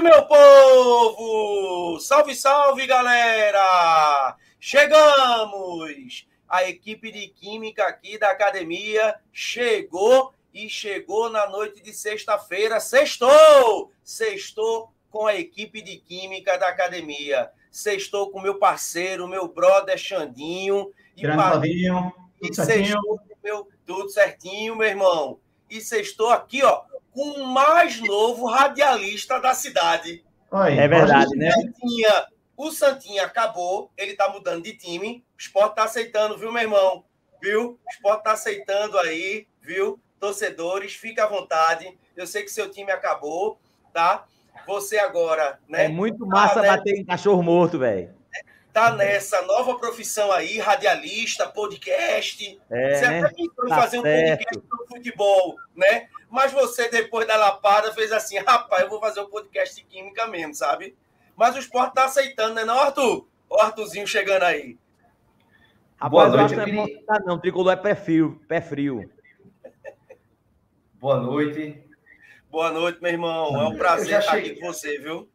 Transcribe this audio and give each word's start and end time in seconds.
salve, 0.00 0.02
meu 0.02 0.22
povo! 0.24 2.00
Salve, 2.00 2.34
salve, 2.34 2.86
galera! 2.86 4.36
Chegamos! 4.58 6.26
A 6.48 6.68
equipe 6.68 7.12
de 7.12 7.28
química 7.28 7.86
aqui 7.86 8.18
da 8.18 8.30
academia 8.30 9.14
chegou 9.32 10.32
e 10.52 10.68
chegou 10.68 11.30
na 11.30 11.48
noite 11.48 11.82
de 11.82 11.92
sexta-feira. 11.92 12.80
Sextou! 12.80 13.92
Sextou 14.02 14.92
com 15.10 15.26
a 15.26 15.36
equipe 15.36 15.82
de 15.82 15.96
química 15.96 16.58
da 16.58 16.68
academia. 16.68 17.50
Sextou 17.70 18.30
com 18.30 18.40
meu 18.40 18.58
parceiro, 18.58 19.28
meu 19.28 19.46
brother 19.48 19.98
Xandinho. 19.98 20.90
E 21.16 21.22
Grande. 21.22 21.36
E 22.42 22.54
sextou 22.54 23.20
meu, 23.42 23.68
tudo 23.86 24.08
certinho, 24.08 24.76
meu 24.76 24.88
irmão. 24.88 25.38
E 25.68 25.80
sextou 25.80 26.30
aqui, 26.30 26.64
ó, 26.64 26.82
com 27.12 27.22
o 27.22 27.46
mais 27.46 28.00
novo 28.00 28.46
radialista 28.46 29.40
da 29.40 29.54
cidade. 29.54 30.24
Oi, 30.50 30.78
é 30.78 30.88
verdade, 30.88 31.36
né? 31.36 31.50
Santinha, 31.52 32.26
o 32.56 32.70
Santinha 32.70 33.24
acabou, 33.24 33.90
ele 33.96 34.14
tá 34.14 34.28
mudando 34.28 34.64
de 34.64 34.76
time. 34.76 35.24
O 35.34 35.40
esporte 35.40 35.76
tá 35.76 35.84
aceitando, 35.84 36.36
viu, 36.36 36.52
meu 36.52 36.62
irmão? 36.62 37.04
Viu? 37.40 37.70
O 37.70 37.90
esporte 37.90 38.24
tá 38.24 38.32
aceitando 38.32 38.98
aí, 38.98 39.46
viu? 39.62 39.98
Torcedores, 40.18 40.92
fica 40.92 41.24
à 41.24 41.28
vontade. 41.28 41.96
Eu 42.16 42.26
sei 42.26 42.42
que 42.42 42.50
seu 42.50 42.70
time 42.70 42.92
acabou, 42.92 43.58
tá? 43.92 44.26
Você 44.66 44.98
agora, 44.98 45.58
né? 45.68 45.86
É 45.86 45.88
muito 45.88 46.26
massa 46.26 46.60
tá, 46.60 46.76
bater 46.76 46.92
né? 46.92 47.00
em 47.00 47.04
cachorro 47.04 47.42
morto, 47.42 47.78
velho. 47.78 48.14
Tá 48.72 48.92
nessa 48.92 49.42
nova 49.42 49.76
profissão 49.78 50.30
aí, 50.30 50.58
radialista, 50.58 51.48
podcast. 51.48 52.60
É, 52.70 52.94
Você 52.94 53.08
né? 53.08 53.20
até 53.20 53.34
pensou 53.34 53.66
em 53.66 53.68
tá 53.68 53.76
fazer 53.76 54.00
certo. 54.00 54.06
um 54.06 54.36
podcast 54.36 54.68
sobre 54.68 54.86
futebol, 54.86 55.56
né? 55.74 56.08
Mas 56.30 56.52
você, 56.52 56.88
depois 56.88 57.26
da 57.26 57.36
lapada, 57.36 57.92
fez 57.92 58.12
assim: 58.12 58.38
rapaz, 58.38 58.82
eu 58.82 58.88
vou 58.88 59.00
fazer 59.00 59.20
um 59.20 59.28
podcast 59.28 59.74
de 59.74 59.82
química 59.82 60.26
mesmo, 60.28 60.54
sabe? 60.54 60.96
Mas 61.36 61.56
o 61.56 61.58
esporte 61.58 61.94
tá 61.94 62.04
aceitando, 62.04 62.54
né, 62.54 62.64
não, 62.64 62.78
Arthur? 62.78 63.26
O 63.48 63.60
Arthurzinho 63.60 64.06
chegando 64.06 64.44
aí. 64.44 64.78
Rapaz, 65.96 66.10
Boa 66.10 66.28
noite, 66.28 66.38
eu 66.38 66.44
acho 66.44 66.54
que 66.54 66.72
não 66.72 66.84
é 66.84 66.86
queria... 66.86 67.20
não. 67.26 67.34
O 67.34 67.40
tricolor 67.40 67.72
é 67.72 67.76
pé 67.76 67.94
frio. 67.94 68.40
Pé 68.46 68.60
frio. 68.60 69.10
Boa 70.94 71.18
noite. 71.18 71.82
Boa 72.50 72.70
noite, 72.70 73.02
meu 73.02 73.10
irmão. 73.10 73.60
É 73.60 73.68
um 73.68 73.76
prazer 73.76 74.20
estar 74.20 74.32
cheguei... 74.32 74.52
aqui 74.52 74.60
com 74.60 74.66
você, 74.72 74.98
viu? 74.98 75.28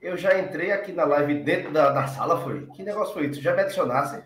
Eu 0.00 0.16
já 0.16 0.38
entrei 0.38 0.72
aqui 0.72 0.90
na 0.90 1.04
live 1.04 1.42
dentro 1.42 1.72
da, 1.72 1.90
da 1.90 2.08
sala, 2.08 2.40
foi? 2.42 2.66
Que 2.74 2.82
negócio 2.82 3.14
foi 3.14 3.26
isso? 3.26 3.40
Já 3.40 3.54
me 3.54 3.62
adicionasse? 3.62 4.22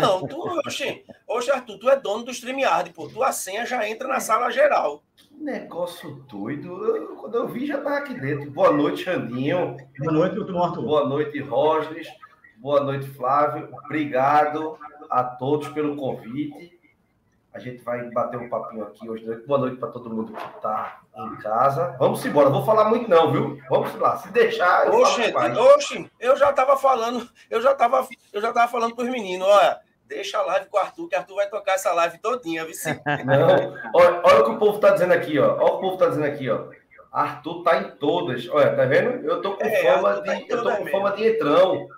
Não, 0.00 0.26
tu, 0.26 0.38
oxe, 0.66 1.04
oxe, 1.26 1.50
Arthur, 1.50 1.78
tu 1.78 1.88
é 1.88 1.96
dono 1.96 2.24
do 2.24 2.30
StreamYard, 2.30 2.92
pô. 2.92 3.08
Tua 3.08 3.32
senha 3.32 3.64
já 3.64 3.88
entra 3.88 4.06
na 4.06 4.20
sala 4.20 4.50
geral. 4.50 5.02
Que 5.16 5.34
negócio 5.42 6.22
doido. 6.28 6.96
Eu, 6.96 7.16
quando 7.16 7.34
eu 7.36 7.48
vi, 7.48 7.66
já 7.66 7.78
tava 7.78 7.96
aqui 7.96 8.14
dentro. 8.14 8.50
Boa 8.50 8.72
noite, 8.72 9.04
Xandinho. 9.04 9.76
Boa 9.98 10.12
noite, 10.12 10.34
doutor 10.34 10.62
Arthur. 10.62 10.82
Boa 10.82 11.08
noite, 11.08 11.38
Rosles. 11.40 12.08
Boa 12.58 12.82
noite, 12.84 13.06
Flávio. 13.08 13.70
Obrigado 13.84 14.78
a 15.08 15.24
todos 15.24 15.68
pelo 15.68 15.96
convite. 15.96 16.79
A 17.52 17.58
gente 17.58 17.82
vai 17.82 18.02
bater 18.10 18.38
um 18.38 18.48
papinho 18.48 18.84
aqui 18.84 19.08
hoje. 19.08 19.26
Boa 19.46 19.58
noite 19.58 19.76
para 19.76 19.90
todo 19.90 20.08
mundo 20.08 20.32
que 20.32 20.56
está 20.56 21.00
em 21.16 21.36
casa. 21.36 21.96
Vamos 21.98 22.24
embora. 22.24 22.48
Vou 22.48 22.64
falar 22.64 22.84
muito 22.84 23.10
não, 23.10 23.32
viu? 23.32 23.60
Vamos 23.68 23.92
lá. 23.96 24.16
Se 24.18 24.30
deixar. 24.30 24.86
Eu 24.86 24.94
oxe, 24.94 25.34
oxe, 25.34 26.10
eu 26.20 26.36
já 26.36 26.50
estava 26.50 26.76
falando, 26.76 27.28
eu 27.50 27.60
já 27.60 27.72
estava, 27.72 28.06
eu 28.32 28.40
já 28.40 28.52
tava 28.52 28.70
falando 28.70 28.94
para 28.94 29.04
os 29.04 29.10
meninos, 29.10 29.46
olha. 29.46 29.80
Deixa 30.06 30.38
a 30.38 30.42
live 30.42 30.66
com 30.66 30.76
o 30.76 30.80
Arthur, 30.80 31.08
que 31.08 31.14
o 31.14 31.18
Arthur 31.20 31.36
vai 31.36 31.48
tocar 31.48 31.74
essa 31.74 31.92
live 31.92 32.18
todinha, 32.18 32.64
viu? 32.64 32.74
Não, 33.24 33.74
olha, 33.94 34.20
olha, 34.24 34.40
o 34.40 34.44
que 34.44 34.50
o 34.50 34.58
povo 34.58 34.74
está 34.74 34.90
dizendo 34.90 35.12
aqui, 35.12 35.38
ó. 35.38 35.54
Olha 35.54 35.72
o 35.74 35.80
povo 35.80 35.92
está 35.92 36.08
dizendo 36.08 36.26
aqui, 36.26 36.50
ó. 36.50 36.64
Arthur 37.12 37.62
tá 37.62 37.78
em 37.78 37.90
todas. 37.92 38.48
Olha, 38.48 38.74
tá 38.74 38.84
vendo? 38.86 39.24
Eu 39.24 39.40
tô 39.40 39.56
com 39.56 39.64
é, 39.64 39.82
fama 39.82 40.20
tá 40.20 40.34
de, 40.34 40.50
eu 40.50 40.62
tô 40.62 40.76
com 40.76 40.86
fama 40.86 41.12
de 41.12 41.28
entrão. 41.28 41.88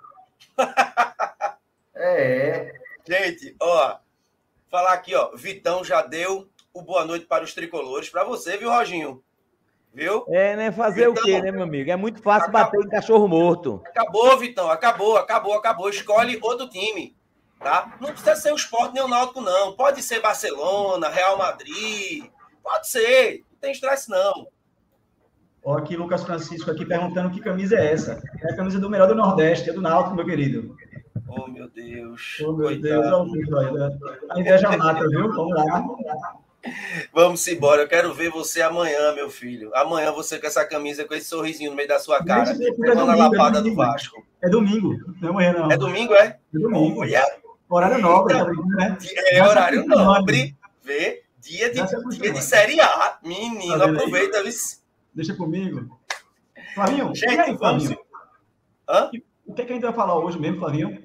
é. 1.95 2.71
Gente, 3.07 3.55
ó, 3.59 3.97
Falar 4.73 4.93
aqui, 4.93 5.13
ó. 5.13 5.29
Vitão 5.35 5.83
já 5.83 6.01
deu 6.01 6.49
o 6.73 6.81
boa 6.81 7.05
noite 7.05 7.27
para 7.27 7.43
os 7.43 7.53
tricolores. 7.53 8.09
Para 8.09 8.23
você, 8.23 8.57
viu, 8.57 8.71
Roginho? 8.71 9.23
Viu? 9.93 10.25
É, 10.27 10.55
né? 10.55 10.71
Fazer 10.71 11.07
Vitão, 11.09 11.13
o 11.13 11.23
quê, 11.23 11.39
né, 11.39 11.51
meu 11.51 11.61
amigo? 11.61 11.91
É 11.91 11.95
muito 11.95 12.23
fácil 12.23 12.49
acabou, 12.49 12.79
bater 12.79 12.87
em 12.87 12.89
cachorro 12.89 13.27
morto. 13.27 13.83
Acabou, 13.85 14.35
Vitão. 14.35 14.71
Acabou, 14.71 15.15
acabou, 15.15 15.53
acabou. 15.53 15.89
Escolhe 15.91 16.39
outro 16.41 16.67
time. 16.67 17.15
Tá? 17.59 17.95
Não 18.01 18.09
precisa 18.09 18.35
ser 18.35 18.51
o 18.51 18.55
Sport 18.55 18.95
nem 18.95 19.03
o 19.03 19.07
Náutico, 19.07 19.41
não. 19.41 19.73
Pode 19.73 20.01
ser 20.01 20.21
Barcelona, 20.21 21.07
Real 21.07 21.37
Madrid. 21.37 22.25
Pode 22.63 22.87
ser. 22.87 23.43
Não 23.51 23.59
tem 23.61 23.73
estresse, 23.73 24.09
não. 24.09 24.47
Ó, 25.63 25.77
aqui 25.77 25.95
Lucas 25.95 26.23
Francisco 26.23 26.71
aqui 26.71 26.83
perguntando 26.83 27.29
que 27.29 27.39
camisa 27.39 27.75
é 27.75 27.93
essa. 27.93 28.19
É 28.41 28.51
a 28.51 28.55
camisa 28.55 28.79
do 28.79 28.89
melhor 28.89 29.07
do 29.07 29.13
Nordeste, 29.13 29.69
é 29.69 29.73
do 29.73 29.83
Náutico, 29.83 30.15
meu 30.15 30.25
querido. 30.25 30.75
Oh, 31.35 31.47
meu 31.47 31.67
Deus. 31.69 32.37
Oh, 32.41 32.53
meu 32.53 32.67
Coitado. 32.67 33.31
Deus, 33.31 33.73
né? 33.73 33.99
a 34.29 34.39
inveja 34.39 34.77
mata, 34.77 35.07
viu? 35.07 35.31
Vamos 35.31 35.55
lá. 35.55 35.83
Vamos 37.11 37.47
embora. 37.47 37.81
Eu 37.81 37.87
quero 37.87 38.13
ver 38.13 38.29
você 38.29 38.61
amanhã, 38.61 39.13
meu 39.13 39.29
filho. 39.29 39.71
Amanhã 39.75 40.11
você 40.11 40.39
com 40.39 40.47
essa 40.47 40.65
camisa, 40.65 41.05
com 41.05 41.13
esse 41.13 41.27
sorrisinho 41.27 41.71
no 41.71 41.75
meio 41.75 41.89
da 41.89 41.99
sua 41.99 42.23
cara, 42.23 42.51
é 42.51 42.53
levando 42.55 43.11
a 43.11 43.15
lapada 43.15 43.59
é 43.59 43.61
do 43.61 43.75
Vasco. 43.75 44.23
É 44.41 44.49
domingo, 44.49 44.97
não 45.21 45.27
é 45.27 45.31
amanhã, 45.31 45.53
não. 45.53 45.71
É 45.71 45.77
domingo, 45.77 46.13
é? 46.13 46.37
É 46.53 46.59
domingo. 46.59 47.01
Olha. 47.01 47.23
Horário 47.69 47.97
nobre, 47.99 48.33
tá 48.35 48.45
né? 48.45 48.97
É 49.31 49.43
horário 49.43 49.85
nobre. 49.87 50.55
Vê? 50.83 51.23
Dia 51.39 51.73
de, 51.73 51.81
dia 52.17 52.31
de 52.31 52.41
Série 52.41 52.79
A. 52.79 53.17
Menino, 53.23 53.77
tá 53.77 53.85
aproveita, 53.85 54.43
viu? 54.43 54.53
Deixa 55.13 55.33
comigo. 55.33 55.99
Flavinho, 56.75 57.13
Gente, 57.15 57.39
aí, 57.39 57.55
vamos. 57.55 57.89
Hã? 58.87 59.09
O 59.45 59.53
que, 59.53 59.61
é 59.61 59.65
que 59.65 59.71
a 59.71 59.75
gente 59.75 59.83
vai 59.83 59.93
falar 59.93 60.17
hoje 60.19 60.39
mesmo, 60.39 60.59
Flavinho? 60.59 61.03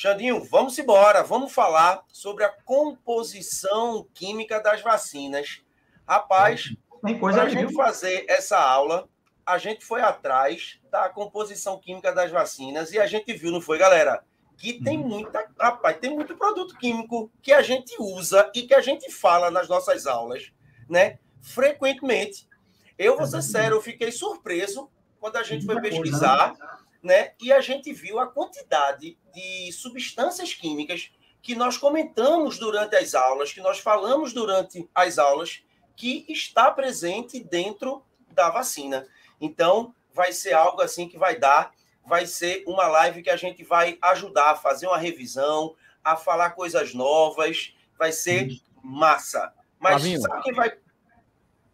Xandinho, 0.00 0.44
vamos 0.44 0.78
embora. 0.78 1.24
Vamos 1.24 1.52
falar 1.52 2.04
sobre 2.12 2.44
a 2.44 2.48
composição 2.48 4.06
química 4.14 4.60
das 4.60 4.80
vacinas. 4.80 5.60
Rapaz, 6.06 6.72
para 7.18 7.42
a 7.42 7.48
gente 7.48 7.74
fazer 7.74 8.24
essa 8.28 8.56
aula, 8.56 9.08
a 9.44 9.58
gente 9.58 9.84
foi 9.84 10.00
atrás 10.00 10.78
da 10.88 11.08
composição 11.08 11.80
química 11.80 12.12
das 12.12 12.30
vacinas 12.30 12.92
e 12.92 13.00
a 13.00 13.08
gente 13.08 13.32
viu, 13.32 13.50
não 13.50 13.60
foi, 13.60 13.76
galera? 13.76 14.22
Que 14.56 14.80
tem 14.80 14.98
uhum. 14.98 15.08
muita. 15.08 15.50
Rapaz, 15.58 15.98
tem 15.98 16.14
muito 16.14 16.36
produto 16.36 16.78
químico 16.78 17.28
que 17.42 17.52
a 17.52 17.60
gente 17.60 17.96
usa 17.98 18.48
e 18.54 18.68
que 18.68 18.74
a 18.74 18.80
gente 18.80 19.10
fala 19.10 19.50
nas 19.50 19.68
nossas 19.68 20.06
aulas, 20.06 20.52
né? 20.88 21.18
Frequentemente. 21.42 22.48
Eu 22.96 23.16
vou 23.16 23.26
ser 23.26 23.42
sério, 23.42 23.78
eu 23.78 23.82
fiquei 23.82 24.12
surpreso 24.12 24.88
quando 25.18 25.38
a 25.38 25.42
gente 25.42 25.66
foi 25.66 25.80
pesquisar. 25.80 26.54
Né? 27.02 27.32
E 27.40 27.52
a 27.52 27.60
gente 27.60 27.92
viu 27.92 28.18
a 28.18 28.26
quantidade 28.26 29.16
de 29.32 29.72
substâncias 29.72 30.52
químicas 30.52 31.10
que 31.40 31.54
nós 31.54 31.76
comentamos 31.76 32.58
durante 32.58 32.96
as 32.96 33.14
aulas, 33.14 33.52
que 33.52 33.60
nós 33.60 33.78
falamos 33.78 34.32
durante 34.32 34.88
as 34.94 35.18
aulas, 35.18 35.62
que 35.96 36.26
está 36.28 36.70
presente 36.70 37.40
dentro 37.40 38.02
da 38.30 38.50
vacina. 38.50 39.06
Então, 39.40 39.94
vai 40.12 40.32
ser 40.32 40.52
algo 40.52 40.82
assim 40.82 41.08
que 41.08 41.16
vai 41.16 41.38
dar, 41.38 41.72
vai 42.04 42.26
ser 42.26 42.64
uma 42.66 42.86
live 42.88 43.22
que 43.22 43.30
a 43.30 43.36
gente 43.36 43.62
vai 43.62 43.98
ajudar 44.02 44.50
a 44.52 44.56
fazer 44.56 44.86
uma 44.86 44.98
revisão, 44.98 45.74
a 46.02 46.16
falar 46.16 46.50
coisas 46.50 46.94
novas, 46.94 47.74
vai 47.98 48.12
ser 48.12 48.48
massa. 48.82 49.52
Mas 49.78 50.02
Flavinho, 50.02 50.20
sabe 50.20 50.42
quem 50.42 50.54
vai. 50.54 50.70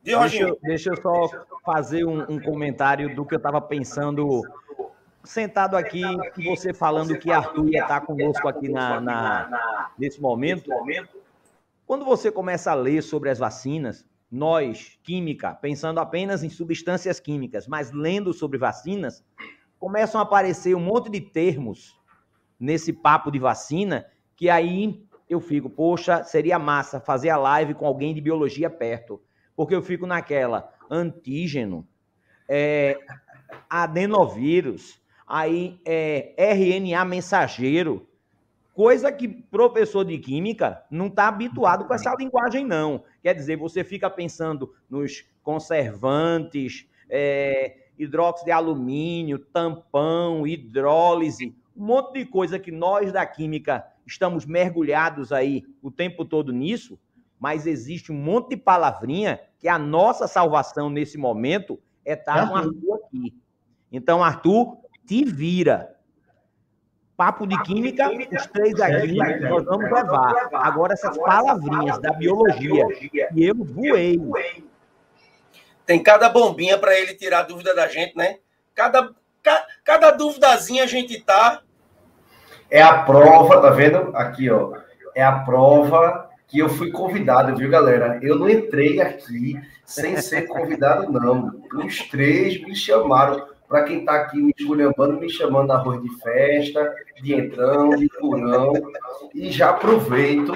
De 0.02 0.14
deixa, 0.14 0.42
eu, 0.42 0.58
deixa 0.62 0.90
eu 0.90 1.00
só 1.00 1.46
fazer 1.64 2.04
um, 2.04 2.20
um 2.30 2.40
comentário 2.40 3.14
do 3.14 3.24
que 3.24 3.34
eu 3.34 3.38
estava 3.38 3.60
pensando 3.60 4.42
sentado 5.24 5.76
aqui, 5.76 6.02
você 6.44 6.72
falando 6.72 7.18
que 7.18 7.30
Arthur 7.30 7.68
ia 7.68 7.82
estar 7.82 8.02
conosco 8.02 8.46
aqui 8.46 8.68
na, 8.68 9.00
na, 9.00 9.90
nesse 9.98 10.20
momento. 10.20 10.70
Quando 11.86 12.04
você 12.04 12.30
começa 12.30 12.70
a 12.70 12.74
ler 12.74 13.02
sobre 13.02 13.30
as 13.30 13.38
vacinas, 13.38 14.06
nós, 14.30 14.98
química, 15.02 15.54
pensando 15.54 16.00
apenas 16.00 16.42
em 16.42 16.50
substâncias 16.50 17.20
químicas, 17.20 17.66
mas 17.66 17.92
lendo 17.92 18.32
sobre 18.32 18.58
vacinas, 18.58 19.24
começam 19.78 20.20
a 20.20 20.24
aparecer 20.24 20.74
um 20.74 20.80
monte 20.80 21.10
de 21.10 21.20
termos 21.20 21.98
nesse 22.58 22.92
papo 22.92 23.30
de 23.30 23.38
vacina 23.38 24.06
que 24.36 24.50
aí 24.50 25.06
eu 25.28 25.40
fico, 25.40 25.70
poxa, 25.70 26.24
seria 26.24 26.58
massa 26.58 27.00
fazer 27.00 27.30
a 27.30 27.36
live 27.36 27.74
com 27.74 27.86
alguém 27.86 28.14
de 28.14 28.20
biologia 28.20 28.68
perto, 28.68 29.22
porque 29.56 29.74
eu 29.74 29.82
fico 29.82 30.06
naquela 30.06 30.72
antígeno, 30.90 31.86
é, 32.48 32.98
adenovírus, 33.70 35.00
aí 35.26 35.80
é 35.84 36.34
RNA 36.36 37.04
mensageiro, 37.04 38.06
coisa 38.72 39.12
que 39.12 39.28
professor 39.28 40.04
de 40.04 40.18
química 40.18 40.82
não 40.90 41.06
está 41.06 41.28
habituado 41.28 41.86
com 41.86 41.94
essa 41.94 42.14
linguagem, 42.18 42.64
não. 42.64 43.04
Quer 43.22 43.34
dizer, 43.34 43.56
você 43.56 43.84
fica 43.84 44.10
pensando 44.10 44.74
nos 44.90 45.24
conservantes, 45.42 46.86
é, 47.08 47.76
hidróxido 47.98 48.46
de 48.46 48.50
alumínio, 48.50 49.38
tampão, 49.38 50.46
hidrólise, 50.46 51.54
um 51.76 51.84
monte 51.86 52.18
de 52.18 52.26
coisa 52.26 52.58
que 52.58 52.70
nós 52.70 53.12
da 53.12 53.24
química 53.24 53.84
estamos 54.06 54.44
mergulhados 54.44 55.32
aí 55.32 55.64
o 55.82 55.90
tempo 55.90 56.24
todo 56.24 56.52
nisso, 56.52 56.98
mas 57.38 57.66
existe 57.66 58.12
um 58.12 58.16
monte 58.16 58.50
de 58.50 58.56
palavrinha 58.56 59.40
que 59.58 59.68
a 59.68 59.78
nossa 59.78 60.26
salvação 60.26 60.88
nesse 60.88 61.18
momento 61.18 61.80
é 62.04 62.14
estar 62.14 62.34
tá 62.34 62.48
com 62.48 62.56
Arthur 62.56 63.00
aqui. 63.04 63.34
Então, 63.90 64.22
Arthur, 64.22 64.78
te 65.06 65.24
vira. 65.24 65.94
Papo 67.16 67.46
de 67.46 67.60
química, 67.62 68.10
os 68.10 68.46
três 68.48 68.80
aqui, 68.80 69.14
nós 69.14 69.64
vamos 69.64 69.84
levar. 69.90 70.48
Agora, 70.52 70.94
essas 70.94 71.16
palavrinhas 71.16 71.98
da 72.00 72.12
biologia, 72.12 72.86
e 73.32 73.44
eu 73.44 73.54
voei. 73.54 74.20
Tem 75.86 76.02
cada 76.02 76.28
bombinha 76.28 76.76
para 76.76 76.98
ele 76.98 77.14
tirar 77.14 77.40
a 77.40 77.42
dúvida 77.42 77.74
da 77.74 77.86
gente, 77.86 78.16
né? 78.16 78.38
Cada, 78.74 79.10
ca, 79.42 79.64
cada 79.84 80.10
duvidazinha 80.10 80.82
a 80.82 80.86
gente 80.86 81.20
tá. 81.20 81.62
É 82.68 82.82
a 82.82 83.02
prova, 83.04 83.60
tá 83.60 83.70
vendo? 83.70 84.10
Aqui, 84.16 84.50
ó. 84.50 84.76
É 85.14 85.22
a 85.22 85.40
prova 85.40 86.30
que 86.48 86.58
eu 86.58 86.68
fui 86.68 86.90
convidado, 86.90 87.54
viu, 87.54 87.70
galera? 87.70 88.18
Eu 88.22 88.36
não 88.36 88.48
entrei 88.48 89.00
aqui 89.00 89.60
sem 89.84 90.16
ser 90.16 90.48
convidado, 90.48 91.12
não. 91.12 91.62
Os 91.84 92.00
três 92.08 92.60
me 92.62 92.74
chamaram 92.74 93.53
para 93.68 93.84
quem 93.84 94.00
está 94.00 94.14
aqui 94.14 94.40
me 94.40 94.52
esculhambando, 94.56 95.18
me 95.18 95.28
chamando 95.30 95.70
arroz 95.72 96.00
de 96.02 96.08
festa, 96.20 96.94
de 97.22 97.34
entrão, 97.34 97.90
de 97.90 98.08
curão. 98.08 98.72
E 99.34 99.50
já 99.50 99.70
aproveito, 99.70 100.52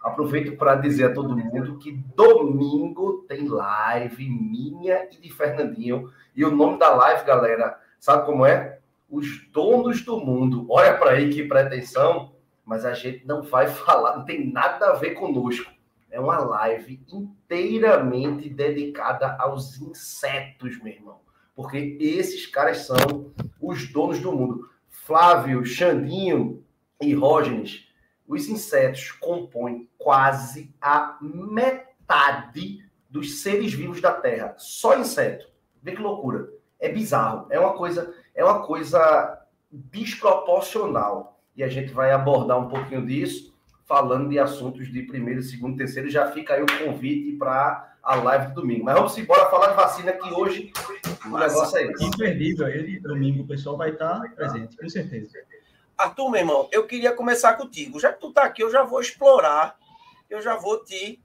aproveito 0.00 0.56
para 0.56 0.76
dizer 0.76 1.06
a 1.06 1.14
todo 1.14 1.36
mundo 1.36 1.78
que 1.78 1.92
domingo 2.14 3.24
tem 3.28 3.48
live 3.48 4.28
minha 4.28 5.08
e 5.10 5.16
de 5.16 5.32
Fernandinho. 5.32 6.10
E 6.34 6.44
o 6.44 6.54
nome 6.54 6.78
da 6.78 6.94
live, 6.94 7.24
galera, 7.24 7.78
sabe 7.98 8.24
como 8.26 8.46
é? 8.46 8.78
Os 9.10 9.46
donos 9.52 10.02
do 10.02 10.18
mundo. 10.18 10.66
Olha 10.70 10.96
para 10.96 11.12
aí 11.12 11.30
que 11.30 11.44
pretensão, 11.44 12.32
mas 12.64 12.84
a 12.84 12.94
gente 12.94 13.26
não 13.26 13.42
vai 13.42 13.66
falar, 13.68 14.16
não 14.16 14.24
tem 14.24 14.50
nada 14.50 14.90
a 14.90 14.94
ver 14.94 15.10
conosco. 15.10 15.70
É 16.10 16.20
uma 16.20 16.38
live 16.38 17.00
inteiramente 17.10 18.48
dedicada 18.48 19.34
aos 19.38 19.80
insetos, 19.80 20.78
meu 20.82 20.92
irmão 20.92 21.21
porque 21.54 21.96
esses 22.00 22.46
caras 22.46 22.86
são 22.86 23.32
os 23.60 23.90
donos 23.92 24.20
do 24.20 24.32
mundo. 24.32 24.68
Flávio, 24.88 25.64
Xandinho 25.64 26.64
e 27.00 27.14
Rógenes, 27.14 27.88
os 28.26 28.48
insetos 28.48 29.10
compõem 29.12 29.88
quase 29.98 30.74
a 30.80 31.18
metade 31.20 32.84
dos 33.10 33.42
seres 33.42 33.72
vivos 33.72 34.00
da 34.00 34.12
Terra. 34.12 34.54
Só 34.56 34.98
inseto. 34.98 35.46
Vê 35.82 35.92
que 35.92 36.00
loucura. 36.00 36.48
É 36.78 36.88
bizarro. 36.88 37.46
É 37.50 37.60
uma 37.60 37.74
coisa, 37.74 38.14
é 38.34 38.44
uma 38.44 38.64
coisa 38.64 39.42
desproporcional. 39.70 41.40
E 41.54 41.62
a 41.62 41.68
gente 41.68 41.92
vai 41.92 42.12
abordar 42.12 42.58
um 42.58 42.68
pouquinho 42.68 43.04
disso, 43.04 43.51
falando 43.92 44.30
de 44.30 44.38
assuntos 44.38 44.90
de 44.90 45.02
primeiro, 45.02 45.42
segundo, 45.42 45.76
terceiro. 45.76 46.08
Já 46.08 46.32
fica 46.32 46.54
aí 46.54 46.62
o 46.62 46.78
convite 46.78 47.36
para 47.36 47.94
a 48.02 48.14
live 48.14 48.46
do 48.46 48.62
domingo. 48.62 48.86
Mas 48.86 48.94
vamos 48.94 49.18
embora 49.18 49.50
falar 49.50 49.66
de 49.66 49.76
vacina 49.76 50.12
que 50.12 50.32
hoje 50.32 50.72
o 51.26 51.36
negócio 51.36 51.76
é 51.76 51.82
esse. 51.82 52.02
Imperdível. 52.02 52.64
Aí 52.64 52.98
domingo 52.98 53.42
o 53.42 53.46
pessoal 53.46 53.76
vai 53.76 53.90
estar 53.90 54.18
presente, 54.34 54.78
com 54.78 54.88
certeza. 54.88 55.40
Arthur, 55.98 56.30
meu 56.30 56.40
irmão, 56.40 56.68
eu 56.72 56.86
queria 56.86 57.12
começar 57.12 57.52
contigo. 57.52 58.00
Já 58.00 58.14
que 58.14 58.18
tu 58.18 58.32
tá 58.32 58.44
aqui, 58.44 58.62
eu 58.62 58.70
já 58.70 58.82
vou 58.82 58.98
explorar. 58.98 59.76
Eu 60.30 60.40
já 60.40 60.56
vou 60.56 60.82
te, 60.82 61.22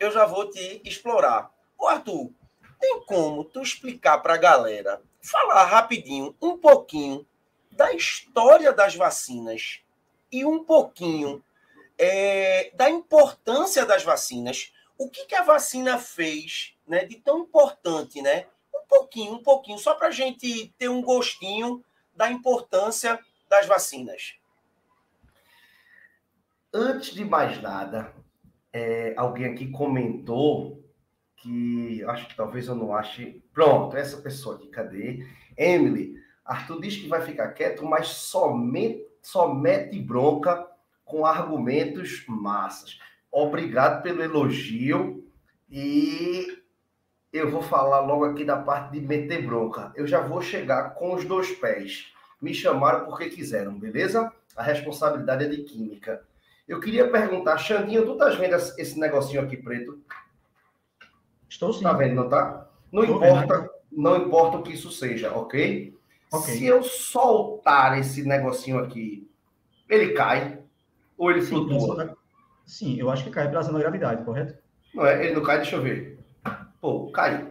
eu 0.00 0.10
já 0.10 0.26
vou 0.26 0.50
te 0.50 0.82
explorar. 0.84 1.48
Ô, 1.78 1.86
Arthur, 1.86 2.32
tem 2.80 3.04
como 3.06 3.44
tu 3.44 3.62
explicar 3.62 4.18
para 4.18 4.34
a 4.34 4.36
galera, 4.36 5.00
falar 5.22 5.64
rapidinho, 5.64 6.34
um 6.42 6.58
pouquinho 6.58 7.24
da 7.70 7.92
história 7.92 8.72
das 8.72 8.96
vacinas 8.96 9.80
e 10.32 10.44
um 10.44 10.64
pouquinho 10.64 11.40
é, 12.02 12.70
da 12.74 12.88
importância 12.88 13.84
das 13.84 14.02
vacinas 14.02 14.72
o 14.96 15.08
que, 15.08 15.26
que 15.26 15.34
a 15.34 15.42
vacina 15.42 15.98
fez 15.98 16.74
né, 16.86 17.04
de 17.04 17.16
tão 17.16 17.40
importante, 17.40 18.20
né? 18.20 18.46
Um 18.74 18.86
pouquinho, 18.86 19.32
um 19.32 19.42
pouquinho, 19.42 19.78
só 19.78 19.94
para 19.94 20.08
a 20.08 20.10
gente 20.10 20.74
ter 20.76 20.90
um 20.90 21.00
gostinho 21.00 21.82
da 22.14 22.30
importância 22.30 23.18
das 23.48 23.66
vacinas. 23.66 24.34
Antes 26.72 27.14
de 27.14 27.24
mais 27.24 27.62
nada, 27.62 28.14
é, 28.72 29.14
alguém 29.16 29.46
aqui 29.46 29.70
comentou 29.70 30.84
que 31.36 32.04
acho 32.04 32.28
que 32.28 32.36
talvez 32.36 32.68
eu 32.68 32.74
não 32.74 32.94
ache. 32.94 33.42
Pronto, 33.54 33.96
essa 33.96 34.20
pessoa 34.20 34.56
aqui, 34.56 34.68
cadê? 34.68 35.26
Emily, 35.56 36.14
Arthur 36.44 36.80
diz 36.80 36.96
que 36.96 37.08
vai 37.08 37.22
ficar 37.22 37.52
quieto, 37.52 37.86
mas 37.86 38.08
somente, 38.08 39.06
só 39.22 39.52
mete 39.52 39.98
bronca 39.98 40.69
com 41.10 41.26
argumentos 41.26 42.24
massas 42.28 42.98
obrigado 43.32 44.02
pelo 44.02 44.22
elogio 44.22 45.24
e 45.70 46.58
eu 47.32 47.50
vou 47.50 47.62
falar 47.62 48.00
logo 48.00 48.24
aqui 48.24 48.44
da 48.44 48.56
parte 48.56 48.92
de 48.92 49.06
meter 49.06 49.46
bronca. 49.46 49.92
Eu 49.94 50.06
já 50.06 50.20
vou 50.20 50.40
chegar 50.40 50.94
com 50.94 51.14
os 51.14 51.24
dois 51.24 51.52
pés. 51.52 52.12
Me 52.40 52.52
chamaram 52.52 53.04
porque 53.04 53.28
quiseram, 53.28 53.78
beleza? 53.78 54.32
A 54.56 54.62
responsabilidade 54.62 55.44
é 55.44 55.48
de 55.48 55.58
química. 55.62 56.24
Eu 56.66 56.80
queria 56.80 57.08
perguntar, 57.08 57.58
Xandinho, 57.58 58.04
tu 58.04 58.12
estás 58.12 58.36
vendo 58.36 58.54
esse 58.54 58.98
negocinho 58.98 59.42
aqui 59.42 59.56
preto? 59.56 60.00
Estou 61.48 61.72
sim. 61.72 61.82
Tá 61.82 61.92
vendo, 61.92 62.14
não 62.14 62.28
tá? 62.28 62.68
Não 62.90 63.02
Estou 63.02 63.16
importa, 63.16 63.58
vendo. 63.58 63.70
não 63.92 64.16
importa 64.16 64.56
o 64.58 64.62
que 64.62 64.72
isso 64.72 64.90
seja, 64.90 65.32
ok? 65.32 65.96
Ok. 66.32 66.54
Se 66.54 66.64
eu 66.64 66.82
soltar 66.82 67.98
esse 67.98 68.22
negocinho 68.22 68.78
aqui, 68.78 69.28
ele 69.88 70.12
cai 70.12 70.59
ou 71.20 71.30
ele 71.30 71.42
flutua? 71.42 72.16
Sim, 72.64 72.98
eu 72.98 73.10
acho 73.10 73.24
que 73.24 73.30
cai 73.30 73.46
pela 73.46 73.62
da 73.62 73.78
gravidade, 73.78 74.24
correto? 74.24 74.58
Não 74.94 75.04
é? 75.04 75.22
Ele 75.22 75.34
não 75.34 75.42
cai, 75.42 75.58
deixa 75.58 75.76
eu 75.76 75.82
ver. 75.82 76.18
Pô, 76.80 77.12
cai. 77.12 77.46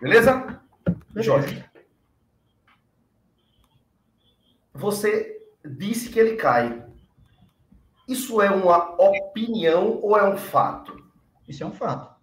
Beleza? 0.00 0.62
Beleza. 1.10 1.22
Jorge. 1.22 1.64
Você 4.72 5.38
disse 5.62 6.08
que 6.08 6.18
ele 6.18 6.36
cai. 6.36 6.82
Isso 8.08 8.40
é 8.40 8.50
uma 8.50 8.94
opinião 8.98 10.00
ou 10.00 10.16
é 10.16 10.26
um 10.26 10.38
fato? 10.38 11.04
Isso 11.46 11.62
é 11.62 11.66
um 11.66 11.72
fato. 11.72 12.18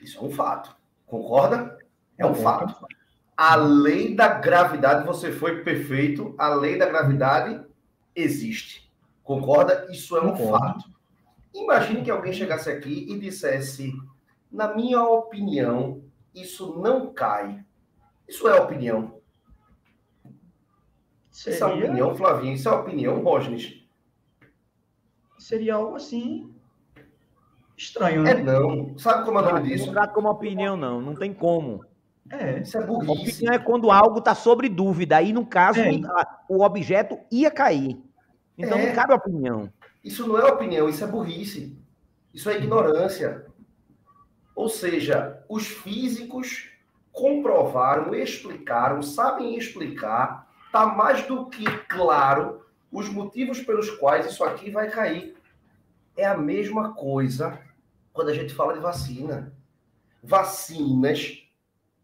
Isso 0.00 0.16
é 0.18 0.22
um 0.22 0.30
fato. 0.30 0.76
Concorda? 1.06 1.76
É 2.16 2.24
um 2.24 2.36
fato. 2.36 2.86
A 3.36 3.56
lei 3.56 4.14
da 4.14 4.28
gravidade, 4.28 5.04
você 5.04 5.32
foi 5.32 5.64
perfeito. 5.64 6.36
A 6.38 6.54
lei 6.54 6.78
da 6.78 6.86
gravidade 6.86 7.60
existe. 8.14 8.89
Concorda? 9.24 9.86
Isso 9.90 10.16
é 10.16 10.20
um 10.20 10.32
Concordo. 10.32 10.58
fato. 10.58 10.90
Imagine 11.54 12.02
que 12.02 12.10
alguém 12.10 12.32
chegasse 12.32 12.70
aqui 12.70 13.06
e 13.10 13.18
dissesse: 13.18 13.92
na 14.50 14.74
minha 14.74 15.02
opinião, 15.02 16.02
isso 16.34 16.78
não 16.78 17.12
cai. 17.12 17.64
Isso 18.28 18.48
é 18.48 18.54
opinião. 18.54 19.20
Seria... 21.30 21.54
Isso 21.54 21.64
é 21.64 21.66
opinião, 21.66 22.14
Flavinho. 22.14 22.54
Isso 22.54 22.68
é 22.68 22.72
opinião, 22.72 23.22
Rosnes. 23.22 23.80
Seria 25.38 25.74
algo 25.74 25.96
assim 25.96 26.54
estranho, 27.76 28.22
né? 28.22 28.32
É 28.32 28.42
não. 28.42 28.96
Sabe 28.98 29.24
como 29.24 29.38
é 29.38 29.42
o 29.42 29.44
nome 29.46 29.68
disso? 29.68 29.86
Não 29.86 29.92
trata 29.94 30.12
como 30.12 30.28
opinião, 30.28 30.76
não. 30.76 31.00
Não 31.00 31.14
tem 31.14 31.32
como. 31.32 31.84
É, 32.30 32.60
isso 32.60 32.78
é 32.78 32.86
burrice. 32.86 33.36
Opinião 33.36 33.54
é 33.54 33.58
quando 33.58 33.90
algo 33.90 34.18
está 34.18 34.34
sobre 34.34 34.68
dúvida. 34.68 35.16
Aí, 35.16 35.32
no 35.32 35.46
caso, 35.46 35.80
é. 35.80 35.90
o 36.48 36.62
objeto 36.62 37.18
ia 37.30 37.50
cair. 37.50 37.98
Então, 38.66 38.78
é. 38.78 38.86
não 38.86 38.94
cabe 38.94 39.14
opinião. 39.14 39.72
Isso 40.04 40.26
não 40.26 40.38
é 40.38 40.44
opinião, 40.44 40.88
isso 40.88 41.02
é 41.02 41.06
burrice. 41.06 41.76
Isso 42.32 42.48
é 42.48 42.56
ignorância. 42.56 43.46
Ou 44.54 44.68
seja, 44.68 45.42
os 45.48 45.66
físicos 45.66 46.68
comprovaram, 47.12 48.14
explicaram, 48.14 49.02
sabem 49.02 49.56
explicar, 49.56 50.48
está 50.66 50.86
mais 50.86 51.26
do 51.26 51.46
que 51.46 51.64
claro 51.88 52.64
os 52.92 53.08
motivos 53.08 53.60
pelos 53.60 53.90
quais 53.90 54.26
isso 54.26 54.44
aqui 54.44 54.70
vai 54.70 54.90
cair. 54.90 55.36
É 56.16 56.26
a 56.26 56.36
mesma 56.36 56.92
coisa 56.94 57.58
quando 58.12 58.28
a 58.28 58.34
gente 58.34 58.54
fala 58.54 58.74
de 58.74 58.80
vacina. 58.80 59.52
Vacinas 60.22 61.42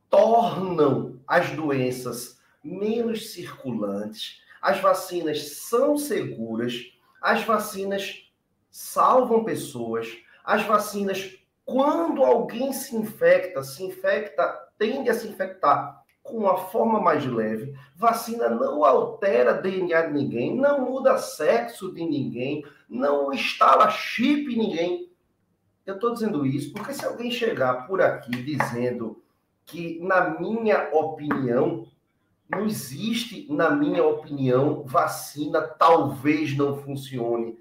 tornam 0.09 1.21
as 1.27 1.51
doenças 1.51 2.41
menos 2.65 3.33
circulantes, 3.33 4.41
as 4.67 4.81
vacinas 4.81 5.53
são 5.53 5.97
seguras 5.97 6.97
as 7.27 7.43
vacinas 7.43 8.31
salvam 8.71 9.43
pessoas. 9.43 10.17
As 10.45 10.63
vacinas, 10.63 11.37
quando 11.65 12.23
alguém 12.23 12.73
se 12.73 12.95
infecta, 12.95 13.65
se 13.65 13.83
infecta, 13.83 14.47
tende 14.79 15.11
a 15.11 15.15
se 15.15 15.27
infectar 15.27 16.05
com 16.23 16.37
uma 16.37 16.57
forma 16.57 17.01
mais 17.01 17.27
leve. 17.27 17.75
Vacina 17.97 18.49
não 18.49 18.85
altera 18.85 19.55
DNA 19.55 20.03
de 20.03 20.13
ninguém, 20.13 20.57
não 20.57 20.89
muda 20.89 21.19
sexo 21.19 21.93
de 21.93 22.05
ninguém, 22.05 22.65
não 22.89 23.33
instala 23.33 23.91
chip 23.91 24.53
em 24.53 24.57
ninguém. 24.57 25.11
Eu 25.85 25.97
estou 25.97 26.13
dizendo 26.13 26.47
isso 26.47 26.73
porque 26.73 26.93
se 26.93 27.05
alguém 27.05 27.31
chegar 27.31 27.89
por 27.89 28.01
aqui 28.01 28.31
dizendo 28.31 29.21
que, 29.65 29.99
na 30.01 30.39
minha 30.39 30.91
opinião, 30.93 31.89
não 32.49 32.65
existe, 32.65 33.47
na 33.51 33.71
minha 33.71 34.05
opinião, 34.05 34.85
vacina 34.85 35.61
talvez 35.61 36.57
não 36.57 36.77
funcione. 36.77 37.59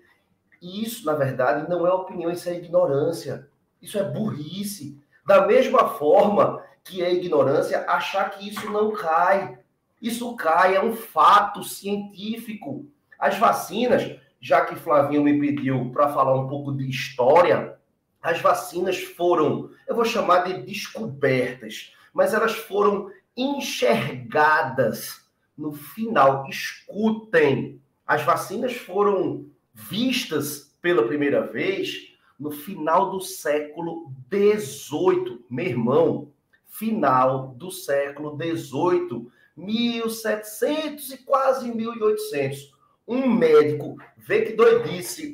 Isso, 0.62 1.06
na 1.06 1.14
verdade, 1.14 1.70
não 1.70 1.86
é 1.86 1.92
opinião, 1.92 2.32
isso 2.32 2.48
é 2.50 2.56
ignorância. 2.56 3.50
Isso 3.82 3.98
é 3.98 4.04
burrice. 4.04 5.00
Da 5.26 5.46
mesma 5.46 5.90
forma 5.90 6.64
que 6.84 7.04
é 7.04 7.14
ignorância, 7.14 7.86
achar 7.90 8.30
que 8.30 8.48
isso 8.48 8.70
não 8.72 8.92
cai. 8.92 9.58
Isso 10.02 10.36
cai, 10.36 10.76
é 10.76 10.84
um 10.84 10.96
fato 10.96 11.64
científico. 11.64 12.86
As 13.18 13.38
vacinas, 13.38 14.20
já 14.40 14.66
que 14.66 14.76
Flavinho 14.76 15.24
me 15.24 15.40
pediu 15.40 15.90
para 15.92 16.10
falar 16.10 16.36
um 16.36 16.48
pouco 16.48 16.72
de 16.72 16.88
história, 16.88 17.76
as 18.22 18.40
vacinas 18.40 19.04
foram, 19.04 19.72
eu 19.88 19.96
vou 19.96 20.06
chamar 20.06 20.44
de 20.44 20.62
descobertas, 20.62 21.94
mas 22.14 22.34
elas 22.34 22.54
foram 22.54 23.12
enxergadas 23.36 25.26
no 25.58 25.72
final. 25.72 26.48
Escutem, 26.50 27.82
as 28.06 28.22
vacinas 28.24 28.76
foram 28.76 29.46
vistas 29.74 30.76
pela 30.82 31.08
primeira 31.08 31.42
vez 31.42 32.14
no 32.40 32.52
final 32.52 33.12
do 33.12 33.22
século 33.22 34.12
XVIII. 34.32 35.44
Meu 35.50 35.66
irmão, 35.66 36.32
final 36.68 37.56
do 37.58 37.72
século 37.72 38.38
XVIII, 38.38 39.28
1700 39.56 41.12
e 41.12 41.18
quase 41.20 41.74
1800. 41.74 42.74
Um 43.08 43.30
médico, 43.30 43.98
vê 44.18 44.42
que 44.42 44.54
doidice, 44.54 45.34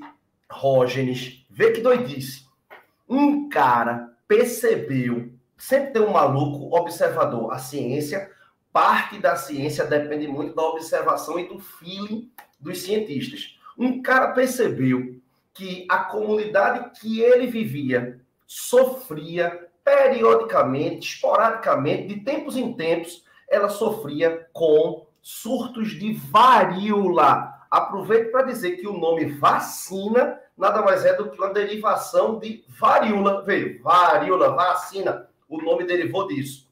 Rógenes, 0.50 1.46
vê 1.50 1.72
que 1.72 1.82
doidice. 1.82 2.46
Um 3.08 3.50
cara 3.50 4.14
percebeu, 4.28 5.32
sempre 5.62 5.92
tem 5.92 6.02
um 6.02 6.12
maluco 6.12 6.76
observador, 6.76 7.54
a 7.54 7.60
ciência, 7.60 8.32
parte 8.74 9.20
da 9.20 9.36
ciência 9.36 9.86
depende 9.86 10.28
muito 10.28 10.56
da 10.56 10.64
observação 10.64 11.38
e 11.40 11.48
do 11.48 11.60
feeling 11.60 12.32
dos 12.60 12.80
cientistas. 12.80 13.60
Um 13.78 14.02
cara 14.02 14.32
percebeu 14.32 15.22
que 15.54 15.86
a 15.88 16.00
comunidade 16.00 17.00
que 17.00 17.22
ele 17.22 17.46
vivia 17.46 18.20
sofria 18.48 19.70
periodicamente, 19.84 21.14
esporadicamente, 21.14 22.08
de 22.08 22.22
tempos 22.22 22.58
em 22.58 22.74
tempos, 22.74 23.24
ela 23.48 23.70
sofria 23.70 24.48
com 24.52 25.06
surtos 25.22 25.92
de 25.92 26.14
varíola. 26.14 27.54
Aproveito 27.70 28.32
para 28.32 28.44
dizer 28.44 28.78
que 28.78 28.88
o 28.88 28.98
nome 28.98 29.26
vacina 29.26 30.40
nada 30.58 30.82
mais 30.82 31.06
é 31.06 31.16
do 31.16 31.30
que 31.30 31.38
uma 31.38 31.54
derivação 31.54 32.40
de 32.40 32.64
varíola. 32.68 33.44
Veio, 33.44 33.82
varíola, 33.82 34.54
vacina. 34.54 35.28
O 35.52 35.62
nome 35.62 35.84
derivou 35.84 36.30
disso. 36.30 36.72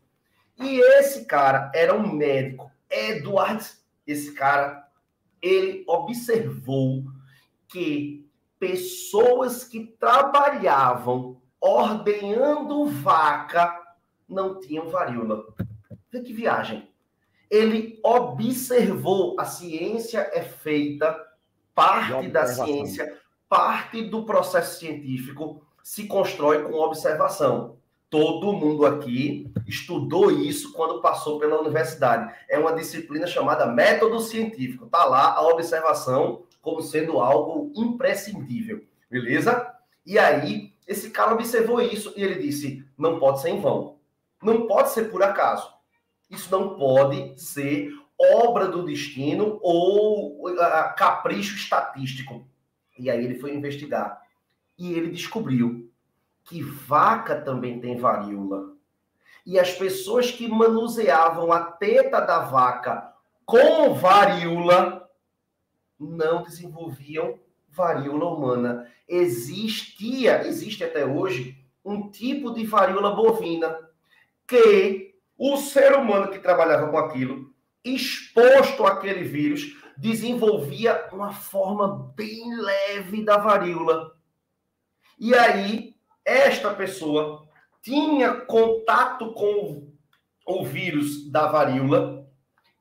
E 0.57 0.79
esse 0.79 1.25
cara 1.25 1.69
era 1.75 1.93
um 1.93 2.15
médico, 2.15 2.71
Edward. 2.89 3.69
Esse 4.07 4.31
cara, 4.31 4.87
ele 5.41 5.83
observou 5.85 7.03
que 7.67 8.25
pessoas 8.57 9.65
que 9.65 9.85
trabalhavam 9.99 11.41
ordenhando 11.59 12.85
vaca 12.85 13.77
não 14.25 14.61
tinham 14.61 14.89
varíola. 14.89 15.43
Vê 16.09 16.21
que 16.21 16.31
viagem. 16.31 16.89
Ele 17.51 17.99
observou, 18.01 19.37
a 19.37 19.43
ciência 19.43 20.29
é 20.31 20.41
feita, 20.41 21.19
parte 21.75 22.29
da 22.29 22.47
ciência, 22.47 23.19
parte 23.49 24.03
do 24.03 24.23
processo 24.23 24.79
científico 24.79 25.67
se 25.83 26.07
constrói 26.07 26.63
com 26.63 26.75
observação. 26.75 27.78
Todo 28.09 28.53
mundo 28.53 28.85
aqui 28.85 29.51
estudou 29.67 30.31
isso 30.31 30.73
quando 30.73 31.01
passou 31.01 31.39
pela 31.39 31.61
universidade. 31.61 32.33
É 32.49 32.57
uma 32.57 32.73
disciplina 32.73 33.27
chamada 33.27 33.67
método 33.67 34.19
científico. 34.19 34.85
Está 34.85 35.05
lá 35.05 35.33
a 35.33 35.47
observação 35.47 36.43
como 36.61 36.81
sendo 36.81 37.19
algo 37.19 37.71
imprescindível, 37.75 38.83
beleza? 39.09 39.75
E 40.05 40.17
aí, 40.17 40.73
esse 40.87 41.11
cara 41.11 41.33
observou 41.33 41.79
isso 41.81 42.13
e 42.17 42.23
ele 42.23 42.41
disse: 42.41 42.83
não 42.97 43.19
pode 43.19 43.41
ser 43.41 43.49
em 43.49 43.61
vão, 43.61 43.97
não 44.41 44.65
pode 44.65 44.89
ser 44.89 45.11
por 45.11 45.21
acaso, 45.21 45.71
isso 46.29 46.49
não 46.51 46.75
pode 46.75 47.39
ser 47.39 47.93
obra 48.17 48.67
do 48.67 48.83
destino 48.83 49.59
ou 49.61 50.43
capricho 50.97 51.55
estatístico. 51.55 52.45
E 52.97 53.09
aí 53.09 53.23
ele 53.23 53.35
foi 53.35 53.55
investigar 53.55 54.21
e 54.77 54.93
ele 54.93 55.09
descobriu 55.09 55.88
que 56.49 56.63
vaca 56.63 57.39
também 57.39 57.79
tem 57.79 57.95
varíola. 57.95 58.73
E 59.45 59.59
as 59.59 59.71
pessoas 59.71 60.31
que 60.31 60.47
manuseavam 60.47 61.51
a 61.51 61.59
teta 61.63 62.19
da 62.19 62.39
vaca 62.39 63.13
com 63.45 63.93
varíola 63.93 65.07
não 65.99 66.41
desenvolviam 66.41 67.37
varíola 67.67 68.25
humana. 68.25 68.91
Existia, 69.07 70.47
existe 70.47 70.83
até 70.83 71.05
hoje, 71.05 71.55
um 71.85 72.09
tipo 72.09 72.51
de 72.51 72.65
varíola 72.65 73.15
bovina 73.15 73.77
que 74.47 75.13
o 75.37 75.55
ser 75.57 75.95
humano 75.95 76.31
que 76.31 76.39
trabalhava 76.39 76.89
com 76.89 76.97
aquilo, 76.97 77.53
exposto 77.85 78.85
àquele 78.87 79.23
vírus, 79.23 79.77
desenvolvia 79.95 81.07
uma 81.11 81.31
forma 81.31 82.11
bem 82.15 82.55
leve 82.55 83.23
da 83.23 83.37
varíola. 83.37 84.17
E 85.19 85.35
aí, 85.35 85.88
esta 86.29 86.73
pessoa 86.73 87.47
tinha 87.81 88.33
contato 88.33 89.33
com 89.33 89.87
o 90.45 90.65
vírus 90.65 91.29
da 91.29 91.47
varíola 91.47 92.27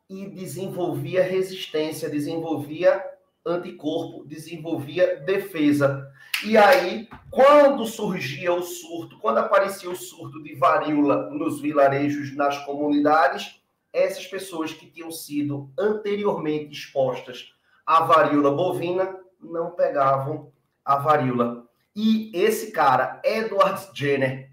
e 0.08 0.26
desenvolvia 0.26 1.22
resistência, 1.22 2.10
desenvolvia 2.10 3.02
anticorpo, 3.44 4.24
desenvolvia 4.26 5.16
defesa. 5.20 6.06
E 6.44 6.56
aí, 6.56 7.08
quando 7.30 7.86
surgia 7.86 8.52
o 8.52 8.62
surto, 8.62 9.18
quando 9.18 9.38
aparecia 9.38 9.90
o 9.90 9.96
surto 9.96 10.42
de 10.42 10.54
varíola 10.54 11.30
nos 11.30 11.60
vilarejos, 11.60 12.34
nas 12.36 12.58
comunidades, 12.64 13.60
essas 13.92 14.26
pessoas 14.26 14.72
que 14.72 14.86
tinham 14.86 15.10
sido 15.10 15.70
anteriormente 15.78 16.72
expostas 16.72 17.52
à 17.86 18.02
varíola 18.04 18.50
bovina 18.50 19.16
não 19.40 19.70
pegavam 19.70 20.52
a 20.84 20.96
varíola. 20.96 21.67
E 22.00 22.30
esse 22.32 22.70
cara, 22.70 23.20
Edward 23.24 23.88
Jenner, 23.92 24.48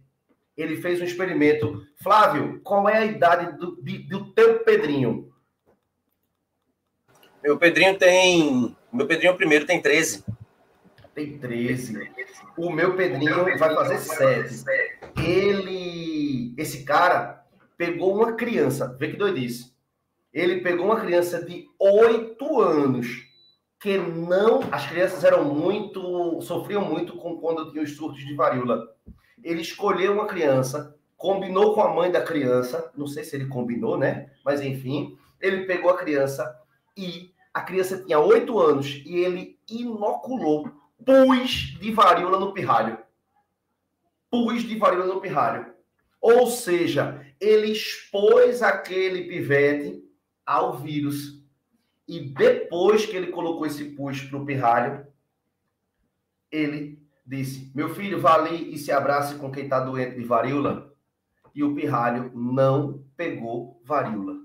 ele 0.57 0.77
fez 0.77 0.99
um 0.99 1.03
experimento. 1.03 1.85
Flávio, 2.01 2.59
qual 2.63 2.89
é 2.89 2.97
a 2.97 3.05
idade 3.05 3.55
do, 3.59 3.79
de, 3.83 3.99
do 3.99 4.33
teu 4.33 4.63
Pedrinho? 4.63 5.31
Meu 7.43 7.55
Pedrinho 7.55 7.95
tem. 7.99 8.75
Meu 8.91 9.05
Pedrinho 9.05 9.37
primeiro 9.37 9.63
tem 9.63 9.79
13. 9.79 10.25
Tem 11.13 11.37
13. 11.37 12.11
O 12.57 12.71
meu 12.71 12.95
Pedrinho 12.95 13.43
vai 13.59 13.75
fazer 13.75 13.99
7. 13.99 14.65
Ele. 15.23 16.55
Esse 16.57 16.83
cara 16.83 17.45
pegou 17.77 18.15
uma 18.15 18.33
criança. 18.33 18.87
Vê 18.99 19.09
que 19.09 19.17
doidice. 19.17 19.71
Ele 20.33 20.61
pegou 20.61 20.87
uma 20.87 20.99
criança 20.99 21.45
de 21.45 21.69
8 21.77 22.59
anos. 22.59 23.24
Que 23.79 23.97
não. 23.97 24.61
As 24.71 24.87
crianças 24.87 25.23
eram 25.23 25.43
muito. 25.45 26.41
sofriam 26.41 26.83
muito 26.83 27.15
com 27.17 27.37
quando 27.37 27.71
tinham 27.71 27.83
os 27.83 27.95
surtos 27.95 28.23
de 28.23 28.33
varíola. 28.35 28.83
Ele 29.43 29.61
escolheu 29.61 30.13
uma 30.13 30.25
criança, 30.25 30.97
combinou 31.17 31.75
com 31.75 31.81
a 31.81 31.93
mãe 31.93 32.11
da 32.11 32.21
criança. 32.21 32.91
Não 32.95 33.07
sei 33.07 33.23
se 33.23 33.35
ele 33.35 33.47
combinou, 33.47 33.97
né? 33.97 34.31
Mas 34.43 34.61
enfim. 34.61 35.17
Ele 35.39 35.65
pegou 35.65 35.91
a 35.91 35.97
criança 35.97 36.59
e 36.97 37.31
a 37.53 37.61
criança 37.61 38.03
tinha 38.03 38.19
oito 38.19 38.59
anos 38.59 39.01
e 39.05 39.19
ele 39.19 39.59
inoculou 39.69 40.69
pus 41.05 41.77
de 41.79 41.91
varíola 41.91 42.39
no 42.39 42.53
pirralho. 42.53 42.97
Pus 44.29 44.63
de 44.63 44.77
varíola 44.77 45.05
no 45.13 45.21
pirralho. 45.21 45.73
Ou 46.19 46.47
seja, 46.47 47.25
ele 47.39 47.71
expôs 47.71 48.61
aquele 48.63 49.25
pivete 49.25 50.03
ao 50.45 50.77
vírus. 50.77 51.44
E 52.07 52.19
depois 52.19 53.05
que 53.05 53.15
ele 53.15 53.27
colocou 53.27 53.65
esse 53.65 53.83
pus 53.85 54.21
para 54.21 54.37
o 54.37 54.45
pirralho, 54.45 55.07
ele 56.51 57.01
disse: 57.25 57.71
Meu 57.73 57.93
filho, 57.93 58.21
vá 58.21 58.35
ali 58.35 58.73
e 58.73 58.77
se 58.77 58.91
abrace 58.91 59.35
com 59.35 59.51
quem 59.51 59.63
está 59.63 59.79
doente 59.79 60.15
de 60.15 60.23
varíola. 60.23 60.93
E 61.53 61.63
o 61.63 61.73
pirralho 61.73 62.31
não 62.35 63.03
pegou 63.15 63.81
varíola. 63.83 64.35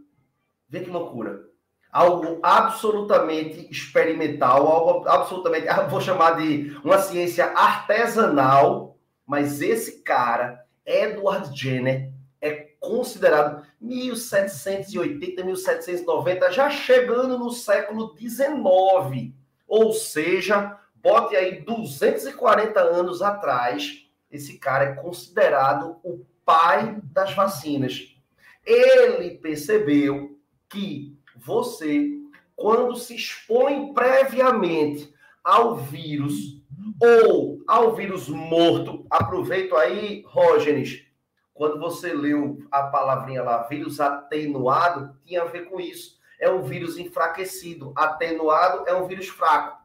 Vê 0.68 0.80
que 0.80 0.90
loucura 0.90 1.50
algo 1.92 2.38
absolutamente 2.42 3.68
experimental, 3.70 4.66
algo 4.66 5.08
absolutamente, 5.08 5.66
vou 5.88 6.00
chamar 6.00 6.36
de 6.36 6.76
uma 6.84 6.98
ciência 6.98 7.46
artesanal, 7.46 8.96
mas 9.26 9.60
esse 9.60 10.02
cara, 10.02 10.64
Edward 10.86 11.56
Jenner, 11.56 12.12
é 12.40 12.68
considerado 12.78 13.64
1780, 13.80 15.42
1790, 15.42 16.52
já 16.52 16.68
chegando 16.68 17.38
no 17.38 17.50
século 17.50 18.14
19. 18.14 19.34
Ou 19.66 19.92
seja, 19.92 20.78
bote 20.96 21.34
aí 21.34 21.62
240 21.62 22.80
anos 22.80 23.22
atrás, 23.22 24.06
esse 24.30 24.58
cara 24.58 24.84
é 24.84 24.94
considerado 24.94 25.96
o 26.04 26.24
pai 26.44 27.00
das 27.12 27.32
vacinas. 27.34 28.14
Ele 28.66 29.30
percebeu 29.38 30.38
que 30.68 31.16
você, 31.36 32.10
quando 32.54 32.94
se 32.96 33.14
expõe 33.14 33.94
previamente 33.94 35.12
ao 35.42 35.76
vírus 35.76 36.60
ou 37.00 37.62
ao 37.66 37.94
vírus 37.94 38.28
morto, 38.28 39.06
aproveito 39.10 39.74
aí, 39.74 40.22
Rógenes, 40.26 41.06
quando 41.60 41.78
você 41.78 42.14
leu 42.14 42.66
a 42.70 42.84
palavrinha 42.84 43.42
lá, 43.42 43.64
vírus 43.64 44.00
atenuado, 44.00 45.14
tinha 45.26 45.42
a 45.42 45.44
ver 45.44 45.68
com 45.68 45.78
isso. 45.78 46.18
É 46.40 46.50
um 46.50 46.62
vírus 46.62 46.96
enfraquecido. 46.96 47.92
Atenuado 47.94 48.88
é 48.88 48.94
um 48.94 49.06
vírus 49.06 49.28
fraco. 49.28 49.76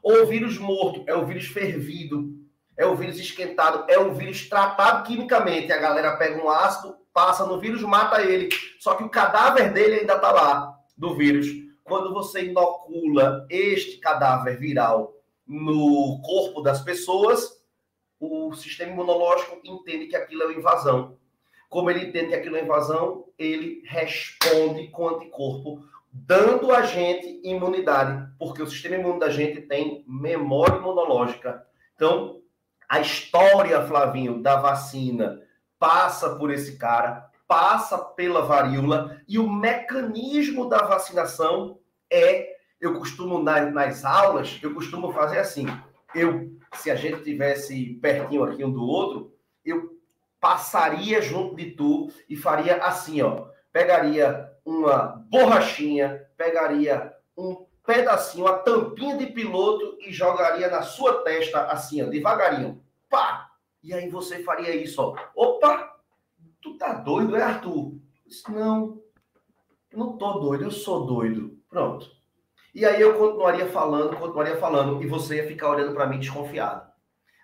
Ou 0.00 0.24
vírus 0.24 0.56
morto, 0.56 1.02
é 1.08 1.14
o 1.16 1.26
vírus 1.26 1.46
fervido. 1.46 2.38
É 2.76 2.86
o 2.86 2.94
vírus 2.94 3.18
esquentado, 3.18 3.84
é 3.90 3.98
um 3.98 4.14
vírus 4.14 4.48
tratado 4.48 5.02
quimicamente. 5.02 5.72
A 5.72 5.78
galera 5.78 6.16
pega 6.16 6.40
um 6.40 6.48
ácido, 6.48 6.94
passa 7.12 7.44
no 7.44 7.58
vírus, 7.58 7.82
mata 7.82 8.22
ele. 8.22 8.48
Só 8.78 8.94
que 8.94 9.02
o 9.02 9.10
cadáver 9.10 9.72
dele 9.72 9.96
ainda 9.96 10.14
está 10.14 10.30
lá, 10.30 10.78
do 10.96 11.16
vírus. 11.16 11.48
Quando 11.82 12.14
você 12.14 12.44
inocula 12.44 13.44
este 13.50 13.98
cadáver 13.98 14.60
viral 14.60 15.12
no 15.44 16.22
corpo 16.22 16.62
das 16.62 16.82
pessoas, 16.82 17.63
o 18.18 18.52
sistema 18.54 18.92
imunológico 18.92 19.60
entende 19.64 20.06
que 20.06 20.16
aquilo 20.16 20.42
é 20.42 20.46
uma 20.46 20.54
invasão. 20.54 21.16
Como 21.68 21.90
ele 21.90 22.06
entende 22.06 22.28
que 22.28 22.34
aquilo 22.34 22.56
é 22.56 22.62
invasão, 22.62 23.26
ele 23.38 23.82
responde 23.86 24.88
com 24.88 25.08
anticorpo, 25.08 25.84
dando 26.12 26.72
a 26.72 26.82
gente 26.82 27.40
imunidade, 27.42 28.28
porque 28.38 28.62
o 28.62 28.66
sistema 28.66 28.94
imune 28.94 29.18
da 29.18 29.28
gente 29.28 29.62
tem 29.62 30.04
memória 30.06 30.76
imunológica. 30.76 31.66
Então, 31.96 32.40
a 32.88 33.00
história, 33.00 33.84
Flavinho, 33.86 34.40
da 34.40 34.56
vacina 34.56 35.42
passa 35.78 36.36
por 36.36 36.52
esse 36.52 36.78
cara, 36.78 37.28
passa 37.46 37.98
pela 37.98 38.42
varíola, 38.42 39.20
e 39.28 39.38
o 39.38 39.50
mecanismo 39.50 40.68
da 40.68 40.78
vacinação 40.78 41.78
é, 42.10 42.54
eu 42.80 42.94
costumo 42.98 43.42
nas, 43.42 44.04
aulas, 44.04 44.58
eu 44.62 44.72
costumo 44.72 45.12
fazer 45.12 45.38
assim, 45.38 45.66
eu 46.14 46.52
se 46.74 46.90
a 46.90 46.94
gente 46.94 47.22
tivesse 47.22 47.94
pertinho 47.94 48.44
aqui 48.44 48.64
um 48.64 48.72
do 48.72 48.82
outro, 48.82 49.32
eu 49.64 49.98
passaria 50.40 51.22
junto 51.22 51.56
de 51.56 51.70
tu 51.72 52.10
e 52.28 52.36
faria 52.36 52.76
assim, 52.84 53.22
ó. 53.22 53.48
Pegaria 53.72 54.50
uma 54.64 55.24
borrachinha, 55.28 56.28
pegaria 56.36 57.14
um 57.36 57.66
pedacinho, 57.84 58.46
a 58.46 58.58
tampinha 58.58 59.16
de 59.16 59.26
piloto 59.26 59.98
e 60.00 60.12
jogaria 60.12 60.68
na 60.70 60.82
sua 60.82 61.22
testa 61.22 61.66
assim, 61.66 62.02
ó, 62.02 62.06
devagarinho. 62.06 62.82
Pá! 63.08 63.50
E 63.82 63.92
aí 63.92 64.08
você 64.08 64.42
faria 64.42 64.74
isso, 64.74 65.02
ó. 65.02 65.16
Opa! 65.34 65.96
Tu 66.62 66.76
tá 66.78 66.94
doido, 66.94 67.36
é 67.36 67.42
Arthur? 67.42 67.94
disse, 68.26 68.50
não, 68.50 69.02
não 69.92 70.16
tô 70.16 70.38
doido, 70.40 70.64
eu 70.64 70.70
sou 70.70 71.06
doido. 71.06 71.58
Pronto. 71.68 72.10
E 72.74 72.84
aí 72.84 73.00
eu 73.00 73.16
continuaria 73.16 73.68
falando, 73.68 74.16
continuaria 74.16 74.56
falando, 74.56 75.00
e 75.00 75.06
você 75.06 75.36
ia 75.36 75.46
ficar 75.46 75.70
olhando 75.70 75.94
para 75.94 76.06
mim 76.06 76.18
desconfiado. 76.18 76.90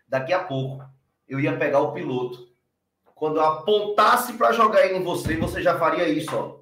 Daqui 0.09 0.33
a 0.33 0.43
pouco, 0.43 0.85
eu 1.29 1.39
ia 1.39 1.57
pegar 1.57 1.79
o 1.81 1.93
piloto. 1.93 2.49
Quando 3.15 3.37
eu 3.37 3.45
apontasse 3.45 4.33
para 4.33 4.51
jogar 4.51 4.85
ele 4.85 4.99
em 4.99 5.05
você, 5.05 5.37
você 5.37 5.63
já 5.63 5.79
faria 5.79 6.09
isso, 6.09 6.35
ó. 6.35 6.59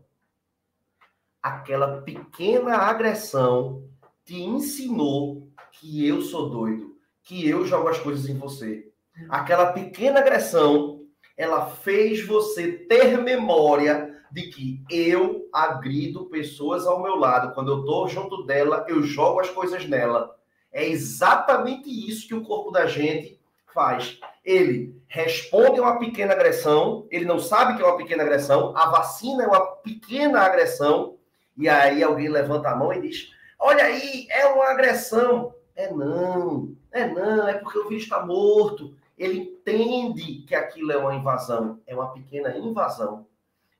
Aquela 1.43 2.03
pequena 2.03 2.77
agressão 2.77 3.89
te 4.25 4.43
ensinou 4.43 5.49
que 5.73 6.07
eu 6.07 6.21
sou 6.21 6.51
doido, 6.51 6.95
que 7.23 7.49
eu 7.49 7.65
jogo 7.65 7.89
as 7.89 7.99
coisas 7.99 8.29
em 8.29 8.37
você. 8.37 8.93
Aquela 9.31 9.73
pequena 9.73 10.21
agressão, 10.21 11.07
ela 11.37 11.71
fez 11.71 12.27
você 12.27 12.73
ter 12.73 13.17
memória 13.17 14.18
de 14.31 14.43
que 14.49 14.83
eu 14.91 15.49
agrido 15.53 16.27
pessoas 16.27 16.87
ao 16.87 17.03
meu 17.03 17.17
lado. 17.17 17.55
Quando 17.55 17.73
eu 17.73 17.81
estou 17.81 18.09
junto 18.09 18.45
dela, 18.45 18.85
eu 18.89 19.03
jogo 19.03 19.41
as 19.41 19.51
coisas 19.51 19.87
nela. 19.87 20.37
É 20.73 20.87
exatamente 20.87 21.89
isso 21.89 22.29
que 22.29 22.35
o 22.35 22.45
corpo 22.45 22.71
da 22.71 22.87
gente 22.87 23.41
faz. 23.73 24.21
Ele 24.45 25.01
responde 25.07 25.79
a 25.79 25.83
uma 25.83 25.99
pequena 25.99 26.33
agressão, 26.33 27.07
ele 27.11 27.25
não 27.25 27.39
sabe 27.39 27.77
que 27.77 27.83
é 27.83 27.87
uma 27.87 27.97
pequena 27.97 28.23
agressão, 28.23 28.77
a 28.77 28.91
vacina 28.91 29.45
é 29.45 29.47
uma 29.47 29.67
pequena 29.67 30.41
agressão, 30.41 31.17
e 31.57 31.69
aí 31.69 32.03
alguém 32.03 32.29
levanta 32.29 32.69
a 32.69 32.77
mão 32.77 32.93
e 32.93 33.01
diz: 33.01 33.31
Olha 33.59 33.85
aí, 33.85 34.27
é 34.31 34.47
uma 34.47 34.67
agressão. 34.71 35.55
É 35.75 35.93
não, 35.93 36.75
é 36.91 37.07
não, 37.07 37.49
é 37.49 37.55
porque 37.55 37.79
o 37.79 37.89
vírus 37.89 38.05
está 38.05 38.25
morto. 38.25 38.95
Ele 39.17 39.39
entende 39.39 40.45
que 40.47 40.55
aquilo 40.55 40.93
é 40.93 40.97
uma 40.97 41.15
invasão, 41.15 41.81
é 41.87 41.95
uma 41.95 42.13
pequena 42.13 42.57
invasão. 42.57 43.27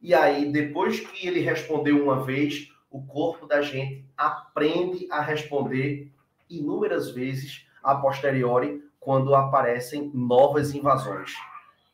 E 0.01 0.15
aí, 0.15 0.51
depois 0.53 1.01
que 1.01 1.27
ele 1.27 1.41
respondeu 1.41 2.03
uma 2.03 2.25
vez, 2.25 2.69
o 2.91 3.03
corpo 3.03 3.47
da 3.47 3.61
gente 3.61 4.05
aprende 4.17 5.07
a 5.11 5.21
responder 5.21 6.11
inúmeras 6.49 7.11
vezes 7.11 7.67
a 7.83 7.95
posteriori 7.97 8.83
quando 9.01 9.35
aparecem 9.35 10.11
novas 10.15 10.75
invasões. 10.75 11.33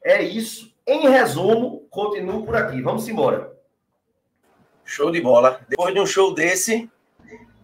É 0.03 0.23
isso. 0.23 0.75
Em 0.87 1.09
resumo, 1.09 1.87
continuo 1.91 2.45
por 2.45 2.55
aqui. 2.57 2.83
Vamos 2.83 3.09
embora. 3.09 3.55
Show 4.85 5.11
de 5.11 5.21
bola. 5.21 5.61
Depois 5.69 5.95
de 5.95 6.01
um 6.01 6.07
show 6.07 6.35
desse, 6.35 6.91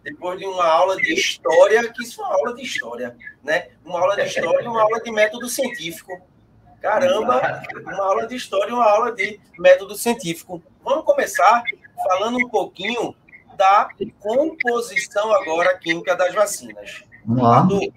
depois 0.03 0.39
de 0.39 0.45
uma 0.45 0.65
aula 0.65 0.95
de 0.97 1.13
história, 1.13 1.91
que 1.93 2.03
isso 2.03 2.21
é 2.21 2.25
uma 2.25 2.33
aula 2.33 2.55
de 2.55 2.63
história, 2.63 3.15
né? 3.43 3.69
Uma 3.85 3.99
aula 3.99 4.15
de 4.15 4.23
história 4.23 4.65
e 4.65 4.67
uma 4.67 4.81
aula 4.81 4.99
de 5.01 5.11
método 5.11 5.47
científico. 5.47 6.19
Caramba, 6.81 7.63
uma 7.83 8.03
aula 8.03 8.27
de 8.27 8.35
história 8.35 8.71
e 8.71 8.73
uma 8.73 8.89
aula 8.89 9.11
de 9.11 9.39
método 9.57 9.95
científico. 9.95 10.61
Vamos 10.83 11.05
começar 11.05 11.63
falando 12.03 12.37
um 12.37 12.49
pouquinho 12.49 13.15
da 13.55 13.87
composição 14.19 15.31
agora 15.31 15.77
química 15.77 16.15
das 16.15 16.33
vacinas. 16.33 17.03
Vamos 17.23 17.89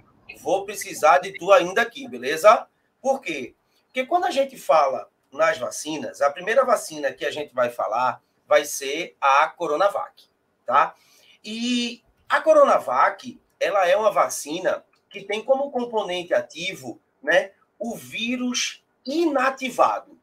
vou 0.44 0.66
precisar 0.66 1.18
de 1.18 1.32
tu 1.32 1.50
ainda 1.50 1.80
aqui, 1.80 2.06
beleza? 2.06 2.66
Por 3.00 3.22
quê? 3.22 3.54
Porque 3.86 4.04
quando 4.04 4.26
a 4.26 4.30
gente 4.30 4.58
fala 4.58 5.08
nas 5.32 5.56
vacinas, 5.56 6.20
a 6.20 6.30
primeira 6.30 6.66
vacina 6.66 7.10
que 7.10 7.24
a 7.24 7.30
gente 7.30 7.54
vai 7.54 7.70
falar 7.70 8.20
vai 8.46 8.66
ser 8.66 9.16
a 9.18 9.48
Coronavac, 9.48 10.28
tá? 10.66 10.94
E 11.42 12.02
a 12.28 12.42
Coronavac, 12.42 13.40
ela 13.58 13.88
é 13.88 13.96
uma 13.96 14.10
vacina 14.10 14.84
que 15.08 15.22
tem 15.22 15.42
como 15.42 15.70
componente 15.70 16.34
ativo, 16.34 17.00
né, 17.22 17.52
o 17.78 17.96
vírus 17.96 18.82
inativado. 19.04 20.18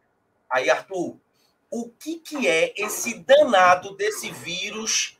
Aí, 0.49 0.69
Arthur, 0.69 1.17
o 1.69 1.89
que, 1.89 2.19
que 2.19 2.47
é 2.47 2.73
esse 2.75 3.19
danado 3.19 3.95
desse 3.95 4.31
vírus 4.31 5.17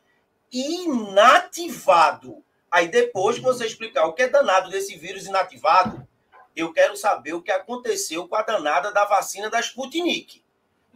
inativado? 0.52 2.44
Aí, 2.70 2.88
depois 2.88 3.36
que 3.36 3.42
você 3.42 3.66
explicar 3.66 4.06
o 4.06 4.12
que 4.12 4.22
é 4.22 4.28
danado 4.28 4.70
desse 4.70 4.96
vírus 4.96 5.26
inativado, 5.26 6.06
eu 6.54 6.72
quero 6.72 6.96
saber 6.96 7.32
o 7.32 7.42
que 7.42 7.50
aconteceu 7.50 8.28
com 8.28 8.36
a 8.36 8.42
danada 8.42 8.92
da 8.92 9.04
vacina 9.04 9.48
da 9.48 9.60
Sputnik. 9.60 10.42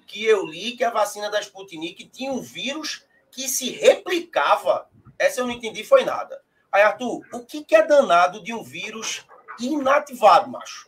Que 0.06 0.24
eu 0.24 0.44
li 0.44 0.72
que 0.72 0.84
a 0.84 0.90
vacina 0.90 1.30
da 1.30 1.40
Sputnik 1.40 2.06
tinha 2.08 2.30
um 2.30 2.40
vírus 2.40 3.04
que 3.30 3.48
se 3.48 3.70
replicava. 3.70 4.88
Essa 5.18 5.40
eu 5.40 5.46
não 5.46 5.54
entendi, 5.54 5.82
foi 5.82 6.04
nada. 6.04 6.42
Aí, 6.70 6.82
Arthur, 6.82 7.26
o 7.32 7.40
que, 7.40 7.64
que 7.64 7.74
é 7.74 7.86
danado 7.86 8.42
de 8.42 8.52
um 8.52 8.62
vírus 8.62 9.26
inativado, 9.58 10.50
macho? 10.50 10.85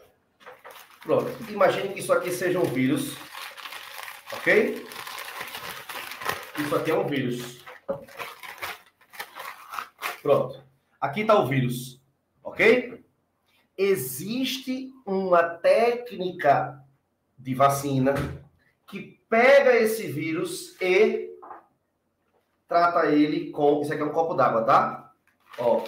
Pronto. 1.09 1.33
Imagine 1.51 1.89
que 1.89 2.01
isso 2.01 2.13
aqui 2.13 2.31
seja 2.31 2.59
um 2.59 2.67
vírus. 2.67 3.17
Ok? 4.31 4.87
Isso 6.59 6.77
aqui 6.77 6.91
é 6.91 6.95
um 6.95 7.07
vírus. 7.07 7.65
Pronto. 10.21 10.63
Aqui 11.01 11.23
está 11.23 11.41
o 11.41 11.47
vírus. 11.47 11.99
Ok? 12.45 13.03
Existe 13.75 14.93
uma 15.07 15.43
técnica 15.43 16.85
de 17.39 17.55
vacina 17.55 18.13
que 18.87 19.19
pega 19.31 19.79
esse 19.79 20.09
vírus 20.09 20.79
e 20.79 21.31
trata 22.69 23.07
ele 23.07 23.51
com. 23.51 23.81
Isso 23.81 23.95
aqui 23.95 24.03
é 24.03 24.05
um 24.05 24.13
copo 24.13 24.35
d'água, 24.35 24.63
tá? 24.63 25.11
Ó. 25.57 25.85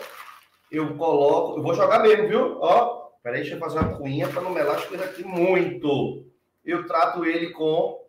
Eu 0.70 0.96
coloco. 0.96 1.58
Eu 1.58 1.62
vou 1.62 1.74
jogar 1.74 1.98
mesmo, 1.98 2.26
viu? 2.26 2.58
Ó. 2.58 2.99
Peraí, 3.22 3.40
deixa 3.40 3.54
eu 3.54 3.58
fazer 3.58 3.78
uma 3.78 3.96
cunha 3.96 4.28
para 4.28 4.40
não 4.40 4.50
melar 4.50 4.76
as 4.76 4.84
coisas 4.86 5.08
aqui 5.08 5.22
muito. 5.22 6.24
Eu 6.64 6.86
trato 6.86 7.24
ele 7.24 7.50
com. 7.50 8.06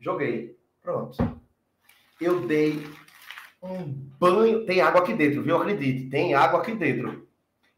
Joguei. 0.00 0.58
Pronto. 0.82 1.16
Eu 2.20 2.46
dei 2.46 2.84
um 3.62 3.84
banho. 3.84 4.66
Tem 4.66 4.80
água 4.80 5.00
aqui 5.00 5.14
dentro, 5.14 5.42
viu? 5.42 5.56
Acredite, 5.56 6.10
tem 6.10 6.34
água 6.34 6.60
aqui 6.60 6.74
dentro. 6.74 7.28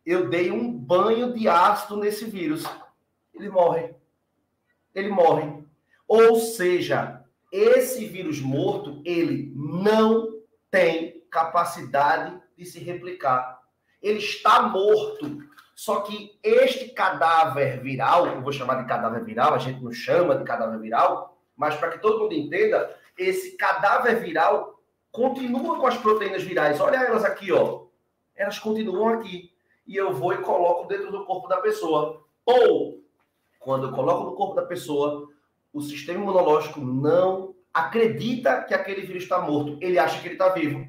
Eu 0.05 0.29
dei 0.29 0.50
um 0.50 0.72
banho 0.72 1.35
de 1.35 1.48
ácido 1.48 1.96
nesse 1.96 2.24
vírus. 2.24 2.64
Ele 3.35 3.50
morre. 3.50 3.94
Ele 4.94 5.09
morre. 5.09 5.64
Ou 6.07 6.37
seja, 6.37 7.24
esse 7.50 8.07
vírus 8.07 8.40
morto, 8.40 9.03
ele 9.05 9.53
não 9.55 10.40
tem 10.70 11.22
capacidade 11.31 12.40
de 12.57 12.64
se 12.64 12.79
replicar. 12.79 13.61
Ele 14.03 14.18
está 14.18 14.62
morto. 14.62 15.42
Só 15.74 16.00
que 16.02 16.38
este 16.42 16.90
cadáver 16.90 17.80
viral, 17.80 18.26
eu 18.28 18.40
vou 18.40 18.52
chamar 18.52 18.76
de 18.76 18.88
cadáver 18.88 19.24
viral, 19.24 19.54
a 19.54 19.58
gente 19.58 19.82
não 19.82 19.92
chama 19.92 20.37
de 20.37 20.44
cadáver 20.44 20.78
viral, 20.78 21.37
mas 21.56 21.74
para 21.76 21.90
que 21.90 21.98
todo 21.98 22.20
mundo 22.20 22.34
entenda, 22.34 22.94
esse 23.18 23.56
cadáver 23.56 24.20
viral 24.20 24.80
continua 25.10 25.78
com 25.78 25.87
as 25.87 25.96
proteínas 25.96 26.42
virais. 26.42 26.80
Olha 26.80 26.96
elas 26.96 27.24
aqui, 27.24 27.52
ó. 27.52 27.84
Elas 28.34 28.58
continuam 28.58 29.08
aqui. 29.08 29.52
E 29.87 29.96
eu 29.96 30.12
vou 30.12 30.32
e 30.32 30.38
coloco 30.38 30.88
dentro 30.88 31.10
do 31.12 31.24
corpo 31.24 31.46
da 31.46 31.58
pessoa. 31.60 32.24
Ou, 32.44 33.00
quando 33.60 33.87
eu 33.87 33.92
coloco 33.92 34.24
no 34.24 34.34
corpo 34.34 34.54
da 34.54 34.62
pessoa, 34.62 35.28
o 35.72 35.80
sistema 35.80 36.20
imunológico 36.20 36.80
não 36.80 37.54
acredita 37.72 38.62
que 38.62 38.74
aquele 38.74 39.02
vírus 39.02 39.24
está 39.24 39.40
morto. 39.40 39.78
Ele 39.80 39.98
acha 39.98 40.20
que 40.20 40.26
ele 40.26 40.34
está 40.34 40.48
vivo. 40.48 40.87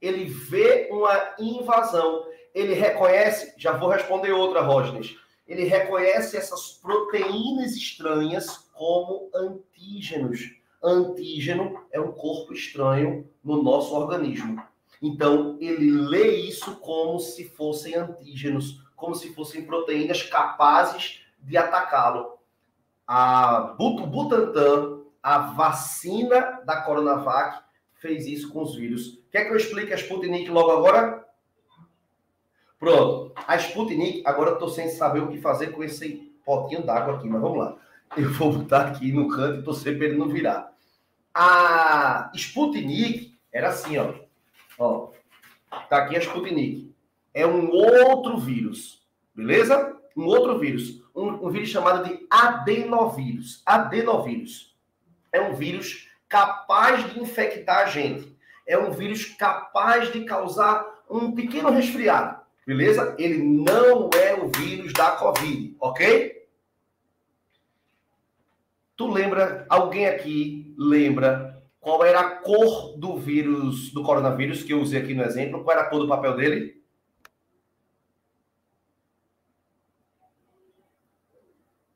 Ele 0.00 0.24
vê 0.24 0.88
uma 0.92 1.34
invasão. 1.38 2.27
Ele 2.54 2.74
reconhece. 2.74 3.54
Já 3.56 3.72
vou 3.72 3.88
responder 3.88 4.32
outra, 4.32 4.60
Rosnes. 4.60 5.16
Ele 5.46 5.64
reconhece 5.64 6.36
essas 6.36 6.72
proteínas 6.72 7.74
estranhas 7.74 8.68
como 8.74 9.30
antígenos. 9.34 10.40
Antígeno 10.82 11.84
é 11.90 12.00
um 12.00 12.12
corpo 12.12 12.52
estranho 12.52 13.28
no 13.42 13.62
nosso 13.62 13.94
organismo. 13.94 14.62
Então, 15.00 15.56
ele 15.60 15.90
lê 15.90 16.36
isso 16.36 16.76
como 16.76 17.18
se 17.18 17.44
fossem 17.44 17.94
antígenos, 17.94 18.82
como 18.96 19.14
se 19.14 19.32
fossem 19.34 19.64
proteínas 19.64 20.22
capazes 20.22 21.24
de 21.40 21.56
atacá-lo. 21.56 22.38
A 23.06 23.74
Butantan, 23.78 25.02
a 25.22 25.38
vacina 25.38 26.60
da 26.64 26.82
Coronavac, 26.82 27.62
fez 27.94 28.26
isso 28.26 28.52
com 28.52 28.62
os 28.62 28.74
vírus. 28.74 29.20
Quer 29.30 29.44
que 29.44 29.52
eu 29.52 29.56
explique 29.56 29.92
a 29.92 29.96
Sputnik 29.96 30.48
logo 30.50 30.70
agora? 30.70 31.26
Pronto. 32.78 33.32
A 33.46 33.56
Sputnik, 33.56 34.22
agora 34.24 34.52
estou 34.52 34.68
sem 34.68 34.88
saber 34.88 35.20
o 35.20 35.28
que 35.28 35.40
fazer 35.40 35.68
com 35.68 35.82
esse 35.82 36.32
potinho 36.44 36.84
d'água 36.84 37.16
aqui, 37.16 37.28
mas 37.28 37.40
vamos 37.40 37.58
lá. 37.58 37.76
Eu 38.16 38.32
vou 38.32 38.52
botar 38.52 38.88
aqui 38.88 39.12
no 39.12 39.28
canto 39.28 39.60
e 39.60 39.62
torcer 39.62 39.96
para 39.96 40.06
ele 40.06 40.16
não 40.16 40.28
virar. 40.28 40.72
A 41.34 42.30
Sputnik 42.34 43.36
era 43.52 43.68
assim, 43.68 43.98
ó. 43.98 44.14
Ó, 44.78 45.10
tá 45.88 45.98
aqui 45.98 46.16
a 46.16 46.20
Sputnik. 46.20 46.94
É 47.34 47.46
um 47.46 47.70
outro 47.70 48.38
vírus, 48.38 49.02
beleza? 49.34 49.96
Um 50.16 50.24
outro 50.24 50.58
vírus. 50.58 51.02
Um, 51.14 51.46
um 51.46 51.50
vírus 51.50 51.68
chamado 51.68 52.08
de 52.08 52.26
adenovírus. 52.30 53.62
Adenovírus. 53.66 54.76
É 55.32 55.40
um 55.40 55.54
vírus 55.54 56.08
capaz 56.28 57.12
de 57.12 57.20
infectar 57.20 57.78
a 57.78 57.86
gente. 57.86 58.36
É 58.66 58.78
um 58.78 58.90
vírus 58.90 59.24
capaz 59.24 60.12
de 60.12 60.24
causar 60.24 60.84
um 61.08 61.32
pequeno 61.32 61.70
resfriado, 61.70 62.38
beleza? 62.68 63.16
Ele 63.18 63.38
não 63.42 64.10
é 64.12 64.34
o 64.34 64.48
vírus 64.48 64.92
da 64.92 65.12
Covid, 65.12 65.74
ok? 65.80 66.46
Tu 68.94 69.10
lembra, 69.10 69.64
alguém 69.70 70.06
aqui 70.06 70.74
lembra 70.76 71.62
qual 71.80 72.04
era 72.04 72.20
a 72.20 72.30
cor 72.36 72.98
do 72.98 73.16
vírus, 73.16 73.90
do 73.90 74.02
coronavírus, 74.02 74.62
que 74.62 74.74
eu 74.74 74.82
usei 74.82 75.00
aqui 75.00 75.14
no 75.14 75.22
exemplo? 75.22 75.64
Qual 75.64 75.74
era 75.74 75.86
a 75.86 75.88
cor 75.88 76.00
do 76.00 76.08
papel 76.08 76.36
dele? 76.36 76.82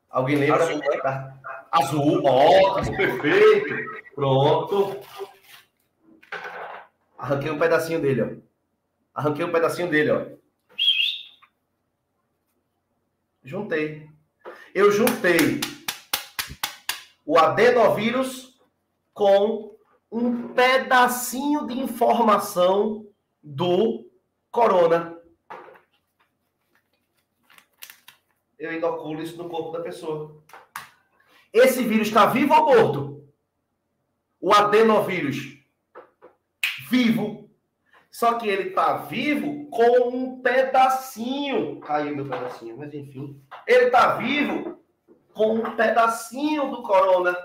Alguém 0.09 0.37
lembra? 0.37 0.63
Azul, 0.63 0.79
né? 0.79 1.39
Azul, 1.71 2.21
ó, 2.25 2.79
oh, 2.79 2.97
perfeito. 2.97 3.75
Pronto. 4.15 4.99
Arranquei 7.15 7.51
um 7.51 7.59
pedacinho 7.59 8.01
dele, 8.01 8.21
ó. 8.23 8.29
Arranquei 9.13 9.45
um 9.45 9.51
pedacinho 9.51 9.87
dele, 9.87 10.09
ó. 10.09 10.42
Juntei. 13.43 14.09
Eu 14.73 14.91
juntei 14.91 15.59
o 17.25 17.37
adenovírus 17.37 18.59
com 19.13 19.77
um 20.11 20.53
pedacinho 20.53 21.67
de 21.67 21.77
informação 21.77 23.07
do 23.41 24.09
corona. 24.49 25.17
Eu 28.57 28.71
inoculo 28.71 29.21
isso 29.21 29.35
no 29.37 29.49
corpo 29.49 29.71
da 29.71 29.81
pessoa. 29.81 30.41
Esse 31.51 31.83
vírus 31.83 32.07
está 32.07 32.27
vivo 32.27 32.53
ou 32.53 32.65
morto? 32.65 33.29
O 34.39 34.53
adenovírus. 34.53 35.57
Vivo. 36.89 37.42
Só 38.13 38.35
que 38.35 38.47
ele 38.47 38.69
está 38.69 38.97
vivo 38.97 39.65
com 39.71 40.09
um 40.09 40.39
pedacinho. 40.39 41.79
Caiu 41.79 42.15
meu 42.15 42.29
pedacinho, 42.29 42.77
mas 42.77 42.93
enfim. 42.93 43.41
Ele 43.67 43.85
está 43.85 44.17
vivo 44.17 44.77
com 45.33 45.55
um 45.55 45.75
pedacinho 45.75 46.69
do 46.69 46.83
corona. 46.83 47.35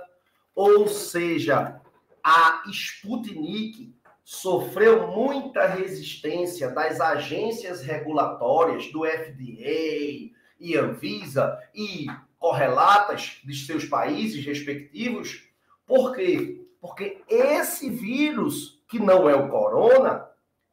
Ou 0.55 0.87
seja, 0.87 1.81
a 2.23 2.65
Sputnik 2.71 3.95
sofreu 4.23 5.09
muita 5.09 5.67
resistência 5.67 6.69
das 6.69 7.01
agências 7.01 7.81
regulatórias 7.81 8.93
do 8.93 9.07
FDA 9.07 10.31
e 10.61 10.77
Anvisa 10.77 11.59
e 11.75 12.09
correlatas 12.39 13.41
de 13.43 13.55
seus 13.55 13.87
países 13.87 14.45
respectivos. 14.45 15.49
Por 15.87 16.15
quê? 16.15 16.61
Porque 16.79 17.23
esse 17.27 17.89
vírus, 17.89 18.83
que 18.87 18.99
não 18.99 19.31
é 19.31 19.35
o 19.35 19.49
corona, 19.49 20.28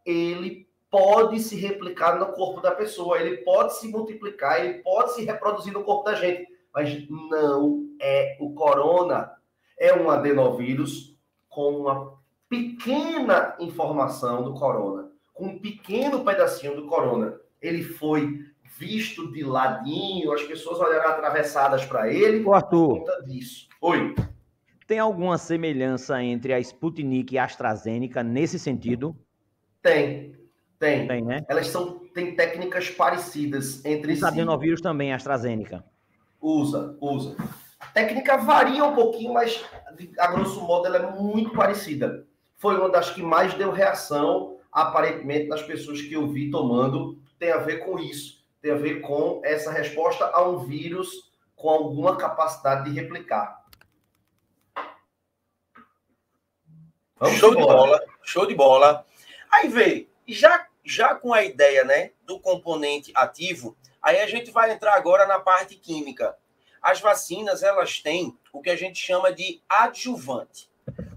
ele 0.05 0.67
pode 0.89 1.39
se 1.39 1.55
replicar 1.55 2.19
no 2.19 2.27
corpo 2.27 2.61
da 2.61 2.71
pessoa, 2.71 3.19
ele 3.19 3.37
pode 3.37 3.75
se 3.77 3.87
multiplicar, 3.87 4.63
ele 4.63 4.75
pode 4.75 5.13
se 5.13 5.25
reproduzir 5.25 5.73
no 5.73 5.83
corpo 5.83 6.03
da 6.03 6.15
gente, 6.15 6.47
mas 6.73 7.07
não 7.09 7.85
é 7.99 8.37
o 8.39 8.53
corona. 8.53 9.31
É 9.77 9.93
um 9.93 10.09
adenovírus 10.09 11.17
com 11.49 11.79
uma 11.79 12.13
pequena 12.47 13.55
informação 13.59 14.43
do 14.43 14.53
corona, 14.53 15.11
com 15.33 15.47
um 15.47 15.59
pequeno 15.59 16.23
pedacinho 16.23 16.75
do 16.75 16.87
corona. 16.87 17.37
Ele 17.61 17.83
foi 17.83 18.45
visto 18.77 19.31
de 19.31 19.43
ladinho, 19.43 20.31
as 20.31 20.43
pessoas 20.43 20.79
olharam 20.79 21.11
atravessadas 21.11 21.85
para 21.85 22.11
ele. 22.11 22.43
O 22.43 22.53
Arthur. 22.53 22.87
Por 22.87 22.99
conta 22.99 23.23
disso. 23.23 23.67
Oi. 23.81 24.15
Tem 24.87 24.99
alguma 24.99 25.37
semelhança 25.37 26.21
entre 26.21 26.53
a 26.53 26.59
Sputnik 26.59 27.33
e 27.33 27.37
a 27.37 27.45
AstraZeneca 27.45 28.21
nesse 28.21 28.59
sentido? 28.59 29.15
Tem. 29.85 30.35
Tem. 30.79 31.07
Tem, 31.07 31.21
né? 31.23 31.45
Elas 31.47 31.67
são, 31.67 31.99
têm 32.11 32.35
técnicas 32.35 32.89
parecidas 32.89 33.85
entre 33.85 34.13
Os 34.13 34.19
si. 34.19 34.25
adenovírus 34.25 34.81
também, 34.81 35.13
a 35.13 35.15
AstraZeneca. 35.15 35.85
Usa, 36.41 36.97
usa. 36.99 37.35
A 37.79 37.85
técnica 37.85 38.35
varia 38.35 38.83
um 38.83 38.95
pouquinho, 38.95 39.31
mas 39.31 39.63
a 40.17 40.27
grosso 40.31 40.59
modo 40.61 40.87
ela 40.87 40.97
é 40.97 41.11
muito 41.11 41.51
parecida. 41.51 42.25
Foi 42.57 42.75
uma 42.79 42.89
das 42.89 43.11
que 43.11 43.21
mais 43.21 43.53
deu 43.53 43.71
reação, 43.71 44.57
aparentemente, 44.71 45.47
nas 45.47 45.61
pessoas 45.61 46.01
que 46.01 46.13
eu 46.13 46.27
vi 46.27 46.49
tomando. 46.49 47.19
Tem 47.37 47.51
a 47.51 47.57
ver 47.57 47.85
com 47.85 47.99
isso. 47.99 48.43
Tem 48.63 48.71
a 48.71 48.77
ver 48.77 49.01
com 49.01 49.39
essa 49.43 49.71
resposta 49.71 50.25
a 50.33 50.49
um 50.49 50.65
vírus 50.65 51.31
com 51.55 51.69
alguma 51.69 52.15
capacidade 52.17 52.89
de 52.89 52.99
replicar. 52.99 53.63
Vamos 57.17 57.37
show 57.37 57.51
embora. 57.51 57.67
de 57.67 57.73
bola, 57.73 58.01
show 58.23 58.47
de 58.47 58.55
bola. 58.55 59.05
Aí 59.55 59.69
vê, 59.69 60.09
já, 60.27 60.67
já 60.83 61.15
com 61.15 61.33
a 61.33 61.41
ideia 61.41 61.85
né, 61.85 62.11
do 62.25 62.37
componente 62.41 63.13
ativo, 63.15 63.77
aí 64.01 64.19
a 64.19 64.27
gente 64.27 64.51
vai 64.51 64.69
entrar 64.69 64.95
agora 64.95 65.25
na 65.25 65.39
parte 65.39 65.75
química. 65.75 66.37
As 66.81 66.99
vacinas, 66.99 67.63
elas 67.63 68.01
têm 68.01 68.37
o 68.51 68.61
que 68.61 68.69
a 68.69 68.75
gente 68.75 68.99
chama 68.99 69.31
de 69.31 69.61
adjuvante. 69.69 70.69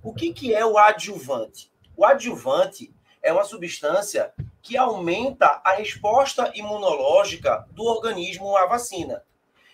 O 0.05 0.15
que, 0.15 0.33
que 0.33 0.55
é 0.55 0.65
o 0.65 0.79
adjuvante? 0.79 1.73
O 1.97 2.05
adjuvante 2.05 2.95
é 3.21 3.33
uma 3.33 3.43
substância 3.43 4.33
que 4.63 4.77
aumenta 4.77 5.61
a 5.65 5.73
resposta 5.73 6.53
imunológica 6.55 7.67
do 7.73 7.83
organismo 7.83 8.57
à 8.57 8.67
vacina. 8.67 9.25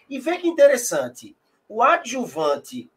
E 0.08 0.18
vê 0.18 0.38
que 0.38 0.48
interessante, 0.48 1.36
o 1.68 1.82
adjuvante 1.82 2.90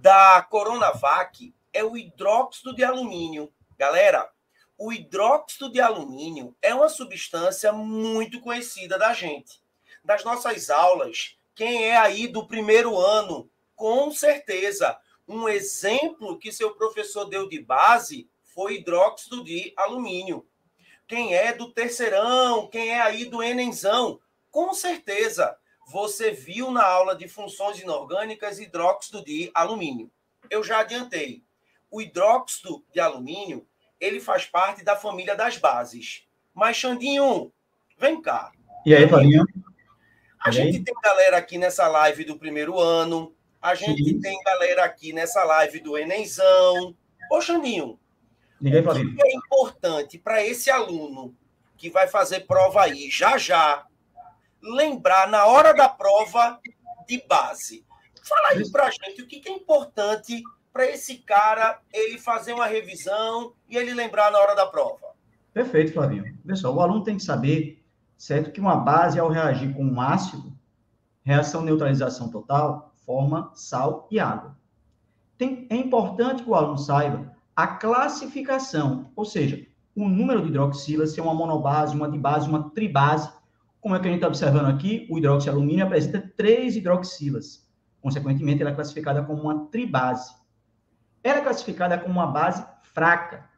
da 0.00 0.42
Coronavac 0.42 1.54
é 1.72 1.82
o 1.82 1.96
hidróxido 1.96 2.74
de 2.74 2.84
alumínio. 2.84 3.50
Galera, 3.78 4.30
o 4.78 4.92
hidróxido 4.92 5.70
de 5.70 5.80
alumínio 5.80 6.56
é 6.62 6.72
uma 6.72 6.88
substância 6.88 7.72
muito 7.72 8.40
conhecida 8.40 8.96
da 8.96 9.12
gente. 9.12 9.60
Das 10.04 10.22
nossas 10.22 10.70
aulas, 10.70 11.36
quem 11.52 11.86
é 11.86 11.96
aí 11.96 12.28
do 12.28 12.46
primeiro 12.46 12.96
ano, 12.96 13.50
com 13.74 14.12
certeza, 14.12 14.96
um 15.26 15.48
exemplo 15.48 16.38
que 16.38 16.52
seu 16.52 16.76
professor 16.76 17.24
deu 17.24 17.48
de 17.48 17.60
base 17.60 18.30
foi 18.54 18.76
hidróxido 18.76 19.42
de 19.42 19.72
alumínio. 19.76 20.46
Quem 21.08 21.34
é 21.34 21.52
do 21.52 21.72
terceirão, 21.72 22.68
quem 22.68 22.90
é 22.90 23.00
aí 23.00 23.24
do 23.24 23.42
Enenzão, 23.42 24.20
com 24.50 24.72
certeza 24.72 25.58
você 25.88 26.30
viu 26.30 26.70
na 26.70 26.86
aula 26.86 27.16
de 27.16 27.26
funções 27.26 27.80
inorgânicas 27.80 28.60
hidróxido 28.60 29.24
de 29.24 29.50
alumínio. 29.54 30.10
Eu 30.50 30.62
já 30.62 30.80
adiantei. 30.80 31.42
O 31.90 32.00
hidróxido 32.02 32.84
de 32.92 33.00
alumínio, 33.00 33.66
ele 34.00 34.20
faz 34.20 34.46
parte 34.46 34.84
da 34.84 34.96
família 34.96 35.34
das 35.34 35.56
bases. 35.56 36.24
Mas 36.54 36.76
Xandinho, 36.76 37.52
vem 37.96 38.20
cá. 38.20 38.52
E 38.84 38.94
aí, 38.94 39.06
Paulinho? 39.08 39.44
A 40.40 40.50
gente 40.50 40.80
tem 40.82 40.94
galera 41.02 41.36
aqui 41.36 41.58
nessa 41.58 41.88
live 41.88 42.24
do 42.24 42.38
primeiro 42.38 42.78
ano, 42.78 43.34
a 43.60 43.74
gente 43.74 44.04
Sim. 44.04 44.20
tem 44.20 44.40
galera 44.42 44.84
aqui 44.84 45.12
nessa 45.12 45.42
live 45.44 45.80
do 45.80 45.98
Enenzão. 45.98 46.94
Ô, 47.30 47.40
Xandinho, 47.40 47.98
Ninguém 48.60 48.80
o 48.80 49.14
que 49.14 49.22
é 49.22 49.34
importante 49.34 50.18
para 50.18 50.44
esse 50.44 50.70
aluno 50.70 51.34
que 51.76 51.88
vai 51.88 52.08
fazer 52.08 52.40
prova 52.40 52.82
aí 52.82 53.08
já 53.08 53.38
já, 53.38 53.86
lembrar 54.60 55.28
na 55.28 55.46
hora 55.46 55.72
da 55.72 55.88
prova 55.88 56.60
de 57.06 57.22
base. 57.26 57.84
Fala 58.24 58.48
aí 58.48 58.70
pra 58.70 58.90
gente 58.90 59.22
o 59.22 59.26
que 59.26 59.48
é 59.48 59.52
importante 59.52 60.42
para 60.72 60.86
esse 60.86 61.18
cara 61.18 61.80
ele 61.92 62.18
fazer 62.18 62.52
uma 62.52 62.66
revisão 62.66 63.52
e 63.68 63.76
ele 63.76 63.94
lembrar 63.94 64.30
na 64.30 64.38
hora 64.38 64.54
da 64.54 64.66
prova. 64.66 65.08
Perfeito, 65.52 65.92
Flavinho. 65.92 66.36
Pessoal, 66.46 66.74
o 66.74 66.80
aluno 66.80 67.02
tem 67.02 67.16
que 67.16 67.22
saber, 67.22 67.82
certo, 68.16 68.52
que 68.52 68.60
uma 68.60 68.76
base, 68.76 69.18
ao 69.18 69.28
reagir 69.28 69.74
com 69.74 69.84
um 69.84 70.00
ácido, 70.00 70.52
reação 71.24 71.62
neutralização 71.62 72.30
total, 72.30 72.94
forma 73.04 73.50
sal 73.54 74.06
e 74.10 74.20
água. 74.20 74.56
Tem, 75.36 75.66
é 75.70 75.76
importante 75.76 76.42
que 76.42 76.50
o 76.50 76.54
aluno 76.54 76.78
saiba 76.78 77.36
a 77.56 77.66
classificação, 77.66 79.10
ou 79.16 79.24
seja, 79.24 79.66
o 79.96 80.08
número 80.08 80.42
de 80.42 80.48
hidroxilas, 80.48 81.10
se 81.10 81.18
é 81.18 81.22
uma 81.22 81.34
monobase, 81.34 81.96
uma 81.96 82.08
dibase, 82.08 82.48
uma 82.48 82.70
tribase. 82.70 83.28
Como 83.80 83.96
é 83.96 83.98
que 83.98 84.06
a 84.06 84.10
gente 84.10 84.18
está 84.18 84.28
observando 84.28 84.66
aqui, 84.66 85.08
o 85.10 85.18
hidroxialumínio 85.18 85.84
apresenta 85.84 86.32
três 86.36 86.76
hidroxilas. 86.76 87.66
Consequentemente, 88.00 88.62
ela 88.62 88.70
é 88.70 88.74
classificada 88.74 89.24
como 89.24 89.42
uma 89.42 89.66
tribase. 89.66 90.32
Ela 91.22 91.38
é 91.38 91.42
classificada 91.42 91.98
como 91.98 92.14
uma 92.14 92.26
base 92.26 92.64
fraca. 92.82 93.48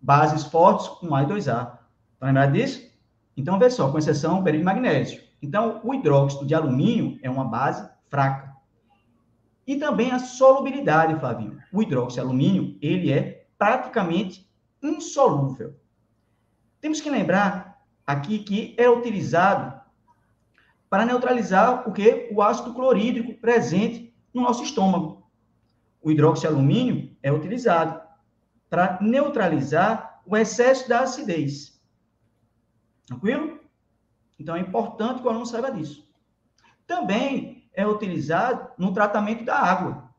Bases 0.00 0.44
fortes 0.44 0.88
com 0.88 1.14
A 1.14 1.22
e 1.22 1.26
2A. 1.26 1.78
Está 2.14 2.26
lembrado 2.26 2.52
disso? 2.52 2.90
Então, 3.36 3.58
vê 3.58 3.70
só, 3.70 3.90
com 3.90 3.98
exceção 3.98 4.42
do 4.42 4.52
de 4.52 4.62
magnésio. 4.62 5.22
Então, 5.40 5.80
o 5.82 5.94
hidróxido 5.94 6.46
de 6.46 6.54
alumínio 6.54 7.18
é 7.22 7.30
uma 7.30 7.44
base 7.44 7.88
fraca. 8.08 8.52
E 9.66 9.76
também 9.76 10.10
a 10.10 10.18
solubilidade, 10.18 11.18
Flavinho. 11.18 11.58
O 11.72 11.82
hidróxido 11.82 12.14
de 12.14 12.20
alumínio, 12.20 12.78
ele 12.80 13.12
é 13.12 13.46
praticamente 13.58 14.50
insolúvel. 14.82 15.74
Temos 16.80 17.00
que 17.00 17.08
lembrar 17.08 17.80
aqui 18.06 18.40
que 18.40 18.74
é 18.76 18.90
utilizado 18.90 19.80
para 20.90 21.06
neutralizar 21.06 21.88
o 21.88 21.92
que? 21.92 22.28
O 22.32 22.42
ácido 22.42 22.74
clorídrico 22.74 23.40
presente 23.40 24.14
no 24.34 24.42
nosso 24.42 24.62
estômago. 24.62 25.21
O 26.02 26.10
hidroxialumínio 26.10 27.16
é 27.22 27.32
utilizado 27.32 28.00
para 28.68 28.98
neutralizar 29.00 30.20
o 30.26 30.36
excesso 30.36 30.88
da 30.88 31.00
acidez. 31.00 31.80
Tranquilo? 33.06 33.60
Então 34.38 34.56
é 34.56 34.60
importante 34.60 35.20
que 35.20 35.26
o 35.26 35.30
aluno 35.30 35.46
saiba 35.46 35.70
disso. 35.70 36.08
Também 36.86 37.68
é 37.72 37.86
utilizado 37.86 38.70
no 38.76 38.92
tratamento 38.92 39.44
da 39.44 39.56
água. 39.56 40.10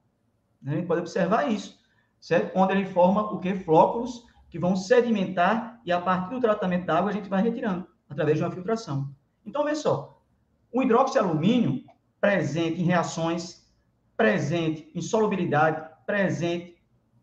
A 0.65 0.71
gente 0.71 0.87
pode 0.87 1.01
observar 1.01 1.51
isso, 1.51 1.77
certo? 2.21 2.57
Onde 2.57 2.73
ele 2.73 2.85
forma 2.85 3.21
o 3.21 3.39
que? 3.39 3.53
Flóculos 3.53 4.25
que 4.49 4.57
vão 4.57 4.75
sedimentar 4.75 5.81
e 5.85 5.91
a 5.91 5.99
partir 5.99 6.33
do 6.33 6.39
tratamento 6.39 6.85
da 6.85 6.97
água 6.97 7.09
a 7.09 7.13
gente 7.13 7.27
vai 7.27 7.41
retirando 7.41 7.87
através 8.09 8.37
de 8.37 8.43
uma 8.43 8.51
filtração. 8.51 9.13
Então, 9.45 9.65
vê 9.65 9.75
só, 9.75 10.21
o 10.71 10.81
hidroxialumínio 10.81 11.83
presente 12.21 12.79
em 12.79 12.85
reações, 12.85 13.62
presente 14.15 14.91
em 14.93 15.01
solubilidade, 15.01 15.89
presente 16.05 16.77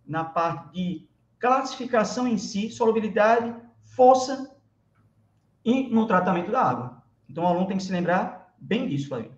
na 0.07 0.25
parte 0.25 0.73
de 0.73 1.09
classificação 1.39 2.27
em 2.27 2.37
si, 2.37 2.71
solubilidade, 2.71 3.55
força 3.85 4.57
e 5.65 5.89
no 5.89 6.07
tratamento 6.07 6.51
da 6.51 6.63
água. 6.63 7.03
Então, 7.29 7.45
o 7.45 7.47
aluno 7.47 7.67
tem 7.67 7.77
que 7.77 7.83
se 7.83 7.93
lembrar 7.93 8.55
bem 8.59 8.89
disso, 8.89 9.09
Flavio. 9.09 9.35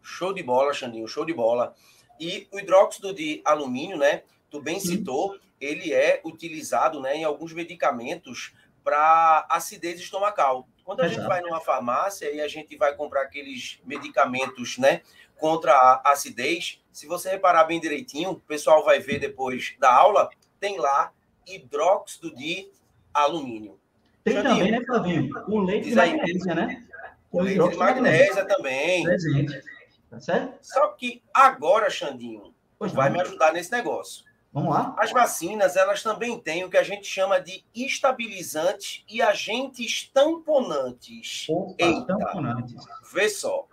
Show 0.00 0.32
de 0.32 0.42
bola, 0.42 0.72
Xandinho, 0.72 1.06
show 1.06 1.24
de 1.24 1.34
bola. 1.34 1.74
E 2.18 2.48
o 2.52 2.58
hidróxido 2.58 3.12
de 3.12 3.42
alumínio, 3.44 3.98
né? 3.98 4.22
Tu 4.50 4.60
bem 4.60 4.80
Sim. 4.80 4.98
citou, 4.98 5.38
ele 5.60 5.92
é 5.92 6.20
utilizado 6.24 7.00
né, 7.00 7.16
em 7.16 7.24
alguns 7.24 7.52
medicamentos 7.52 8.54
para 8.82 9.46
acidez 9.50 10.00
estomacal. 10.00 10.66
Quando 10.82 11.00
a 11.00 11.04
Exato. 11.04 11.20
gente 11.20 11.28
vai 11.28 11.42
numa 11.42 11.60
farmácia 11.60 12.32
e 12.32 12.40
a 12.40 12.48
gente 12.48 12.74
vai 12.76 12.94
comprar 12.94 13.22
aqueles 13.22 13.78
medicamentos 13.84 14.78
né, 14.78 15.02
contra 15.38 15.72
a 15.72 16.12
acidez, 16.12 16.82
se 16.92 17.06
você 17.06 17.30
reparar 17.30 17.64
bem 17.64 17.80
direitinho, 17.80 18.30
o 18.30 18.40
pessoal 18.40 18.84
vai 18.84 19.00
ver 19.00 19.18
depois 19.18 19.74
da 19.78 19.92
aula, 19.92 20.28
tem 20.60 20.78
lá 20.78 21.12
hidróxido 21.46 22.34
de 22.34 22.70
alumínio. 23.14 23.78
Tem 24.24 24.42
também, 24.42 24.70
né, 24.70 24.84
Flavinho? 24.84 25.30
O 25.48 25.60
leite 25.60 25.88
de 25.88 25.94
magnésia, 25.94 26.54
né? 26.54 26.84
O, 27.30 27.40
leite 27.40 27.68
de 27.68 27.76
magnésia 27.76 28.44
também. 28.46 29.04
Presente. 29.04 29.62
Tá 30.10 30.20
certo? 30.20 30.58
Só 30.62 30.88
que 30.88 31.22
agora, 31.32 31.90
Xandinho, 31.90 32.54
pois 32.78 32.92
vai 32.92 33.08
não. 33.08 33.16
me 33.16 33.22
ajudar 33.22 33.52
nesse 33.52 33.70
negócio. 33.70 34.24
Vamos 34.52 34.74
lá. 34.74 34.94
As 34.98 35.12
vacinas, 35.12 35.76
elas 35.76 36.02
também 36.02 36.38
têm 36.40 36.64
o 36.64 36.70
que 36.70 36.78
a 36.78 36.82
gente 36.82 37.06
chama 37.06 37.38
de 37.38 37.62
estabilizantes 37.74 39.04
e 39.08 39.20
agentes 39.20 40.10
tamponantes. 40.12 41.46
Opa, 41.48 41.74
Eita, 41.78 42.06
tamponantes. 42.06 42.74
Vê 43.12 43.28
só. 43.28 43.68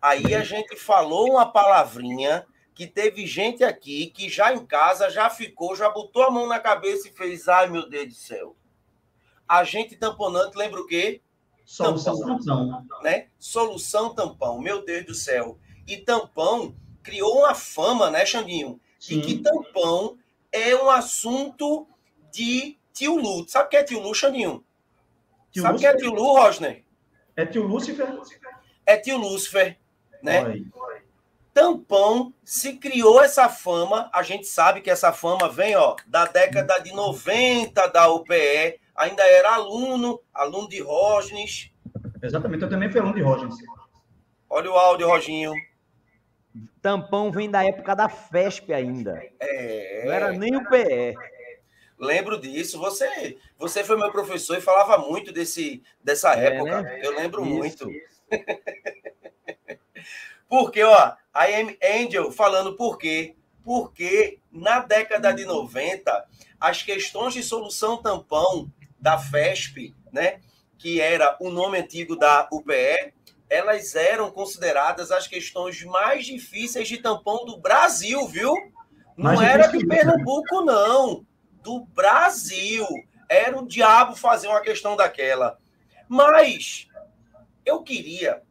Aí 0.00 0.34
a 0.34 0.42
gente 0.42 0.76
falou 0.76 1.32
uma 1.32 1.50
palavrinha 1.50 2.46
que 2.74 2.86
teve 2.86 3.26
gente 3.26 3.62
aqui 3.62 4.06
que 4.06 4.28
já 4.28 4.54
em 4.54 4.64
casa 4.64 5.10
já 5.10 5.28
ficou, 5.28 5.76
já 5.76 5.90
botou 5.90 6.22
a 6.22 6.30
mão 6.30 6.46
na 6.46 6.58
cabeça 6.58 7.08
e 7.08 7.12
fez, 7.12 7.48
ai 7.48 7.68
meu 7.68 7.88
Deus 7.88 8.08
do 8.08 8.14
céu. 8.14 8.56
Agente 9.46 9.96
tamponante, 9.96 10.56
lembra 10.56 10.80
o 10.80 10.86
quê? 10.86 11.20
Solução 11.64 12.18
tampão. 12.18 12.70
tampão. 12.70 13.02
Né? 13.02 13.28
Solução 13.38 14.14
tampão, 14.14 14.60
meu 14.60 14.84
Deus 14.84 15.04
do 15.04 15.14
céu. 15.14 15.58
E 15.86 15.98
tampão 15.98 16.74
criou 17.02 17.40
uma 17.40 17.54
fama, 17.54 18.10
né, 18.10 18.24
Xandinho? 18.24 18.80
Sim. 18.98 19.20
que 19.20 19.38
tampão 19.38 20.18
é 20.52 20.74
um 20.76 20.90
assunto 20.90 21.86
de 22.32 22.78
tio 22.92 23.16
Lu. 23.16 23.48
Sabe 23.48 23.66
o 23.66 23.68
que 23.70 23.76
é 23.76 23.84
tio 23.84 24.00
Lu, 24.00 24.14
Xandinho? 24.14 24.64
Tio 25.50 25.62
Sabe 25.62 25.76
o 25.76 25.80
que 25.80 25.86
é 25.86 25.96
tio 25.96 26.12
Lu, 26.12 26.36
Rosner? 26.36 26.84
É 27.36 27.46
tio 27.46 27.66
Lúcifer? 27.66 28.08
É 28.84 28.96
tio 28.96 29.16
Lúcifer, 29.16 29.78
né? 30.22 30.42
Oi. 30.42 30.66
Tampão 31.52 32.32
se 32.44 32.74
criou 32.74 33.22
essa 33.22 33.48
fama, 33.48 34.08
a 34.12 34.22
gente 34.22 34.46
sabe 34.46 34.80
que 34.80 34.90
essa 34.90 35.12
fama 35.12 35.48
vem, 35.48 35.76
ó, 35.76 35.96
da 36.06 36.24
década 36.24 36.78
de 36.78 36.92
90 36.92 37.88
da 37.88 38.08
UPE, 38.08 38.80
ainda 38.94 39.22
era 39.24 39.54
aluno, 39.54 40.20
aluno 40.32 40.68
de 40.68 40.80
Rosnes. 40.80 41.72
Exatamente, 42.22 42.62
eu 42.62 42.70
também 42.70 42.90
fui 42.90 43.00
aluno 43.00 43.16
de 43.16 43.22
Rosnes. 43.22 43.56
Olha 44.48 44.70
o 44.70 44.74
áudio, 44.74 45.08
Roginho. 45.08 45.52
Tampão 46.80 47.30
vem 47.30 47.50
da 47.50 47.64
época 47.64 47.94
da 47.94 48.08
FESP 48.08 48.72
ainda. 48.72 49.22
É. 49.38 50.02
Não 50.04 50.12
era 50.12 50.32
nem 50.32 50.56
o 50.56 50.68
PE. 50.68 51.14
Lembro 51.98 52.40
disso. 52.40 52.78
Você, 52.78 53.36
você 53.58 53.84
foi 53.84 53.96
meu 53.96 54.10
professor 54.10 54.56
e 54.56 54.60
falava 54.60 54.98
muito 54.98 55.32
desse, 55.32 55.82
dessa 56.02 56.34
é, 56.34 56.46
época. 56.46 56.82
Né? 56.82 57.00
Eu 57.02 57.14
lembro 57.14 57.42
isso, 57.44 57.54
muito. 57.54 57.90
Isso. 57.90 58.20
Porque, 60.50 60.82
ó, 60.82 61.12
a 61.32 61.46
Angel 61.96 62.32
falando 62.32 62.74
por 62.74 62.98
quê? 62.98 63.36
Porque 63.62 64.40
na 64.50 64.80
década 64.80 65.32
de 65.32 65.44
90, 65.44 66.26
as 66.58 66.82
questões 66.82 67.32
de 67.32 67.40
solução 67.40 68.02
tampão 68.02 68.68
da 68.98 69.16
FESP, 69.16 69.94
né, 70.12 70.40
que 70.76 71.00
era 71.00 71.36
o 71.40 71.50
nome 71.50 71.78
antigo 71.78 72.16
da 72.16 72.48
UPE, 72.50 73.14
elas 73.48 73.94
eram 73.94 74.28
consideradas 74.28 75.12
as 75.12 75.28
questões 75.28 75.84
mais 75.84 76.26
difíceis 76.26 76.88
de 76.88 76.98
tampão 76.98 77.44
do 77.44 77.56
Brasil, 77.56 78.26
viu? 78.26 78.52
Não 79.16 79.34
mais 79.36 79.40
era 79.40 79.66
de 79.68 79.86
Pernambuco, 79.86 80.62
não. 80.62 81.24
Do 81.62 81.84
Brasil. 81.86 82.86
Era 83.28 83.56
o 83.56 83.66
diabo 83.66 84.16
fazer 84.16 84.48
uma 84.48 84.60
questão 84.60 84.96
daquela. 84.96 85.58
Mas 86.08 86.88
eu 87.64 87.82
queria 87.82 88.42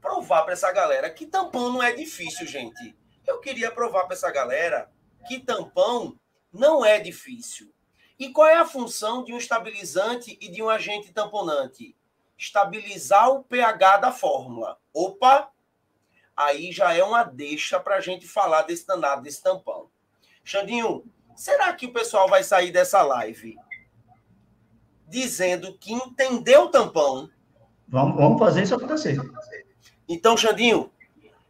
provar 0.00 0.42
para 0.42 0.52
essa 0.52 0.72
galera 0.72 1.10
que 1.10 1.26
tampão 1.26 1.72
não 1.72 1.82
é 1.82 1.92
difícil, 1.92 2.46
gente. 2.46 2.96
Eu 3.26 3.40
queria 3.40 3.70
provar 3.70 4.04
para 4.04 4.14
essa 4.14 4.30
galera 4.30 4.90
que 5.26 5.38
tampão 5.38 6.18
não 6.52 6.84
é 6.84 6.98
difícil. 6.98 7.72
E 8.18 8.30
qual 8.30 8.48
é 8.48 8.56
a 8.56 8.66
função 8.66 9.24
de 9.24 9.32
um 9.32 9.38
estabilizante 9.38 10.36
e 10.40 10.50
de 10.50 10.62
um 10.62 10.68
agente 10.68 11.12
tamponante? 11.12 11.96
estabilizar 12.40 13.28
o 13.28 13.44
pH 13.44 13.98
da 13.98 14.10
fórmula. 14.10 14.78
Opa! 14.94 15.50
Aí 16.34 16.72
já 16.72 16.94
é 16.94 17.04
uma 17.04 17.22
deixa 17.22 17.78
para 17.78 17.96
a 17.96 18.00
gente 18.00 18.26
falar 18.26 18.62
desse 18.62 18.86
danado, 18.86 19.22
desse 19.22 19.42
tampão. 19.42 19.90
Xandinho, 20.42 21.04
será 21.36 21.70
que 21.74 21.84
o 21.84 21.92
pessoal 21.92 22.26
vai 22.28 22.42
sair 22.42 22.72
dessa 22.72 23.02
live 23.02 23.58
dizendo 25.06 25.76
que 25.76 25.92
entendeu 25.92 26.62
o 26.62 26.70
tampão? 26.70 27.28
Vamos, 27.86 28.16
vamos 28.16 28.38
fazer 28.38 28.62
isso 28.62 28.74
acontecer. 28.74 29.18
Então, 30.12 30.36
Xandinho, 30.36 30.90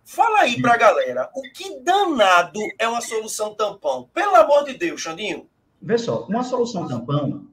fala 0.05 0.41
aí 0.41 0.61
para 0.61 0.75
a 0.75 0.77
galera, 0.77 1.31
o 1.35 1.41
que 1.51 1.81
danado 1.81 2.61
é 2.79 2.87
uma 2.87 3.01
solução 3.01 3.55
tampão? 3.55 4.11
Pelo 4.13 4.37
amor 4.37 4.65
de 4.65 4.75
Deus, 4.75 5.01
Xandinho. 5.01 5.49
Vê 5.81 5.97
só, 5.97 6.27
uma 6.27 6.45
solução 6.45 6.87
tampão 6.87 7.47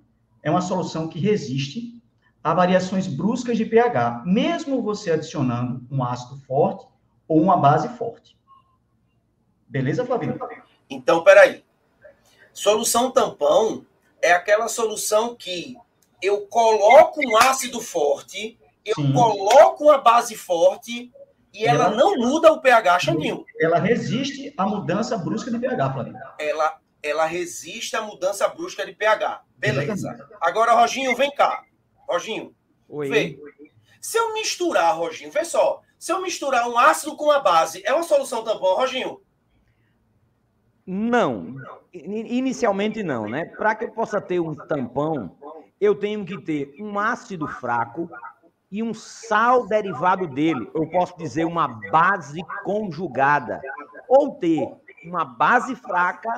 é 0.44 0.52
uma 0.52 0.60
solução 0.60 1.08
que 1.08 1.18
resiste 1.18 2.04
a 2.44 2.54
variações 2.54 3.08
bruscas 3.08 3.56
de 3.56 3.64
pH, 3.64 4.24
mesmo 4.26 4.82
você 4.82 5.10
adicionando 5.10 5.82
um 5.90 6.04
ácido 6.04 6.42
forte 6.42 6.86
ou 7.26 7.42
uma 7.42 7.56
base 7.56 7.88
forte. 7.98 8.38
Beleza, 9.66 10.06
Flavinho? 10.06 10.38
Então, 10.90 11.24
peraí. 11.24 11.64
Solução 12.52 13.12
tampão 13.12 13.86
é 14.22 14.34
aquela 14.34 14.68
solução 14.68 15.36
que 15.36 15.78
eu 16.22 16.48
coloco 16.48 17.22
um 17.26 17.38
ácido 17.38 17.80
forte, 17.80 18.60
eu 18.88 18.96
Sim. 18.96 19.12
coloco 19.12 19.84
uma 19.84 19.98
base 19.98 20.36
forte 20.36 21.12
E 21.54 21.66
ela, 21.66 21.86
ela 21.86 21.96
não 21.96 22.18
muda 22.18 22.52
o 22.54 22.62
pH, 22.62 23.00
Xandinho. 23.00 23.46
Ela 23.60 23.80
resiste 23.80 24.54
à 24.58 24.66
mudança 24.66 25.18
brusca 25.18 25.52
de 25.52 25.60
pH, 25.60 25.94
Flavinho. 25.94 26.18
Ela, 26.40 26.80
ela 27.04 27.26
resiste 27.26 27.96
à 27.96 28.02
mudança 28.02 28.48
brusca 28.48 28.86
de 28.86 28.94
pH. 28.94 29.44
Beleza. 29.58 29.92
Exatamente. 29.92 30.38
Agora, 30.40 30.74
Roginho, 30.74 31.16
vem 31.16 31.32
cá. 31.32 31.64
Roginho, 32.08 32.56
Oi. 32.88 33.10
vem. 33.10 33.40
Se 34.00 34.18
eu 34.18 34.34
misturar, 34.34 34.96
Roginho, 34.96 35.32
vê 35.32 35.44
só. 35.44 35.82
Se 36.00 36.12
eu 36.14 36.22
misturar 36.22 36.70
um 36.70 36.78
ácido 36.78 37.16
com 37.18 37.26
uma 37.26 37.40
base, 37.40 37.82
é 37.86 37.94
uma 37.94 38.04
solução 38.04 38.44
tampão, 38.44 38.76
Roginho? 38.76 39.20
Não. 40.86 41.56
Inicialmente 41.92 43.04
não, 43.04 43.28
né? 43.28 43.46
Para 43.46 43.76
que 43.76 43.86
eu 43.86 43.92
possa 43.92 44.22
ter 44.22 44.40
um 44.40 44.54
tampão, 44.54 45.36
eu 45.82 45.96
tenho 45.96 46.24
que 46.24 46.40
ter 46.40 46.76
um 46.80 46.98
ácido 46.98 47.48
fraco 47.48 48.10
e 48.72 48.84
um 48.84 48.94
sal 48.94 49.66
derivado 49.68 50.28
dele. 50.28 50.70
Eu 50.74 50.90
posso 50.90 51.18
dizer 51.18 51.46
uma 51.46 51.68
base 51.90 52.42
conjugada. 52.64 53.62
Ou 54.08 54.36
ter 54.36 54.68
uma 55.06 55.26
base 55.26 55.76
fraca 55.76 56.30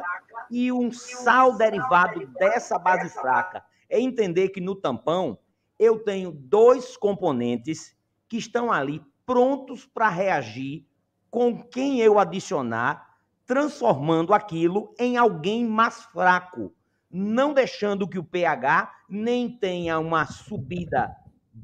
e 0.50 0.72
um 0.72 0.92
sal 0.92 1.56
derivado 1.56 2.26
dessa 2.40 2.78
base 2.78 3.10
fraca. 3.10 3.64
É 3.90 4.00
entender 4.00 4.50
que 4.50 4.62
no 4.62 4.76
tampão 4.76 5.38
eu 5.78 6.04
tenho 6.04 6.32
dois 6.32 6.98
componentes 6.98 7.96
que 8.28 8.38
estão 8.38 8.72
ali 8.72 9.02
prontos 9.26 9.86
para 9.86 10.10
reagir 10.10 10.86
com 11.32 11.64
quem 11.64 12.00
eu 12.00 12.18
adicionar, 12.18 13.18
transformando 13.46 14.34
aquilo 14.34 14.94
em 15.00 15.18
alguém 15.18 15.66
mais 15.66 16.04
fraco, 16.06 16.74
não 17.10 17.54
deixando 17.54 18.08
que 18.08 18.20
o 18.20 18.24
pH 18.24 18.92
nem 19.08 19.58
tenha 19.58 20.00
uma 20.00 20.26
subida 20.26 21.16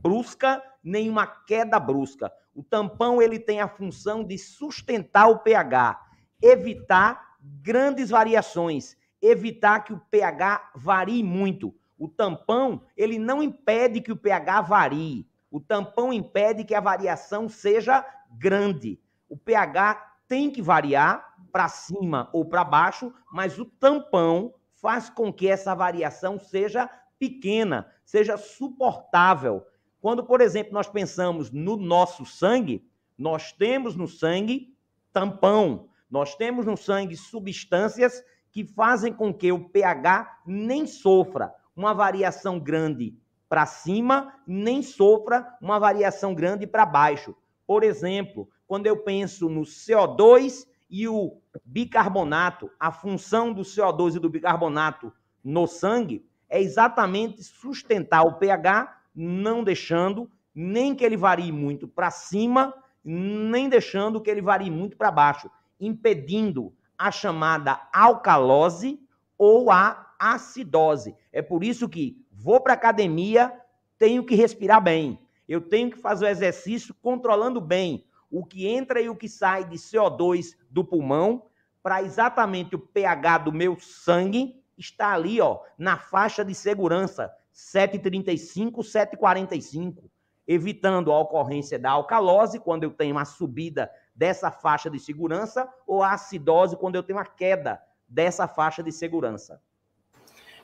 brusca, 0.02 0.62
nem 0.84 1.10
uma 1.10 1.26
queda 1.26 1.80
brusca. 1.80 2.32
O 2.54 2.64
tampão 2.64 3.22
ele 3.22 3.40
tem 3.40 3.60
a 3.60 3.68
função 3.68 4.24
de 4.24 4.38
sustentar 4.38 5.28
o 5.30 5.40
pH, 5.40 6.00
evitar 6.42 7.36
grandes 7.62 8.10
variações, 8.10 8.96
evitar 9.22 9.82
que 9.84 9.94
o 9.94 10.00
pH 10.10 10.72
varie 10.76 11.24
muito. 11.24 11.74
O 11.98 12.08
tampão, 12.08 12.82
ele 12.96 13.18
não 13.18 13.42
impede 13.42 14.02
que 14.02 14.12
o 14.12 14.18
pH 14.18 14.62
varie. 14.62 15.28
O 15.50 15.60
tampão 15.60 16.12
impede 16.12 16.64
que 16.64 16.76
a 16.76 16.82
variação 16.82 17.48
seja 17.48 18.06
grande. 18.32 19.00
O 19.30 19.38
pH 19.38 20.16
tem 20.28 20.50
que 20.50 20.62
variar 20.62 21.36
para 21.52 21.70
cima 21.70 22.30
ou 22.34 22.46
para 22.46 22.64
baixo, 22.64 23.14
mas 23.32 23.58
o 23.58 23.66
tampão 23.66 24.54
faz 24.74 25.10
com 25.10 25.32
que 25.32 25.48
essa 25.48 25.74
variação 25.74 26.38
seja 26.38 26.90
pequena, 27.18 27.90
seja 28.04 28.38
suportável. 28.38 29.66
Quando, 30.06 30.24
por 30.24 30.40
exemplo, 30.40 30.72
nós 30.72 30.88
pensamos 30.88 31.50
no 31.50 31.76
nosso 31.76 32.28
sangue, 32.28 32.88
nós 33.18 33.52
temos 33.52 33.96
no 33.96 34.08
sangue 34.08 34.72
tampão, 35.12 35.90
nós 36.08 36.36
temos 36.36 36.64
no 36.68 36.78
sangue 36.78 37.18
substâncias 37.18 38.24
que 38.52 38.64
fazem 38.64 39.12
com 39.12 39.34
que 39.34 39.52
o 39.52 39.68
pH 39.68 40.42
nem 40.46 40.86
sofra 40.86 41.52
uma 41.76 41.92
variação 41.92 42.60
grande 42.60 43.18
para 43.50 43.66
cima, 43.66 44.32
nem 44.46 44.84
sofra 44.84 45.58
uma 45.60 45.80
variação 45.80 46.36
grande 46.36 46.68
para 46.68 46.86
baixo. 46.86 47.36
Por 47.66 47.84
exemplo, 47.84 48.48
quando 48.68 48.86
eu 48.86 48.98
penso 48.98 49.50
no 49.50 49.62
CO2 49.62 50.68
e 50.88 51.08
o 51.08 51.42
bicarbonato, 51.66 52.70
a 52.80 52.92
função 52.92 53.52
do 53.52 53.64
CO2 53.64 54.18
e 54.18 54.20
do 54.20 54.30
bicarbonato 54.30 55.12
no 55.44 55.66
sangue 55.66 56.24
é 56.48 56.62
exatamente 56.62 57.44
sustentar 57.44 58.22
o 58.22 58.36
pH, 58.36 59.02
não 59.16 59.64
deixando 59.64 60.30
nem 60.54 60.96
que 60.96 61.04
ele 61.04 61.18
varie 61.18 61.52
muito 61.52 61.88
para 61.88 62.12
cima, 62.12 62.74
nem 63.04 63.70
deixando 63.70 64.22
que 64.22 64.30
ele 64.30 64.42
varie 64.42 64.72
muito 64.72 64.98
para 64.98 65.12
baixo, 65.12 65.50
impedindo 65.80 66.74
a 66.98 67.12
chamada 67.12 67.80
alcalose 67.94 69.00
ou 69.38 69.70
a 69.72 70.14
acidose. 70.18 71.16
É 71.32 71.42
por 71.42 71.64
isso 71.64 71.90
que 71.90 72.26
Vou 72.46 72.60
para 72.60 72.74
academia, 72.74 73.52
tenho 73.98 74.24
que 74.24 74.36
respirar 74.36 74.80
bem. 74.80 75.20
Eu 75.48 75.62
tenho 75.62 75.90
que 75.90 75.98
fazer 75.98 76.26
o 76.26 76.28
exercício 76.28 76.94
controlando 77.02 77.62
bem 77.62 78.06
o 78.30 78.46
que 78.46 78.68
entra 78.68 79.00
e 79.00 79.10
o 79.10 79.16
que 79.16 79.30
sai 79.30 79.64
de 79.64 79.78
CO2 79.78 80.56
do 80.70 80.84
pulmão, 80.84 81.46
para 81.82 82.04
exatamente 82.04 82.76
o 82.76 82.80
pH 82.80 83.38
do 83.40 83.52
meu 83.52 83.80
sangue 83.80 84.62
estar 84.78 85.14
ali, 85.14 85.40
ó, 85.40 85.62
na 85.78 85.98
faixa 85.98 86.44
de 86.44 86.54
segurança 86.54 87.34
735, 87.56 88.84
745, 88.84 90.12
evitando 90.48 91.12
a 91.12 91.20
ocorrência 91.20 91.80
da 91.80 91.90
alcalose 91.90 92.60
quando 92.60 92.84
eu 92.84 92.92
tenho 92.92 93.16
uma 93.16 93.26
subida 93.26 93.90
dessa 94.14 94.52
faixa 94.52 94.90
de 94.90 95.00
segurança 95.00 95.68
ou 95.88 96.04
a 96.04 96.14
acidose 96.14 96.78
quando 96.78 96.96
eu 96.96 97.04
tenho 97.04 97.18
uma 97.18 97.26
queda 97.26 97.82
dessa 98.08 98.48
faixa 98.48 98.84
de 98.84 98.92
segurança. 98.92 99.60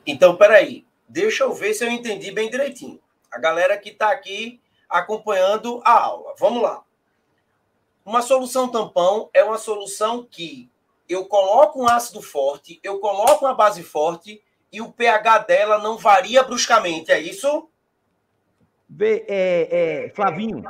Então, 0.06 0.36
peraí, 0.36 0.86
Deixa 1.12 1.44
eu 1.44 1.52
ver 1.52 1.74
se 1.74 1.84
eu 1.84 1.90
entendi 1.90 2.30
bem 2.30 2.48
direitinho. 2.48 2.98
A 3.30 3.38
galera 3.38 3.76
que 3.76 3.90
está 3.90 4.10
aqui 4.10 4.62
acompanhando 4.88 5.82
a 5.84 5.92
aula. 5.92 6.34
Vamos 6.38 6.62
lá. 6.62 6.82
Uma 8.02 8.22
solução 8.22 8.66
tampão 8.66 9.28
é 9.34 9.44
uma 9.44 9.58
solução 9.58 10.24
que 10.24 10.70
eu 11.06 11.26
coloco 11.26 11.82
um 11.82 11.86
ácido 11.86 12.22
forte, 12.22 12.80
eu 12.82 12.98
coloco 12.98 13.44
uma 13.44 13.52
base 13.52 13.82
forte 13.82 14.42
e 14.72 14.80
o 14.80 14.90
pH 14.90 15.38
dela 15.38 15.78
não 15.78 15.98
varia 15.98 16.42
bruscamente, 16.42 17.12
é 17.12 17.20
isso? 17.20 17.68
Vê, 18.88 19.24
é, 19.28 20.06
é, 20.06 20.10
Flavinho, 20.10 20.64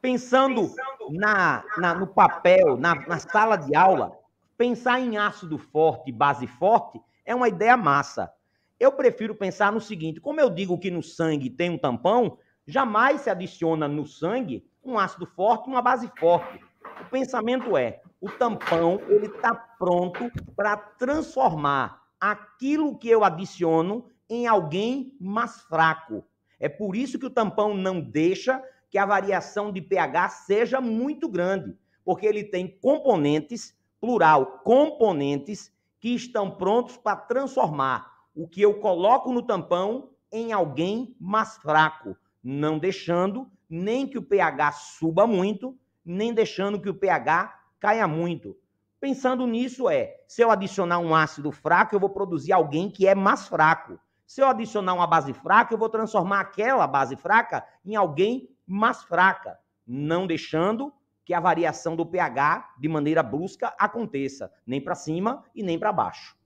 pensando 0.00 0.74
na, 1.10 1.64
na, 1.78 1.94
no 1.94 2.06
papel, 2.06 2.76
na, 2.76 2.94
na 3.06 3.18
sala 3.18 3.56
de 3.56 3.74
aula, 3.74 4.18
pensar 4.56 5.00
em 5.00 5.16
ácido 5.16 5.56
forte, 5.56 6.12
base 6.12 6.46
forte, 6.46 7.00
é 7.24 7.34
uma 7.34 7.48
ideia 7.48 7.76
massa. 7.76 8.30
Eu 8.78 8.92
prefiro 8.92 9.34
pensar 9.34 9.72
no 9.72 9.80
seguinte: 9.80 10.20
como 10.20 10.40
eu 10.40 10.50
digo 10.50 10.78
que 10.78 10.90
no 10.90 11.02
sangue 11.02 11.48
tem 11.50 11.70
um 11.70 11.78
tampão, 11.78 12.38
jamais 12.66 13.22
se 13.22 13.30
adiciona 13.30 13.88
no 13.88 14.06
sangue 14.06 14.66
um 14.84 14.98
ácido 14.98 15.26
forte 15.26 15.66
e 15.66 15.72
uma 15.72 15.82
base 15.82 16.10
forte. 16.18 16.60
O 17.00 17.04
pensamento 17.10 17.76
é: 17.76 18.00
o 18.20 18.30
tampão 18.30 19.00
ele 19.08 19.26
está 19.26 19.54
pronto 19.54 20.30
para 20.56 20.76
transformar 20.76 21.99
aquilo 22.20 22.98
que 22.98 23.08
eu 23.08 23.24
adiciono 23.24 24.06
em 24.28 24.46
alguém 24.46 25.16
mais 25.20 25.60
fraco. 25.62 26.24
É 26.58 26.68
por 26.68 26.94
isso 26.94 27.18
que 27.18 27.26
o 27.26 27.30
tampão 27.30 27.74
não 27.74 28.00
deixa 28.00 28.62
que 28.90 28.98
a 28.98 29.06
variação 29.06 29.72
de 29.72 29.80
pH 29.80 30.28
seja 30.28 30.80
muito 30.80 31.28
grande, 31.28 31.76
porque 32.04 32.26
ele 32.26 32.44
tem 32.44 32.68
componentes, 32.80 33.74
plural, 34.00 34.60
componentes 34.64 35.72
que 35.98 36.14
estão 36.14 36.50
prontos 36.50 36.96
para 36.96 37.16
transformar 37.16 38.10
o 38.34 38.48
que 38.48 38.62
eu 38.62 38.80
coloco 38.80 39.32
no 39.32 39.42
tampão 39.42 40.10
em 40.32 40.52
alguém 40.52 41.16
mais 41.18 41.56
fraco, 41.56 42.16
não 42.42 42.78
deixando 42.78 43.50
nem 43.68 44.06
que 44.06 44.18
o 44.18 44.22
pH 44.22 44.72
suba 44.72 45.26
muito, 45.26 45.78
nem 46.04 46.34
deixando 46.34 46.80
que 46.80 46.88
o 46.88 46.94
pH 46.94 47.54
caia 47.78 48.06
muito. 48.08 48.56
Pensando 49.00 49.46
nisso 49.46 49.88
é, 49.88 50.20
se 50.28 50.42
eu 50.42 50.50
adicionar 50.50 50.98
um 50.98 51.14
ácido 51.14 51.50
fraco, 51.50 51.94
eu 51.94 52.00
vou 52.00 52.10
produzir 52.10 52.52
alguém 52.52 52.90
que 52.90 53.06
é 53.06 53.14
mais 53.14 53.48
fraco. 53.48 53.98
Se 54.26 54.42
eu 54.42 54.46
adicionar 54.46 54.92
uma 54.92 55.06
base 55.06 55.32
fraca, 55.32 55.72
eu 55.72 55.78
vou 55.78 55.88
transformar 55.88 56.40
aquela 56.40 56.86
base 56.86 57.16
fraca 57.16 57.66
em 57.82 57.96
alguém 57.96 58.50
mais 58.66 59.02
fraca, 59.02 59.58
não 59.86 60.26
deixando 60.26 60.92
que 61.24 61.32
a 61.32 61.40
variação 61.40 61.96
do 61.96 62.04
pH 62.04 62.74
de 62.78 62.88
maneira 62.88 63.22
brusca 63.22 63.74
aconteça, 63.78 64.52
nem 64.66 64.80
para 64.80 64.94
cima 64.94 65.44
e 65.54 65.62
nem 65.62 65.78
para 65.78 65.92
baixo. 65.92 66.36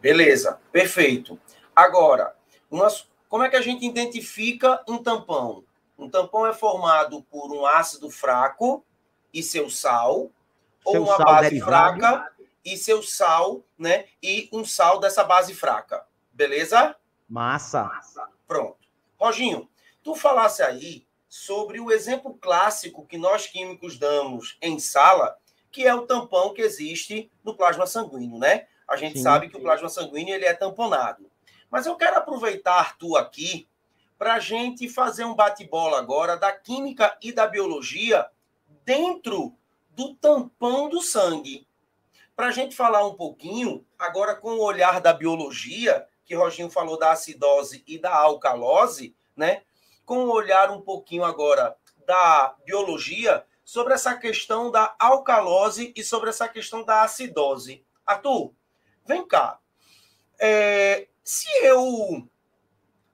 Beleza, 0.00 0.60
perfeito. 0.70 1.38
Agora, 1.74 2.36
como 3.28 3.42
é 3.42 3.48
que 3.48 3.56
a 3.56 3.62
gente 3.62 3.86
identifica 3.86 4.84
um 4.86 4.98
tampão? 4.98 5.64
Um 5.98 6.08
tampão 6.10 6.46
é 6.46 6.52
formado 6.52 7.22
por 7.22 7.50
um 7.50 7.64
ácido 7.64 8.10
fraco 8.10 8.84
e 9.32 9.42
seu 9.42 9.70
sal, 9.70 10.30
ou 10.86 11.04
uma 11.04 11.18
base 11.18 11.50
derivado. 11.50 12.00
fraca 12.00 12.32
e 12.64 12.76
seu 12.76 13.02
sal, 13.02 13.64
né? 13.78 14.06
E 14.22 14.48
um 14.52 14.64
sal 14.64 14.98
dessa 14.98 15.24
base 15.24 15.54
fraca. 15.54 16.04
Beleza? 16.32 16.96
Massa. 17.28 18.28
Pronto. 18.46 18.78
Roginho, 19.18 19.68
tu 20.02 20.14
falasse 20.14 20.62
aí 20.62 21.06
sobre 21.28 21.80
o 21.80 21.90
exemplo 21.90 22.34
clássico 22.34 23.06
que 23.06 23.18
nós 23.18 23.46
químicos 23.46 23.98
damos 23.98 24.56
em 24.62 24.78
sala, 24.78 25.36
que 25.70 25.86
é 25.86 25.94
o 25.94 26.06
tampão 26.06 26.54
que 26.54 26.62
existe 26.62 27.30
no 27.42 27.54
plasma 27.56 27.86
sanguíneo, 27.86 28.38
né? 28.38 28.66
a 28.88 28.96
gente 28.96 29.18
Sim. 29.18 29.24
sabe 29.24 29.48
que 29.48 29.56
o 29.56 29.60
plasma 29.60 29.88
sanguíneo 29.88 30.34
ele 30.34 30.44
é 30.44 30.54
tamponado. 30.54 31.28
Mas 31.70 31.86
eu 31.86 31.96
quero 31.96 32.16
aproveitar 32.16 32.96
tu 32.96 33.16
aqui 33.16 33.68
para 34.16 34.34
a 34.34 34.38
gente 34.38 34.88
fazer 34.88 35.24
um 35.24 35.34
bate-bola 35.34 35.98
agora 35.98 36.36
da 36.36 36.52
química 36.52 37.16
e 37.20 37.32
da 37.32 37.46
biologia 37.46 38.26
dentro 38.84 39.54
do 39.96 40.14
tampão 40.14 40.88
do 40.90 41.00
sangue. 41.00 41.66
Para 42.36 42.48
a 42.48 42.52
gente 42.52 42.76
falar 42.76 43.04
um 43.06 43.14
pouquinho, 43.14 43.84
agora 43.98 44.36
com 44.36 44.50
o 44.50 44.62
olhar 44.62 45.00
da 45.00 45.12
biologia, 45.14 46.06
que 46.22 46.34
Roginho 46.34 46.68
falou 46.68 46.98
da 46.98 47.12
acidose 47.12 47.82
e 47.86 47.98
da 47.98 48.14
alcalose, 48.14 49.16
né? 49.34 49.62
Com 50.04 50.26
o 50.26 50.30
olhar 50.30 50.70
um 50.70 50.82
pouquinho 50.82 51.24
agora 51.24 51.74
da 52.06 52.54
biologia 52.64 53.44
sobre 53.64 53.94
essa 53.94 54.14
questão 54.14 54.70
da 54.70 54.94
alcalose 54.98 55.94
e 55.96 56.04
sobre 56.04 56.28
essa 56.28 56.46
questão 56.46 56.84
da 56.84 57.02
acidose. 57.02 57.82
Arthur, 58.04 58.52
vem 59.04 59.26
cá. 59.26 59.58
É, 60.38 61.08
se 61.24 61.48
eu 61.64 62.28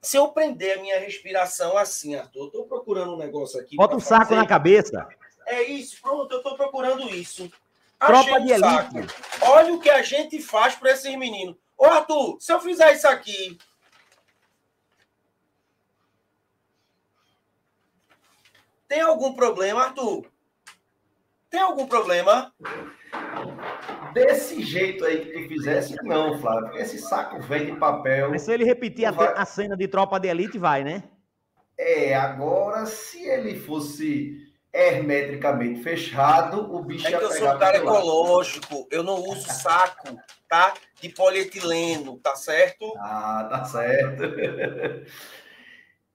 se 0.00 0.16
eu 0.16 0.28
prender 0.28 0.78
a 0.78 0.82
minha 0.82 0.98
respiração 0.98 1.78
assim, 1.78 2.16
Arthur, 2.16 2.46
eu 2.46 2.50
tô 2.50 2.64
procurando 2.64 3.14
um 3.14 3.18
negócio 3.18 3.60
aqui. 3.60 3.76
Bota 3.76 3.94
um 3.94 4.00
saco 4.00 4.24
fazer. 4.24 4.34
na 4.34 4.46
cabeça. 4.46 5.08
É 5.46 5.62
isso, 5.62 6.00
pronto, 6.00 6.32
eu 6.32 6.42
tô 6.42 6.56
procurando 6.56 7.08
isso. 7.10 7.50
Tropa 7.98 8.40
de 8.40 8.52
elite. 8.52 9.14
Olha 9.42 9.74
o 9.74 9.80
que 9.80 9.90
a 9.90 10.02
gente 10.02 10.40
faz 10.40 10.74
para 10.74 10.92
esses 10.92 11.16
meninos. 11.16 11.56
Ô, 11.76 11.84
Arthur, 11.84 12.36
se 12.40 12.52
eu 12.52 12.60
fizer 12.60 12.92
isso 12.92 13.08
aqui. 13.08 13.58
Tem 18.88 19.00
algum 19.00 19.32
problema, 19.34 19.84
Arthur? 19.84 20.26
Tem 21.48 21.60
algum 21.60 21.86
problema? 21.86 22.52
Desse 24.12 24.62
jeito 24.62 25.04
aí 25.04 25.24
que 25.24 25.32
tu 25.32 25.48
fizesse, 25.48 25.94
não, 26.02 26.38
Flávio. 26.38 26.76
Esse 26.76 26.98
saco 26.98 27.40
velho 27.40 27.74
de 27.74 27.78
papel. 27.78 28.30
Mas 28.30 28.42
se 28.42 28.52
ele 28.52 28.64
repetir 28.64 29.06
a, 29.06 29.10
vai... 29.10 29.32
a 29.34 29.44
cena 29.44 29.76
de 29.76 29.88
tropa 29.88 30.18
de 30.18 30.28
elite, 30.28 30.58
vai, 30.58 30.84
né? 30.84 31.04
É, 31.78 32.14
agora, 32.14 32.84
se 32.86 33.24
ele 33.24 33.58
fosse 33.58 34.51
hermeticamente 34.72 35.82
fechado, 35.82 36.74
o 36.74 36.82
bicho 36.82 37.06
é 37.06 37.10
que 37.10 37.24
eu 37.24 37.30
sou 37.30 37.54
um 37.54 37.58
cara 37.58 37.76
ecológico, 37.76 38.88
eu 38.90 39.02
não 39.02 39.16
uso 39.16 39.46
saco, 39.48 40.18
tá? 40.48 40.72
De 41.00 41.10
polietileno, 41.10 42.18
tá 42.18 42.34
certo? 42.34 42.92
Ah, 42.96 43.46
tá 43.50 43.64
certo. 43.64 44.22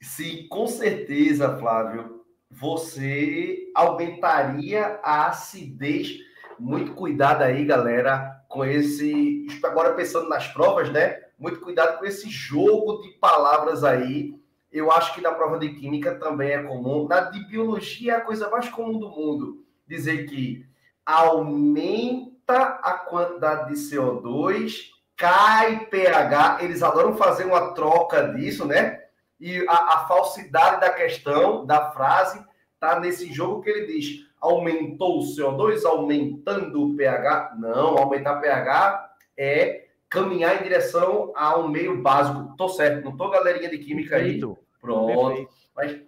Sim, 0.02 0.48
com 0.48 0.66
certeza, 0.68 1.58
Flávio, 1.58 2.26
você 2.50 3.72
aumentaria 3.76 5.00
a 5.04 5.28
acidez. 5.28 6.18
Muito 6.60 6.94
cuidado 6.94 7.44
aí, 7.44 7.64
galera, 7.66 8.44
com 8.48 8.66
esse. 8.66 9.46
Agora 9.64 9.94
pensando 9.94 10.30
nas 10.30 10.48
provas, 10.48 10.92
né? 10.92 11.20
Muito 11.38 11.60
cuidado 11.62 12.00
com 12.00 12.06
esse 12.06 12.30
jogo 12.30 13.02
de 13.02 13.10
palavras 13.20 13.84
aí 13.84 14.34
eu 14.78 14.92
acho 14.92 15.14
que 15.14 15.22
na 15.22 15.32
prova 15.32 15.58
de 15.58 15.70
química 15.70 16.16
também 16.16 16.52
é 16.52 16.64
comum. 16.64 17.08
Na 17.08 17.22
de 17.22 17.40
biologia 17.48 18.14
é 18.14 18.16
a 18.18 18.22
coisa 18.22 18.50
mais 18.50 18.70
comum 18.70 19.00
do 19.00 19.10
mundo. 19.10 19.66
Dizer 19.88 20.26
que 20.26 20.66
aumenta 21.06 22.80
a 22.82 22.94
quantidade 22.94 23.74
de 23.74 23.80
CO2, 23.80 24.90
cai 25.16 25.86
pH. 25.86 26.60
Eles 26.62 26.84
adoram 26.84 27.16
fazer 27.16 27.46
uma 27.46 27.74
troca 27.74 28.34
disso, 28.34 28.66
né? 28.66 29.02
E 29.40 29.66
a, 29.68 29.96
a 29.96 30.08
falsidade 30.08 30.82
da 30.82 30.90
questão, 30.90 31.66
da 31.66 31.92
frase, 31.92 32.44
tá 32.80 33.00
nesse 33.00 33.32
jogo 33.32 33.62
que 33.62 33.70
ele 33.70 33.88
diz: 33.88 34.28
aumentou 34.40 35.20
o 35.20 35.24
CO2, 35.24 35.86
aumentando 35.86 36.84
o 36.84 36.96
pH. 36.96 37.56
Não, 37.60 37.98
aumentar 37.98 38.42
pH 38.42 39.10
é 39.38 39.88
caminhar 40.10 40.60
em 40.60 40.64
direção 40.64 41.32
a 41.36 41.58
um 41.58 41.68
meio 41.68 42.02
básico. 42.02 42.56
Tô 42.58 42.70
certo, 42.70 43.04
não 43.04 43.16
tô 43.16 43.30
galerinha 43.30 43.70
de 43.70 43.78
química 43.78 44.18
aí. 44.18 44.42
Pronto. 44.80 45.36
Perfeito. 45.36 45.52
Mas 45.76 46.02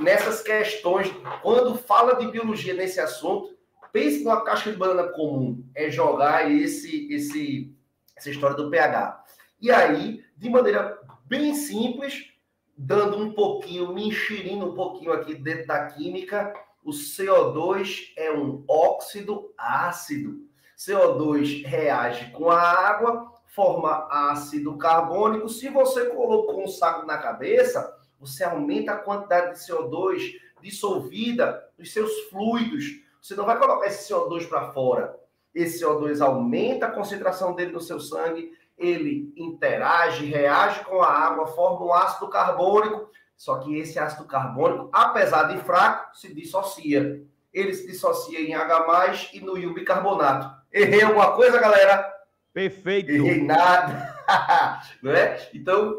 nessas 0.00 0.42
questões, 0.42 1.12
quando 1.42 1.76
fala 1.76 2.14
de 2.14 2.28
biologia 2.28 2.74
nesse 2.74 3.00
assunto, 3.00 3.56
pense 3.92 4.22
numa 4.22 4.44
casca 4.44 4.70
de 4.70 4.76
banana 4.76 5.08
comum, 5.08 5.64
é 5.74 5.90
jogar 5.90 6.50
esse, 6.50 7.12
esse, 7.12 7.74
essa 8.14 8.30
história 8.30 8.56
do 8.56 8.70
pH. 8.70 9.24
E 9.60 9.70
aí, 9.70 10.24
de 10.36 10.50
maneira 10.50 11.00
bem 11.24 11.54
simples, 11.54 12.30
dando 12.76 13.16
um 13.16 13.32
pouquinho, 13.32 13.92
me 13.92 14.08
enxerindo 14.08 14.66
um 14.66 14.74
pouquinho 14.74 15.12
aqui 15.12 15.34
dentro 15.34 15.66
da 15.66 15.86
química, 15.86 16.52
o 16.84 16.90
CO2 16.90 18.12
é 18.16 18.30
um 18.30 18.64
óxido 18.68 19.52
ácido. 19.58 20.46
CO2 20.76 21.64
reage 21.64 22.30
com 22.32 22.50
a 22.50 22.60
água, 22.60 23.32
forma 23.46 24.06
ácido 24.10 24.76
carbônico. 24.76 25.48
Se 25.48 25.68
você 25.70 26.04
colocou 26.10 26.62
um 26.62 26.68
saco 26.68 27.06
na 27.06 27.16
cabeça, 27.16 27.95
você 28.26 28.44
aumenta 28.44 28.92
a 28.92 28.98
quantidade 28.98 29.54
de 29.54 29.66
CO2 29.66 30.32
dissolvida 30.60 31.64
nos 31.78 31.92
seus 31.92 32.12
fluidos. 32.28 32.84
Você 33.20 33.34
não 33.34 33.44
vai 33.44 33.58
colocar 33.58 33.86
esse 33.86 34.12
CO2 34.12 34.48
para 34.48 34.72
fora. 34.72 35.18
Esse 35.54 35.84
CO2 35.84 36.20
aumenta 36.20 36.86
a 36.86 36.90
concentração 36.90 37.54
dele 37.54 37.72
no 37.72 37.80
seu 37.80 37.98
sangue, 37.98 38.52
ele 38.76 39.32
interage, 39.36 40.26
reage 40.26 40.84
com 40.84 41.00
a 41.00 41.10
água, 41.10 41.46
forma 41.46 41.86
um 41.86 41.92
ácido 41.94 42.28
carbônico. 42.28 43.10
Só 43.36 43.58
que 43.58 43.78
esse 43.78 43.98
ácido 43.98 44.24
carbônico, 44.26 44.88
apesar 44.92 45.44
de 45.44 45.58
fraco, 45.62 46.14
se 46.16 46.34
dissocia. 46.34 47.22
Ele 47.52 47.74
se 47.74 47.86
dissocia 47.86 48.40
em 48.40 48.54
H+, 48.54 49.30
e 49.32 49.40
no 49.40 49.54
bicarbonato. 49.72 50.54
Errei 50.70 51.02
alguma 51.02 51.32
coisa, 51.32 51.58
galera? 51.58 52.06
Perfeito. 52.52 53.10
Errei 53.10 53.42
nada. 53.42 54.14
não 55.02 55.12
é? 55.12 55.48
Então, 55.54 55.98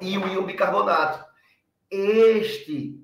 e 0.00 0.16
o 0.16 0.28
íon 0.28 0.44
bicarbonato. 0.44 1.25
Este 1.96 3.02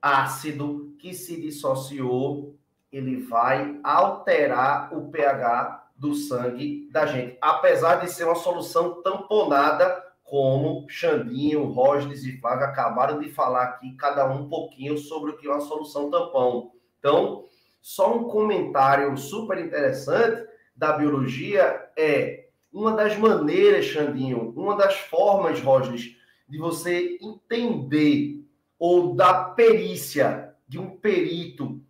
ácido 0.00 0.94
que 0.98 1.12
se 1.12 1.38
dissociou, 1.38 2.56
ele 2.90 3.18
vai 3.18 3.78
alterar 3.84 4.96
o 4.96 5.10
pH 5.10 5.90
do 5.94 6.14
sangue 6.14 6.88
da 6.90 7.04
gente, 7.04 7.36
apesar 7.38 7.96
de 7.96 8.10
ser 8.10 8.24
uma 8.24 8.34
solução 8.34 9.02
tamponada, 9.02 10.02
como 10.24 10.86
Xandinho, 10.88 11.64
Rosnes 11.64 12.24
e 12.24 12.40
Flávio 12.40 12.64
acabaram 12.64 13.18
de 13.18 13.28
falar 13.28 13.64
aqui, 13.64 13.94
cada 13.96 14.26
um 14.26 14.44
um 14.44 14.48
pouquinho 14.48 14.96
sobre 14.96 15.32
o 15.32 15.36
que 15.36 15.46
é 15.46 15.50
uma 15.50 15.60
solução 15.60 16.10
tampão. 16.10 16.70
Então, 16.98 17.44
só 17.82 18.16
um 18.16 18.24
comentário 18.24 19.14
super 19.18 19.58
interessante 19.58 20.48
da 20.74 20.92
biologia 20.92 21.90
é 21.94 22.48
uma 22.72 22.92
das 22.92 23.18
maneiras, 23.18 23.84
Xandinho, 23.84 24.54
uma 24.56 24.76
das 24.76 24.96
formas, 24.96 25.60
Rosnes, 25.60 26.16
de 26.50 26.58
você 26.58 27.16
entender 27.22 28.44
ou 28.78 29.14
da 29.14 29.44
perícia 29.44 30.54
de 30.66 30.78
um 30.78 30.96
perito 30.96 31.80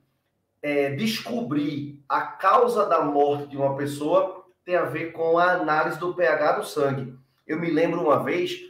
é, 0.63 0.91
descobrir 0.95 2.03
a 2.09 2.21
causa 2.23 2.87
da 2.87 3.03
morte 3.03 3.49
de 3.49 3.57
uma 3.57 3.77
pessoa 3.77 4.45
tem 4.65 4.77
a 4.77 4.85
ver 4.85 5.13
com 5.13 5.39
a 5.39 5.53
análise 5.53 5.99
do 5.99 6.15
pH 6.15 6.53
do 6.53 6.65
sangue. 6.65 7.19
Eu 7.47 7.59
me 7.59 7.71
lembro 7.71 8.03
uma 8.03 8.23
vez, 8.23 8.61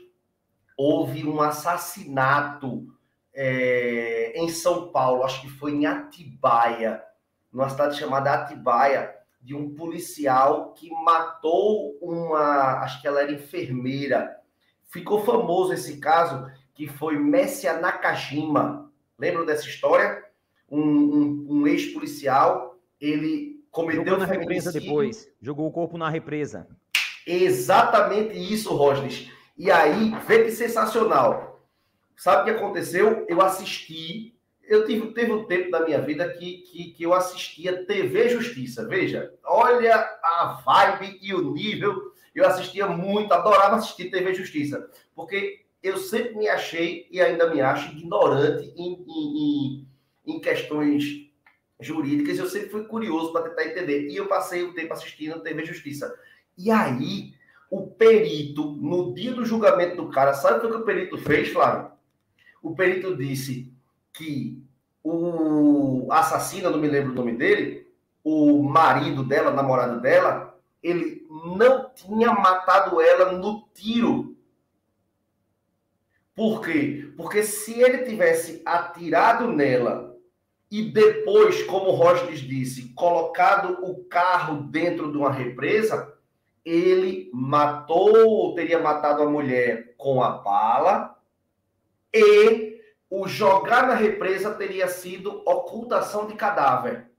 houve 0.76 1.26
um 1.26 1.41
assassinato 1.41 2.86
é, 3.34 4.32
em 4.36 4.49
São 4.49 4.91
Paulo, 4.93 5.24
acho 5.24 5.43
que 5.43 5.49
foi 5.49 5.72
em 5.72 5.86
Atibaia, 5.86 7.03
numa 7.53 7.68
cidade 7.68 7.99
chamada 7.99 8.32
Atibaia, 8.32 9.14
de 9.43 9.55
um 9.55 9.74
policial 9.74 10.72
que 10.72 10.91
matou 10.91 11.99
uma, 12.01 12.80
acho 12.82 13.01
que 13.01 13.09
ela 13.09 13.22
era 13.22 13.32
enfermeira, 13.32 14.39
ficou 14.91 15.24
famoso 15.24 15.72
esse 15.72 15.99
caso, 15.99 16.51
que 16.74 16.86
foi 16.86 17.16
Messia 17.16 17.78
Nakajima. 17.78 18.91
Lembram 19.18 19.47
dessa 19.47 19.66
história? 19.66 20.22
Um, 20.70 20.80
um, 20.80 21.47
um 21.49 21.66
ex-policial, 21.66 22.78
ele 23.01 23.61
cometeu 23.70 24.05
Jogou 24.05 24.18
na 24.18 24.26
represa 24.26 24.72
depois. 24.72 25.28
Jogou 25.41 25.66
o 25.66 25.72
corpo 25.72 25.99
na 25.99 26.09
represa. 26.09 26.66
Exatamente 27.26 28.36
isso, 28.36 28.74
Rosnes. 28.74 29.30
E 29.57 29.70
aí, 29.70 30.14
vê 30.26 30.45
que 30.45 30.51
sensacional. 30.51 31.61
Sabe 32.16 32.43
o 32.43 32.45
que 32.45 32.61
aconteceu? 32.61 33.26
Eu 33.28 33.41
assisti. 33.41 34.34
Eu 34.62 34.86
tive, 34.86 35.09
teve 35.12 35.32
um 35.32 35.45
tempo 35.45 35.70
da 35.70 35.84
minha 35.84 36.01
vida 36.01 36.28
que, 36.28 36.59
que, 36.59 36.93
que 36.93 37.03
eu 37.03 37.12
assistia 37.12 37.84
TV 37.86 38.28
Justiça. 38.28 38.86
Veja, 38.86 39.34
olha 39.45 39.97
a 40.22 40.62
vibe 40.64 41.18
e 41.20 41.34
o 41.34 41.53
nível 41.53 42.12
eu 42.35 42.47
assistia 42.47 42.87
muito, 42.87 43.33
adorava 43.33 43.76
assistir 43.76 44.11
TV 44.11 44.35
Justiça, 44.35 44.89
porque 45.14 45.64
eu 45.83 45.97
sempre 45.97 46.37
me 46.37 46.49
achei 46.49 47.07
e 47.11 47.20
ainda 47.20 47.53
me 47.53 47.61
acho 47.61 47.93
ignorante 47.93 48.72
em, 48.76 49.05
em, 49.09 49.87
em 50.26 50.41
questões 50.41 51.31
jurídicas. 51.81 52.39
Eu 52.39 52.47
sempre 52.47 52.68
fui 52.68 52.85
curioso 52.85 53.33
para 53.33 53.49
tentar 53.49 53.64
entender. 53.64 54.09
E 54.09 54.16
eu 54.16 54.26
passei 54.26 54.62
o 54.62 54.74
tempo 54.74 54.93
assistindo 54.93 55.41
TV 55.41 55.64
Justiça. 55.64 56.14
E 56.57 56.70
aí, 56.70 57.33
o 57.70 57.87
perito, 57.87 58.72
no 58.72 59.14
dia 59.14 59.33
do 59.33 59.45
julgamento 59.45 59.97
do 59.97 60.11
cara, 60.11 60.35
sabe 60.35 60.66
o 60.66 60.70
que 60.70 60.76
o 60.76 60.85
perito 60.85 61.16
fez, 61.16 61.49
Flávio? 61.49 61.91
O 62.62 62.74
perito 62.74 63.16
disse 63.16 63.72
que 64.12 64.62
o 65.03 66.07
assassino, 66.11 66.70
não 66.70 66.78
me 66.78 66.89
lembro 66.89 67.12
o 67.12 67.14
nome 67.14 67.33
dele, 67.33 67.89
o 68.22 68.62
marido 68.62 69.24
dela, 69.24 69.51
namorado 69.51 70.01
dela, 70.01 70.50
ele 70.83 71.26
não 71.28 71.91
tinha 71.95 72.33
matado 72.33 73.01
ela 73.01 73.33
no 73.33 73.68
tiro. 73.74 74.37
Por 76.35 76.62
quê? 76.62 77.12
Porque 77.16 77.43
se 77.43 77.81
ele 77.81 77.99
tivesse 77.99 78.62
atirado 78.64 79.47
nela 79.47 80.16
e 80.70 80.91
depois, 80.91 81.62
como 81.64 81.91
Rostes 81.91 82.41
disse, 82.41 82.95
colocado 82.95 83.85
o 83.85 84.05
carro 84.05 84.62
dentro 84.62 85.11
de 85.11 85.18
uma 85.18 85.31
represa, 85.31 86.16
ele 86.64 87.31
matou 87.35 88.16
ou 88.26 88.55
teria 88.55 88.78
matado 88.78 89.22
a 89.22 89.28
mulher 89.28 89.95
com 89.97 90.22
a 90.22 90.31
bala 90.31 91.18
e 92.14 92.81
o 93.11 93.26
jogar 93.26 93.89
na 93.89 93.95
represa 93.95 94.55
teria 94.55 94.87
sido 94.87 95.43
ocultação 95.45 96.26
de 96.26 96.35
cadáver. 96.35 97.11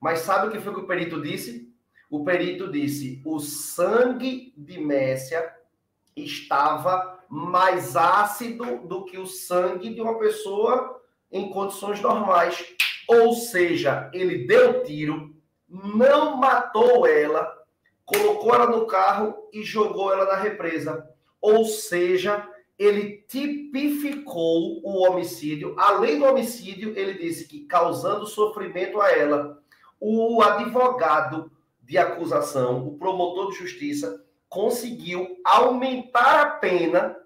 Mas 0.00 0.20
sabe 0.20 0.48
o 0.48 0.50
que 0.50 0.58
foi 0.58 0.74
que 0.74 0.80
o 0.80 0.86
perito 0.86 1.22
disse? 1.22 1.69
O 2.10 2.24
perito 2.24 2.70
disse: 2.70 3.22
o 3.24 3.38
sangue 3.38 4.52
de 4.56 4.80
Messia 4.80 5.54
estava 6.16 7.20
mais 7.28 7.96
ácido 7.96 8.78
do 8.88 9.04
que 9.04 9.16
o 9.16 9.26
sangue 9.26 9.94
de 9.94 10.00
uma 10.00 10.18
pessoa 10.18 11.00
em 11.30 11.48
condições 11.50 12.00
normais. 12.00 12.74
Ou 13.06 13.32
seja, 13.32 14.10
ele 14.12 14.46
deu 14.46 14.82
tiro, 14.82 15.34
não 15.68 16.36
matou 16.36 17.06
ela, 17.06 17.56
colocou 18.04 18.52
ela 18.52 18.66
no 18.66 18.86
carro 18.86 19.48
e 19.52 19.62
jogou 19.62 20.12
ela 20.12 20.24
na 20.24 20.36
represa. 20.36 21.08
Ou 21.40 21.64
seja, 21.64 22.48
ele 22.76 23.24
tipificou 23.28 24.80
o 24.82 25.06
homicídio. 25.06 25.74
Além 25.78 26.18
do 26.18 26.24
homicídio, 26.24 26.92
ele 26.96 27.14
disse 27.14 27.46
que 27.46 27.60
causando 27.66 28.26
sofrimento 28.26 29.00
a 29.00 29.12
ela. 29.12 29.62
O 30.00 30.42
advogado 30.42 31.52
de 31.90 31.98
acusação, 31.98 32.86
o 32.86 32.96
promotor 32.96 33.50
de 33.50 33.58
justiça, 33.58 34.24
conseguiu 34.48 35.40
aumentar 35.44 36.40
a 36.40 36.50
pena, 36.50 37.16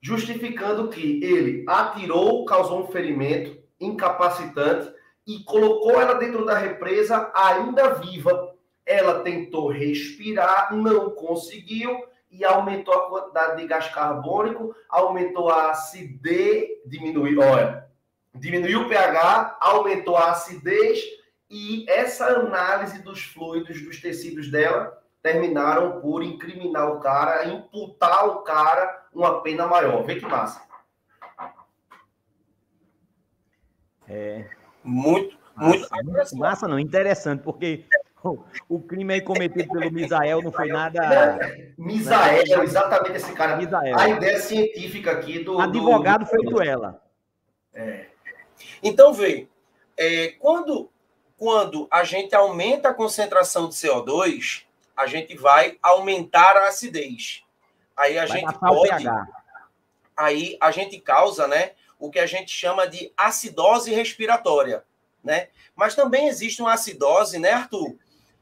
justificando 0.00 0.88
que 0.88 1.22
ele 1.22 1.66
atirou, 1.68 2.46
causou 2.46 2.80
um 2.80 2.86
ferimento 2.86 3.62
incapacitante 3.78 4.90
e 5.26 5.40
colocou 5.40 6.00
ela 6.00 6.14
dentro 6.14 6.46
da 6.46 6.56
represa 6.56 7.30
ainda 7.34 7.96
viva. 7.96 8.56
Ela 8.86 9.20
tentou 9.20 9.68
respirar, 9.68 10.74
não 10.74 11.10
conseguiu 11.10 12.02
e 12.30 12.42
aumentou 12.46 12.94
a 12.94 13.10
quantidade 13.10 13.60
de 13.60 13.68
gás 13.68 13.88
carbônico, 13.88 14.74
aumentou 14.88 15.50
a 15.50 15.72
acidez, 15.72 16.66
diminuiu, 16.86 17.40
olha, 17.42 17.86
diminuiu 18.34 18.86
o 18.86 18.88
pH, 18.88 19.58
aumentou 19.60 20.16
a 20.16 20.30
acidez 20.30 21.19
e 21.50 21.84
essa 21.88 22.26
análise 22.26 23.02
dos 23.02 23.22
fluidos 23.24 23.82
dos 23.82 24.00
tecidos 24.00 24.50
dela 24.50 25.02
terminaram 25.20 26.00
por 26.00 26.22
incriminar 26.22 26.90
o 26.92 27.00
cara, 27.00 27.44
imputar 27.46 28.20
ao 28.20 28.42
cara 28.42 29.08
uma 29.12 29.42
pena 29.42 29.66
maior. 29.66 30.04
Vê 30.04 30.16
que 30.16 30.26
massa. 30.26 30.62
É. 34.08 34.48
Muito, 34.82 35.36
muito. 35.56 35.88
Massa, 35.90 36.36
massa 36.36 36.68
não, 36.68 36.78
interessante, 36.78 37.42
porque 37.42 37.84
o 38.68 38.80
crime 38.80 39.14
aí 39.14 39.20
cometido 39.20 39.68
pelo 39.68 39.90
Misael 39.90 40.42
não 40.42 40.52
foi 40.52 40.68
nada. 40.68 41.38
Misael, 41.76 42.44
nada... 42.48 42.64
exatamente 42.64 43.16
esse 43.16 43.32
cara. 43.32 43.56
Misael. 43.56 43.98
A 43.98 44.08
ideia 44.08 44.40
científica 44.40 45.12
aqui 45.12 45.44
do. 45.44 45.60
Advogado 45.60 46.24
do... 46.24 46.26
feito 46.26 46.62
ela. 46.62 47.02
É. 47.74 48.06
Então, 48.82 49.12
vê, 49.12 49.48
é, 49.96 50.28
quando, 50.38 50.90
quando 51.40 51.88
a 51.90 52.04
gente 52.04 52.34
aumenta 52.34 52.90
a 52.90 52.94
concentração 52.94 53.66
de 53.66 53.74
CO2, 53.74 54.64
a 54.94 55.06
gente 55.06 55.34
vai 55.34 55.78
aumentar 55.82 56.54
a 56.54 56.68
acidez. 56.68 57.42
Aí 57.96 58.18
a 58.18 58.26
vai 58.26 58.40
gente 58.40 58.58
pode. 58.58 59.06
Aí 60.14 60.58
a 60.60 60.70
gente 60.70 61.00
causa, 61.00 61.48
né? 61.48 61.70
O 61.98 62.10
que 62.10 62.18
a 62.18 62.26
gente 62.26 62.50
chama 62.50 62.86
de 62.86 63.10
acidose 63.16 63.90
respiratória, 63.90 64.84
né? 65.24 65.48
Mas 65.74 65.94
também 65.94 66.28
existe 66.28 66.60
uma 66.60 66.74
acidose, 66.74 67.38
né, 67.38 67.52
Arthur? 67.52 67.96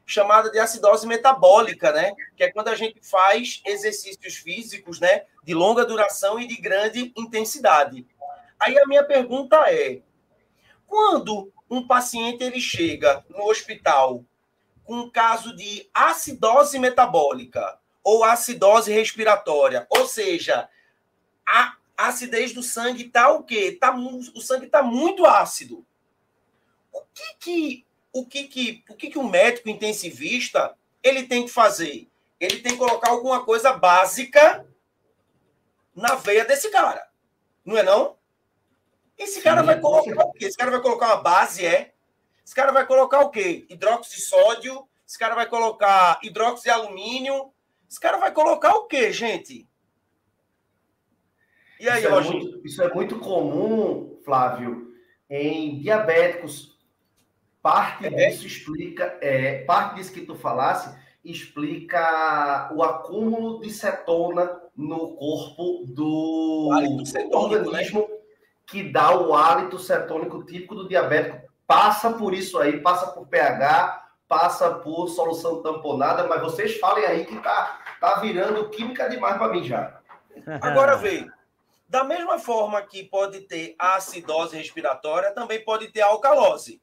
chamada 0.04 0.50
de 0.50 0.58
acidose 0.58 1.06
metabólica, 1.06 1.92
né? 1.92 2.12
Que 2.34 2.44
é 2.44 2.50
quando 2.50 2.66
a 2.66 2.74
gente 2.74 2.98
faz 3.00 3.60
exercícios 3.64 4.36
físicos, 4.36 4.98
né? 4.98 5.22
De 5.44 5.54
longa 5.54 5.84
duração 5.84 6.40
e 6.40 6.48
de 6.48 6.56
grande 6.56 7.12
intensidade. 7.16 8.04
Aí 8.58 8.76
a 8.76 8.86
minha 8.86 9.04
pergunta 9.04 9.56
é: 9.70 10.00
quando 10.86 11.52
um 11.70 11.86
paciente 11.86 12.42
ele 12.42 12.60
chega 12.60 13.24
no 13.28 13.44
hospital 13.48 14.24
com 14.84 14.94
um 14.94 15.10
caso 15.10 15.54
de 15.54 15.88
acidose 15.92 16.78
metabólica 16.78 17.78
ou 18.02 18.24
acidose 18.24 18.90
respiratória, 18.90 19.86
ou 19.90 20.06
seja, 20.06 20.68
a 21.46 21.76
acidez 21.96 22.54
do 22.54 22.62
sangue 22.62 23.06
está 23.06 23.30
o 23.30 23.42
quê? 23.42 23.76
Tá, 23.78 23.94
o 23.94 24.40
sangue 24.40 24.66
está 24.66 24.82
muito 24.82 25.26
ácido. 25.26 25.84
O 26.92 27.02
que, 27.12 27.34
que 27.38 27.86
o 28.12 28.24
que 28.24 28.44
que 28.44 28.84
o 28.88 28.94
que 28.94 29.10
que 29.10 29.18
um 29.18 29.28
médico 29.28 29.68
intensivista 29.68 30.74
ele 31.02 31.24
tem 31.24 31.44
que 31.44 31.50
fazer? 31.50 32.08
Ele 32.40 32.60
tem 32.60 32.72
que 32.72 32.78
colocar 32.78 33.10
alguma 33.10 33.44
coisa 33.44 33.72
básica 33.72 34.66
na 35.94 36.14
veia 36.14 36.44
desse 36.44 36.70
cara. 36.70 37.08
Não 37.64 37.76
é 37.76 37.82
não? 37.82 38.16
Esse 39.18 39.42
cara 39.42 39.62
vai 39.62 39.80
colocar 39.80 40.24
o 40.24 40.32
quê? 40.32 40.44
Esse 40.46 40.56
cara 40.56 40.70
vai 40.70 40.80
colocar 40.80 41.06
uma 41.06 41.22
base, 41.22 41.66
é? 41.66 41.92
Esse 42.44 42.54
cara 42.54 42.72
vai 42.72 42.86
colocar 42.86 43.20
o 43.20 43.30
quê? 43.30 43.66
Hidróxido 43.68 44.16
de 44.16 44.22
sódio? 44.22 44.88
Esse 45.06 45.18
cara 45.18 45.34
vai 45.34 45.46
colocar 45.46 46.18
hidróxido 46.22 46.62
de 46.62 46.70
alumínio? 46.70 47.52
Esse 47.88 47.98
cara 47.98 48.18
vai 48.18 48.32
colocar 48.32 48.74
o 48.74 48.86
quê, 48.86 49.12
gente? 49.12 49.66
E 51.80 51.88
aí, 51.88 52.02
isso, 52.02 52.08
é 52.08 52.20
muito, 52.20 52.66
isso 52.66 52.82
é 52.82 52.94
muito 52.94 53.18
comum, 53.18 54.18
Flávio, 54.24 54.92
em 55.28 55.78
diabéticos 55.78 56.78
Parte 57.62 58.06
é. 58.06 58.10
disso 58.10 58.46
explica, 58.46 59.18
é, 59.20 59.64
parte 59.64 59.96
disso 59.96 60.12
que 60.12 60.22
tu 60.22 60.34
falasse 60.34 60.96
explica 61.24 62.70
o 62.72 62.82
acúmulo 62.82 63.60
de 63.60 63.70
cetona 63.70 64.58
no 64.74 65.14
corpo 65.16 65.84
do, 65.86 66.70
do 67.30 67.36
organismo 67.36 68.00
né? 68.00 68.17
Que 68.68 68.84
dá 68.84 69.16
o 69.16 69.34
hálito 69.34 69.78
cetônico 69.78 70.44
típico 70.44 70.74
do 70.74 70.88
diabético. 70.88 71.48
Passa 71.66 72.12
por 72.12 72.32
isso 72.32 72.58
aí, 72.58 72.80
passa 72.80 73.08
por 73.08 73.26
pH, 73.26 74.06
passa 74.28 74.70
por 74.74 75.08
solução 75.08 75.62
tamponada, 75.62 76.28
mas 76.28 76.40
vocês 76.40 76.78
falem 76.78 77.04
aí 77.04 77.26
que 77.26 77.36
tá, 77.40 77.80
tá 78.00 78.20
virando 78.20 78.68
química 78.70 79.08
demais 79.08 79.36
para 79.36 79.48
mim 79.48 79.64
já. 79.64 79.98
Agora 80.62 80.96
vê, 80.96 81.26
da 81.88 82.04
mesma 82.04 82.38
forma 82.38 82.80
que 82.82 83.02
pode 83.02 83.40
ter 83.40 83.74
acidose 83.78 84.56
respiratória, 84.56 85.32
também 85.32 85.64
pode 85.64 85.88
ter 85.88 86.02
alcalose 86.02 86.80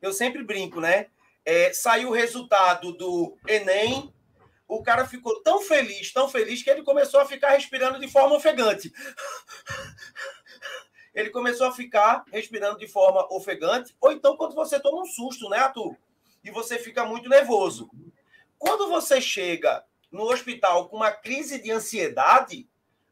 eu 0.00 0.12
sempre 0.12 0.42
brinco, 0.42 0.80
né? 0.80 1.06
É, 1.44 1.72
saiu 1.72 2.10
o 2.10 2.12
resultado 2.12 2.92
do 2.92 3.36
Enem, 3.46 4.12
o 4.66 4.82
cara 4.82 5.06
ficou 5.06 5.42
tão 5.42 5.62
feliz, 5.62 6.12
tão 6.12 6.28
feliz, 6.28 6.62
que 6.62 6.70
ele 6.70 6.82
começou 6.82 7.20
a 7.20 7.26
ficar 7.26 7.50
respirando 7.50 7.98
de 7.98 8.08
forma 8.08 8.36
ofegante. 8.36 8.92
Ele 11.18 11.30
começou 11.30 11.66
a 11.66 11.72
ficar 11.72 12.22
respirando 12.32 12.78
de 12.78 12.86
forma 12.86 13.26
ofegante, 13.34 13.92
ou 14.00 14.12
então 14.12 14.36
quando 14.36 14.54
você 14.54 14.78
toma 14.78 15.02
um 15.02 15.04
susto, 15.04 15.48
né, 15.48 15.58
Arthur? 15.58 15.96
E 16.44 16.50
você 16.52 16.78
fica 16.78 17.04
muito 17.04 17.28
nervoso. 17.28 17.90
Quando 18.56 18.88
você 18.88 19.20
chega 19.20 19.84
no 20.12 20.30
hospital 20.30 20.88
com 20.88 20.94
uma 20.94 21.10
crise 21.10 21.60
de 21.60 21.72
ansiedade, 21.72 22.68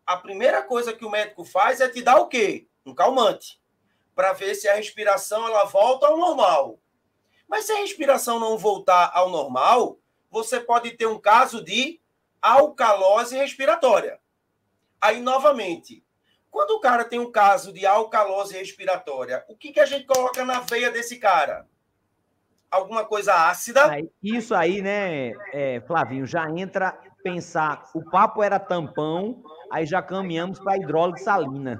a 0.06 0.16
primeira 0.16 0.62
coisa 0.62 0.92
que 0.92 1.04
o 1.04 1.10
médico 1.10 1.44
faz 1.44 1.80
é 1.80 1.88
te 1.88 2.00
dar 2.00 2.18
o 2.18 2.28
quê? 2.28 2.68
Um 2.86 2.94
calmante 2.94 3.60
para 4.14 4.32
ver 4.32 4.54
se 4.54 4.68
a 4.68 4.76
respiração 4.76 5.44
ela 5.44 5.64
volta 5.64 6.06
ao 6.06 6.16
normal. 6.16 6.78
Mas 7.48 7.64
se 7.64 7.72
a 7.72 7.78
respiração 7.78 8.38
não 8.38 8.56
voltar 8.56 9.10
ao 9.14 9.30
normal, 9.30 9.98
você 10.30 10.60
pode 10.60 10.92
ter 10.92 11.06
um 11.06 11.18
caso 11.18 11.60
de 11.60 12.00
alcalose 12.40 13.36
respiratória. 13.36 14.20
Aí, 15.00 15.20
novamente, 15.20 16.05
quando 16.56 16.70
o 16.70 16.80
cara 16.80 17.04
tem 17.04 17.18
um 17.18 17.30
caso 17.30 17.70
de 17.70 17.84
alcalose 17.84 18.56
respiratória, 18.56 19.44
o 19.46 19.54
que, 19.54 19.72
que 19.72 19.78
a 19.78 19.84
gente 19.84 20.06
coloca 20.06 20.42
na 20.42 20.60
veia 20.60 20.90
desse 20.90 21.18
cara? 21.18 21.66
Alguma 22.70 23.04
coisa 23.04 23.34
ácida? 23.50 23.82
Isso 24.22 24.54
aí, 24.54 24.80
né, 24.80 25.32
é, 25.52 25.82
Flavinho, 25.86 26.24
já 26.24 26.48
entra 26.48 26.98
pensar. 27.22 27.82
O 27.94 28.02
papo 28.02 28.42
era 28.42 28.58
tampão, 28.58 29.42
aí 29.70 29.84
já 29.84 30.00
caminhamos 30.00 30.58
para 30.58 30.78
hidrólise 30.78 31.24
salina. 31.24 31.78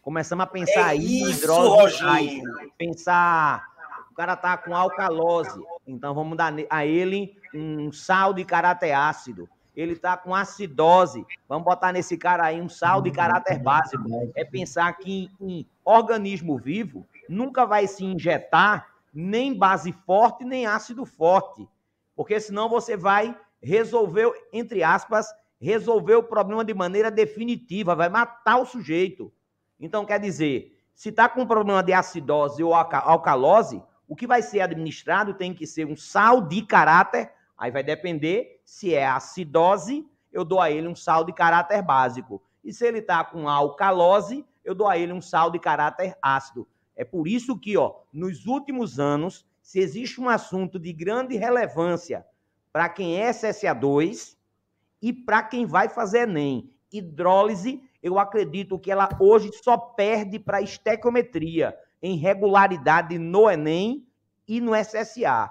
Começamos 0.00 0.44
a 0.44 0.46
pensar 0.46 0.80
é 0.80 0.90
aí 0.90 1.30
hidrólise. 1.30 2.40
Pensar, 2.78 3.66
o 4.12 4.14
cara 4.14 4.36
tá 4.36 4.56
com 4.56 4.76
alcalose, 4.76 5.60
então 5.84 6.14
vamos 6.14 6.38
dar 6.38 6.54
a 6.70 6.86
ele 6.86 7.36
um 7.52 7.90
sal 7.90 8.32
de 8.32 8.44
caráter 8.44 8.92
ácido. 8.92 9.48
Ele 9.76 9.96
tá 9.96 10.16
com 10.16 10.34
acidose, 10.34 11.26
vamos 11.48 11.64
botar 11.64 11.92
nesse 11.92 12.16
cara 12.16 12.44
aí 12.44 12.60
um 12.60 12.68
sal 12.68 13.02
de 13.02 13.10
caráter 13.10 13.58
básico. 13.58 14.32
É 14.36 14.44
pensar 14.44 14.92
que 14.94 15.30
em 15.40 15.66
organismo 15.84 16.56
vivo 16.58 17.06
nunca 17.28 17.66
vai 17.66 17.86
se 17.86 18.04
injetar 18.04 18.88
nem 19.12 19.52
base 19.52 19.92
forte, 20.06 20.44
nem 20.44 20.66
ácido 20.66 21.04
forte. 21.04 21.68
Porque 22.14 22.38
senão 22.38 22.68
você 22.68 22.96
vai 22.96 23.36
resolver, 23.60 24.30
entre 24.52 24.84
aspas, 24.84 25.26
resolver 25.60 26.16
o 26.16 26.22
problema 26.22 26.64
de 26.64 26.74
maneira 26.74 27.10
definitiva, 27.10 27.94
vai 27.94 28.08
matar 28.08 28.58
o 28.58 28.66
sujeito. 28.66 29.32
Então, 29.80 30.04
quer 30.04 30.20
dizer, 30.20 30.78
se 30.94 31.08
está 31.08 31.28
com 31.28 31.42
um 31.42 31.46
problema 31.46 31.82
de 31.82 31.92
acidose 31.92 32.62
ou 32.62 32.74
alcalose, 32.74 33.82
o 34.06 34.14
que 34.14 34.26
vai 34.26 34.42
ser 34.42 34.60
administrado 34.60 35.34
tem 35.34 35.54
que 35.54 35.66
ser 35.66 35.86
um 35.86 35.96
sal 35.96 36.40
de 36.42 36.62
caráter, 36.62 37.32
aí 37.56 37.70
vai 37.70 37.82
depender 37.82 38.53
se 38.64 38.94
é 38.94 39.06
acidose, 39.06 40.06
eu 40.32 40.44
dou 40.44 40.60
a 40.60 40.70
ele 40.70 40.88
um 40.88 40.96
sal 40.96 41.24
de 41.24 41.32
caráter 41.32 41.82
básico. 41.82 42.42
E 42.64 42.72
se 42.72 42.86
ele 42.86 42.98
está 42.98 43.22
com 43.22 43.48
alcalose, 43.48 44.44
eu 44.64 44.74
dou 44.74 44.88
a 44.88 44.96
ele 44.96 45.12
um 45.12 45.20
sal 45.20 45.50
de 45.50 45.58
caráter 45.58 46.16
ácido. 46.20 46.66
É 46.96 47.04
por 47.04 47.28
isso 47.28 47.58
que, 47.58 47.76
ó, 47.76 47.94
nos 48.12 48.46
últimos 48.46 48.98
anos, 48.98 49.46
se 49.62 49.78
existe 49.78 50.20
um 50.20 50.28
assunto 50.28 50.78
de 50.78 50.92
grande 50.92 51.36
relevância 51.36 52.24
para 52.72 52.88
quem 52.88 53.20
é 53.20 53.30
SSA2 53.30 54.36
e 55.00 55.12
para 55.12 55.42
quem 55.42 55.66
vai 55.66 55.88
fazer 55.88 56.28
ENEM, 56.28 56.70
hidrólise, 56.92 57.82
eu 58.02 58.18
acredito 58.18 58.78
que 58.78 58.90
ela 58.90 59.08
hoje 59.20 59.50
só 59.62 59.76
perde 59.76 60.38
para 60.38 60.60
estequiometria 60.60 61.76
em 62.02 62.16
regularidade 62.16 63.18
no 63.18 63.50
ENEM 63.50 64.06
e 64.46 64.60
no 64.60 64.72
SSA. 64.74 65.50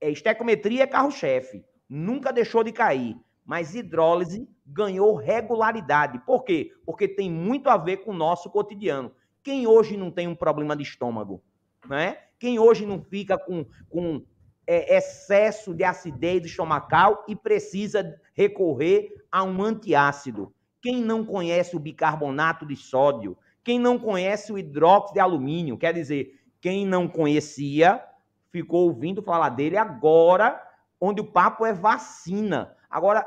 É, 0.00 0.10
estequiometria 0.10 0.84
é 0.84 0.86
carro-chefe, 0.86 1.64
nunca 1.88 2.32
deixou 2.32 2.62
de 2.62 2.72
cair, 2.72 3.16
mas 3.44 3.74
hidrólise 3.74 4.48
ganhou 4.66 5.14
regularidade. 5.14 6.18
Por 6.26 6.44
quê? 6.44 6.72
Porque 6.84 7.08
tem 7.08 7.30
muito 7.30 7.70
a 7.70 7.76
ver 7.76 7.98
com 7.98 8.10
o 8.10 8.16
nosso 8.16 8.50
cotidiano. 8.50 9.10
Quem 9.42 9.66
hoje 9.66 9.96
não 9.96 10.10
tem 10.10 10.28
um 10.28 10.34
problema 10.34 10.76
de 10.76 10.82
estômago? 10.82 11.42
Né? 11.88 12.18
Quem 12.38 12.58
hoje 12.58 12.84
não 12.84 13.00
fica 13.00 13.38
com, 13.38 13.64
com 13.88 14.22
é, 14.66 14.98
excesso 14.98 15.72
de 15.72 15.84
acidez 15.84 16.44
estomacal 16.44 17.24
e 17.26 17.34
precisa 17.34 18.20
recorrer 18.34 19.08
a 19.32 19.42
um 19.42 19.62
antiácido? 19.62 20.52
Quem 20.82 21.02
não 21.02 21.24
conhece 21.24 21.74
o 21.74 21.80
bicarbonato 21.80 22.66
de 22.66 22.76
sódio? 22.76 23.36
Quem 23.64 23.78
não 23.78 23.98
conhece 23.98 24.52
o 24.52 24.58
hidróxido 24.58 25.14
de 25.14 25.20
alumínio? 25.20 25.78
Quer 25.78 25.94
dizer, 25.94 26.38
quem 26.60 26.86
não 26.86 27.08
conhecia 27.08 28.02
ficou 28.50 28.86
ouvindo 28.86 29.22
falar 29.22 29.50
dele 29.50 29.76
agora, 29.76 30.60
onde 31.00 31.20
o 31.20 31.30
papo 31.30 31.64
é 31.64 31.72
vacina. 31.72 32.74
Agora, 32.90 33.26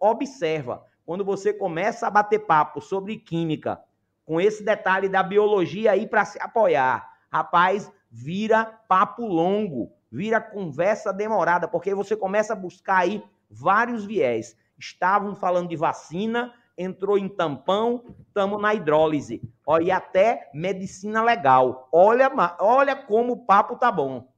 observa, 0.00 0.84
quando 1.04 1.24
você 1.24 1.52
começa 1.52 2.06
a 2.06 2.10
bater 2.10 2.40
papo 2.40 2.80
sobre 2.80 3.16
química, 3.16 3.80
com 4.24 4.40
esse 4.40 4.62
detalhe 4.62 5.08
da 5.08 5.22
biologia 5.22 5.92
aí 5.92 6.06
para 6.06 6.24
se 6.24 6.40
apoiar, 6.40 7.08
rapaz, 7.30 7.90
vira 8.10 8.64
papo 8.88 9.26
longo, 9.26 9.92
vira 10.10 10.40
conversa 10.40 11.12
demorada, 11.12 11.66
porque 11.66 11.94
você 11.94 12.14
começa 12.14 12.52
a 12.52 12.56
buscar 12.56 12.98
aí 12.98 13.24
vários 13.50 14.04
viés. 14.04 14.56
Estavam 14.78 15.34
falando 15.34 15.68
de 15.68 15.76
vacina, 15.76 16.52
entrou 16.76 17.18
em 17.18 17.28
tampão, 17.28 18.04
estamos 18.20 18.60
na 18.60 18.74
hidrólise. 18.74 19.42
Olha, 19.66 19.84
e 19.84 19.90
até 19.90 20.50
medicina 20.54 21.22
legal. 21.22 21.88
Olha, 21.92 22.30
olha 22.60 22.96
como 22.96 23.32
o 23.32 23.44
papo 23.44 23.76
tá 23.76 23.90
bom. 23.90 24.31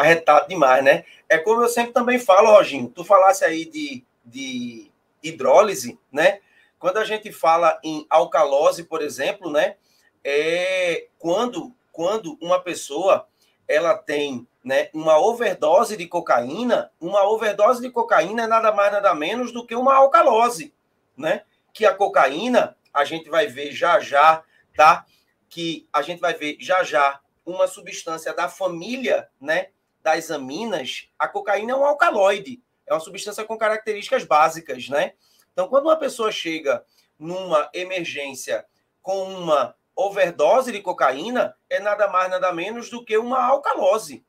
Arretado 0.00 0.48
demais, 0.48 0.82
né? 0.82 1.04
É 1.28 1.36
como 1.36 1.62
eu 1.62 1.68
sempre 1.68 1.92
também 1.92 2.18
falo, 2.18 2.50
Roginho. 2.50 2.88
Tu 2.88 3.04
falasse 3.04 3.44
aí 3.44 3.66
de, 3.66 4.02
de 4.24 4.90
hidrólise, 5.22 5.98
né? 6.10 6.40
Quando 6.78 6.96
a 6.96 7.04
gente 7.04 7.30
fala 7.30 7.78
em 7.84 8.06
alcalose, 8.08 8.84
por 8.84 9.02
exemplo, 9.02 9.50
né? 9.50 9.76
É 10.24 11.08
quando, 11.18 11.74
quando 11.92 12.38
uma 12.40 12.60
pessoa 12.60 13.28
ela 13.68 13.94
tem 13.94 14.48
né, 14.64 14.88
uma 14.92 15.18
overdose 15.18 15.96
de 15.96 16.06
cocaína, 16.06 16.90
uma 17.00 17.28
overdose 17.28 17.80
de 17.80 17.90
cocaína 17.90 18.44
é 18.44 18.46
nada 18.46 18.72
mais 18.72 18.90
nada 18.90 19.14
menos 19.14 19.52
do 19.52 19.66
que 19.66 19.74
uma 19.74 19.94
alcalose, 19.94 20.74
né? 21.16 21.42
Que 21.72 21.84
a 21.84 21.94
cocaína, 21.94 22.76
a 22.92 23.04
gente 23.04 23.28
vai 23.28 23.46
ver 23.46 23.70
já 23.72 24.00
já, 24.00 24.42
tá? 24.74 25.04
Que 25.48 25.86
a 25.92 26.00
gente 26.00 26.20
vai 26.20 26.34
ver 26.34 26.56
já 26.58 26.82
já 26.82 27.20
uma 27.44 27.66
substância 27.66 28.32
da 28.32 28.48
família, 28.48 29.28
né, 29.40 29.68
das 30.02 30.30
aminas. 30.30 31.08
A 31.18 31.28
cocaína 31.28 31.72
é 31.72 31.76
um 31.76 31.84
alcaloide, 31.84 32.62
é 32.86 32.92
uma 32.92 33.00
substância 33.00 33.44
com 33.44 33.56
características 33.56 34.24
básicas, 34.24 34.88
né? 34.88 35.14
Então, 35.52 35.68
quando 35.68 35.86
uma 35.86 35.96
pessoa 35.96 36.32
chega 36.32 36.84
numa 37.18 37.68
emergência 37.74 38.64
com 39.02 39.24
uma 39.24 39.74
overdose 39.94 40.72
de 40.72 40.80
cocaína, 40.80 41.56
é 41.68 41.78
nada 41.78 42.08
mais 42.08 42.30
nada 42.30 42.52
menos 42.52 42.88
do 42.88 43.04
que 43.04 43.16
uma 43.18 43.44
alcalose, 43.44 44.24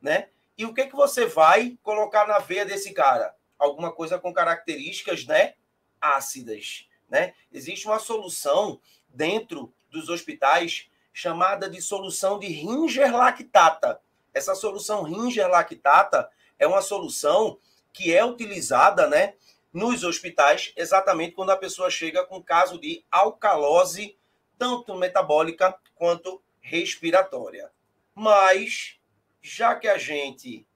né? 0.00 0.28
E 0.56 0.64
o 0.64 0.74
que 0.74 0.86
que 0.86 0.94
você 0.94 1.26
vai 1.26 1.78
colocar 1.82 2.26
na 2.26 2.38
veia 2.38 2.64
desse 2.64 2.92
cara? 2.92 3.34
Alguma 3.58 3.92
coisa 3.92 4.18
com 4.18 4.32
características, 4.32 5.26
né, 5.26 5.54
ácidas, 6.00 6.88
né? 7.08 7.34
Existe 7.52 7.86
uma 7.86 7.98
solução 7.98 8.80
dentro 9.08 9.74
dos 9.90 10.08
hospitais 10.08 10.88
chamada 11.12 11.68
de 11.68 11.82
solução 11.82 12.38
de 12.38 12.46
Ringer 12.46 13.14
lactata. 13.14 14.00
Essa 14.32 14.54
solução 14.54 15.02
Ringer 15.02 15.48
lactata 15.48 16.30
é 16.58 16.66
uma 16.66 16.82
solução 16.82 17.58
que 17.92 18.14
é 18.14 18.24
utilizada, 18.24 19.08
né, 19.08 19.34
nos 19.72 20.04
hospitais 20.04 20.72
exatamente 20.76 21.34
quando 21.34 21.50
a 21.50 21.56
pessoa 21.56 21.90
chega 21.90 22.24
com 22.24 22.42
caso 22.42 22.78
de 22.78 23.04
alcalose 23.10 24.18
tanto 24.58 24.94
metabólica 24.94 25.78
quanto 25.94 26.42
respiratória. 26.60 27.70
Mas 28.14 28.98
já 29.40 29.74
que 29.74 29.88
a 29.88 29.96
gente 29.96 30.66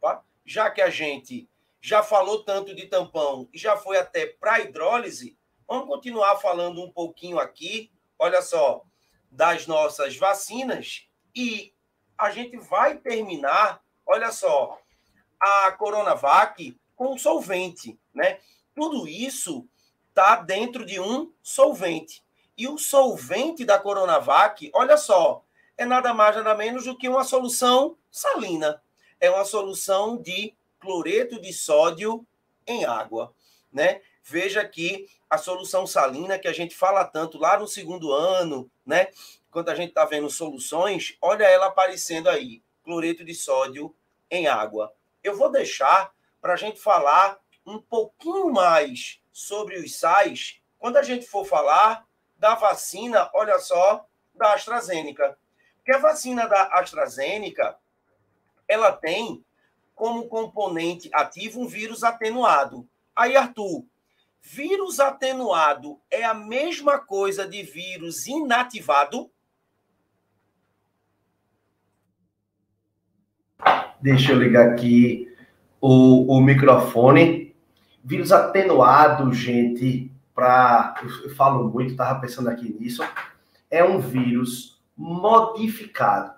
opa, 0.00 0.24
já 0.44 0.70
que 0.70 0.80
a 0.80 0.88
gente 0.88 1.48
já 1.80 2.02
falou 2.02 2.42
tanto 2.42 2.74
de 2.74 2.86
tampão 2.86 3.48
e 3.52 3.58
já 3.58 3.76
foi 3.76 3.98
até 3.98 4.26
para 4.26 4.60
hidrólise, 4.60 5.36
vamos 5.66 5.86
continuar 5.86 6.36
falando 6.36 6.82
um 6.82 6.90
pouquinho 6.90 7.38
aqui, 7.38 7.90
olha 8.18 8.40
só, 8.40 8.82
das 9.30 9.66
nossas 9.66 10.16
vacinas 10.16 11.08
e 11.34 11.74
a 12.18 12.30
gente 12.30 12.56
vai 12.56 12.98
terminar, 12.98 13.80
olha 14.04 14.32
só, 14.32 14.78
a 15.38 15.70
Coronavac 15.72 16.76
com 16.96 17.16
solvente, 17.16 17.98
né? 18.12 18.40
Tudo 18.74 19.06
isso 19.06 19.66
está 20.08 20.36
dentro 20.36 20.84
de 20.84 20.98
um 20.98 21.32
solvente. 21.42 22.24
E 22.56 22.66
o 22.66 22.76
solvente 22.76 23.64
da 23.64 23.78
Coronavac, 23.78 24.68
olha 24.74 24.96
só, 24.96 25.44
é 25.76 25.84
nada 25.84 26.12
mais 26.12 26.34
nada 26.34 26.56
menos 26.56 26.84
do 26.84 26.98
que 26.98 27.08
uma 27.08 27.22
solução 27.22 27.96
salina. 28.10 28.82
É 29.20 29.30
uma 29.30 29.44
solução 29.44 30.20
de 30.20 30.54
cloreto 30.80 31.40
de 31.40 31.52
sódio 31.52 32.26
em 32.66 32.84
água, 32.84 33.32
né? 33.72 34.00
Veja 34.24 34.60
aqui 34.60 35.08
a 35.30 35.38
solução 35.38 35.86
salina 35.86 36.38
que 36.38 36.48
a 36.48 36.52
gente 36.52 36.74
fala 36.74 37.04
tanto 37.04 37.38
lá 37.38 37.58
no 37.58 37.68
segundo 37.68 38.12
ano, 38.12 38.68
né? 38.84 39.08
Quando 39.50 39.70
a 39.70 39.74
gente 39.74 39.90
está 39.90 40.04
vendo 40.04 40.28
soluções, 40.28 41.16
olha 41.20 41.44
ela 41.44 41.66
aparecendo 41.66 42.28
aí, 42.28 42.62
cloreto 42.82 43.24
de 43.24 43.34
sódio 43.34 43.94
em 44.30 44.46
água. 44.46 44.92
Eu 45.22 45.36
vou 45.36 45.50
deixar 45.50 46.12
para 46.40 46.54
a 46.54 46.56
gente 46.56 46.80
falar 46.80 47.38
um 47.66 47.80
pouquinho 47.80 48.50
mais 48.50 49.20
sobre 49.32 49.78
os 49.78 49.98
sais 49.98 50.60
quando 50.78 50.96
a 50.96 51.02
gente 51.02 51.26
for 51.26 51.44
falar 51.44 52.06
da 52.38 52.54
vacina, 52.54 53.30
olha 53.34 53.58
só, 53.58 54.06
da 54.34 54.54
AstraZeneca. 54.54 55.36
Porque 55.76 55.92
a 55.92 55.98
vacina 55.98 56.46
da 56.46 56.64
AstraZeneca, 56.74 57.76
ela 58.66 58.92
tem 58.92 59.44
como 59.94 60.28
componente 60.28 61.10
ativo 61.12 61.60
um 61.60 61.66
vírus 61.66 62.04
atenuado. 62.04 62.88
Aí, 63.14 63.36
Arthur, 63.36 63.84
vírus 64.40 65.00
atenuado 65.00 66.00
é 66.10 66.24
a 66.24 66.34
mesma 66.34 66.98
coisa 66.98 67.46
de 67.46 67.62
vírus 67.62 68.26
inativado? 68.26 69.30
Deixa 74.00 74.30
eu 74.32 74.38
ligar 74.38 74.68
aqui 74.68 75.28
o, 75.80 76.36
o 76.36 76.40
microfone. 76.40 77.54
Vírus 78.04 78.30
atenuado, 78.30 79.32
gente, 79.32 80.12
para. 80.32 80.94
Eu 81.24 81.34
falo 81.34 81.68
muito, 81.68 81.90
estava 81.90 82.20
pensando 82.20 82.48
aqui 82.48 82.74
nisso. 82.78 83.02
É 83.68 83.82
um 83.82 83.98
vírus 83.98 84.80
modificado. 84.96 86.32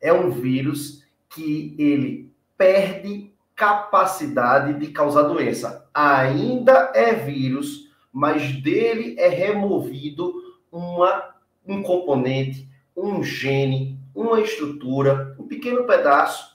É 0.00 0.12
um 0.12 0.30
vírus 0.30 1.04
que 1.28 1.74
ele 1.76 2.32
perde 2.56 3.32
capacidade 3.56 4.78
de 4.78 4.92
causar 4.92 5.22
doença. 5.22 5.88
Ainda 5.92 6.92
é 6.94 7.14
vírus, 7.14 7.90
mas 8.12 8.62
dele 8.62 9.16
é 9.18 9.28
removido 9.28 10.32
uma, 10.70 11.34
um 11.66 11.82
componente, 11.82 12.68
um 12.96 13.22
gene, 13.22 13.98
uma 14.14 14.40
estrutura, 14.40 15.34
um 15.38 15.46
pequeno 15.46 15.84
pedaço 15.84 16.51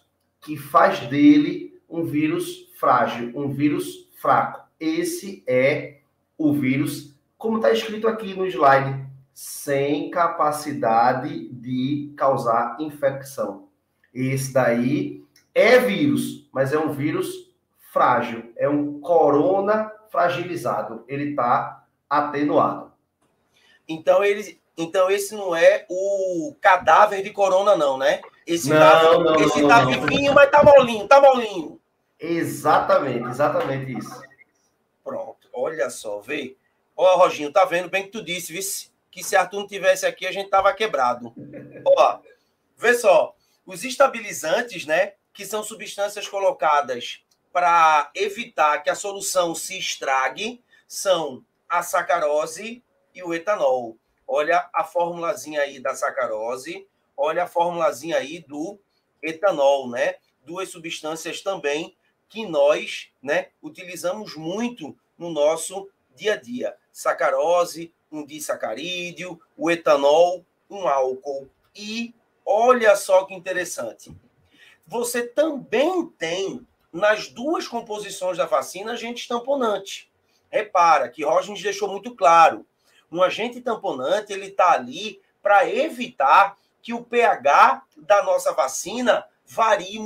que 0.47 0.55
faz 0.55 1.01
dele 1.01 1.77
um 1.89 2.05
vírus 2.05 2.71
frágil, 2.75 3.33
um 3.35 3.51
vírus 3.51 4.09
fraco. 4.15 4.65
Esse 4.79 5.43
é 5.45 5.97
o 6.37 6.53
vírus, 6.53 7.13
como 7.37 7.57
está 7.57 7.69
escrito 7.69 8.07
aqui 8.07 8.33
no 8.33 8.47
slide, 8.47 9.05
sem 9.33 10.09
capacidade 10.09 11.49
de 11.49 12.13
causar 12.15 12.77
infecção. 12.79 13.67
Esse 14.13 14.53
daí 14.53 15.21
é 15.53 15.79
vírus, 15.79 16.47
mas 16.53 16.71
é 16.71 16.79
um 16.79 16.93
vírus 16.93 17.53
frágil, 17.91 18.53
é 18.55 18.69
um 18.69 19.01
corona 19.01 19.91
fragilizado. 20.09 21.03
Ele 21.09 21.31
está 21.31 21.85
atenuado. 22.09 22.93
Então 23.85 24.23
ele, 24.23 24.57
então 24.77 25.11
esse 25.11 25.35
não 25.35 25.53
é 25.53 25.85
o 25.89 26.55
cadáver 26.61 27.21
de 27.21 27.31
corona 27.31 27.75
não, 27.75 27.97
né? 27.97 28.21
Esse 28.47 28.69
não, 28.69 28.79
tá, 28.79 29.19
não, 29.19 29.35
esse 29.41 29.61
não, 29.61 29.67
tá 29.67 29.81
não, 29.83 29.91
vivinho, 29.91 30.33
mas 30.33 30.49
tá 30.49 30.63
molinho, 30.63 31.05
tá 31.05 31.19
molinho. 31.19 31.81
Exatamente, 32.17 33.27
exatamente 33.27 33.97
isso. 33.97 34.23
Pronto, 35.03 35.49
olha 35.53 35.89
só, 35.89 36.21
vê. 36.21 36.55
Ó, 36.95 37.17
Roginho, 37.17 37.51
tá 37.51 37.65
vendo 37.65 37.89
bem 37.89 38.03
que 38.03 38.11
tu 38.11 38.23
disse, 38.23 38.53
vice, 38.53 38.89
que 39.11 39.21
se 39.21 39.35
Arthur 39.35 39.59
não 39.59 39.67
tivesse 39.67 40.05
aqui, 40.05 40.25
a 40.25 40.31
gente 40.31 40.49
tava 40.49 40.73
quebrado. 40.73 41.33
Ó, 41.85 42.19
vê 42.77 42.93
só, 42.93 43.35
os 43.65 43.83
estabilizantes, 43.83 44.85
né, 44.85 45.13
que 45.33 45.45
são 45.45 45.61
substâncias 45.61 46.27
colocadas 46.27 47.21
para 47.51 48.09
evitar 48.15 48.81
que 48.81 48.89
a 48.89 48.95
solução 48.95 49.53
se 49.53 49.77
estrague, 49.77 50.63
são 50.87 51.43
a 51.67 51.83
sacarose 51.83 52.81
e 53.13 53.21
o 53.21 53.33
etanol. 53.33 53.97
Olha 54.25 54.69
a 54.73 54.85
formulazinha 54.85 55.61
aí 55.61 55.79
da 55.79 55.93
sacarose, 55.95 56.87
olha 57.17 57.43
a 57.43 57.47
formulazinha 57.47 58.17
aí 58.17 58.39
do 58.39 58.79
etanol, 59.21 59.89
né? 59.89 60.15
Duas 60.45 60.69
substâncias 60.69 61.41
também 61.41 61.97
que 62.29 62.45
nós, 62.45 63.09
né, 63.21 63.47
utilizamos 63.61 64.35
muito 64.35 64.95
no 65.17 65.29
nosso 65.29 65.89
dia 66.15 66.33
a 66.33 66.35
dia. 66.35 66.75
Sacarose, 66.91 67.93
um 68.11 68.25
disacarídeo, 68.25 69.39
o 69.57 69.71
etanol, 69.71 70.45
um 70.69 70.87
álcool. 70.87 71.49
E 71.75 72.13
olha 72.45 72.95
só 72.95 73.25
que 73.25 73.33
interessante. 73.33 74.15
Você 74.85 75.27
também 75.27 76.07
tem 76.17 76.65
nas 76.91 77.27
duas 77.27 77.67
composições 77.67 78.37
da 78.37 78.45
vacina 78.45 78.93
agente 78.93 79.27
tamponante. 79.27 80.09
Repara 80.49 81.09
que 81.09 81.25
Rogens 81.25 81.61
deixou 81.61 81.89
muito 81.89 82.15
claro. 82.15 82.65
Um 83.11 83.21
agente 83.21 83.61
tamponante 83.61 84.33
ele 84.33 84.47
está 84.47 84.71
ali 84.71 85.21
para 85.41 85.69
evitar 85.69 86.57
que 86.87 86.93
o 86.93 87.03
pH 87.03 87.83
da 87.97 88.23
nossa 88.23 88.53
vacina 88.53 89.27
varie, 89.45 89.99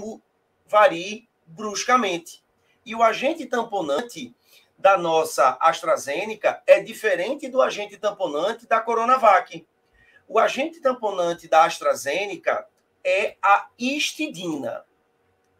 varie 0.65 1.29
bruscamente. 1.45 2.43
E 2.83 2.95
o 2.95 3.03
agente 3.03 3.45
tamponante 3.45 4.35
da 4.79 4.97
nossa 4.97 5.59
AstraZeneca 5.61 6.63
é 6.65 6.79
diferente 6.79 7.47
do 7.47 7.61
agente 7.61 7.97
tamponante 7.97 8.65
da 8.65 8.81
Coronavac. 8.81 9.63
O 10.27 10.39
agente 10.39 10.81
tamponante 10.81 11.47
da 11.47 11.65
AstraZeneca 11.65 12.67
é 13.03 13.35
a 13.43 13.67
histidina. 13.77 14.83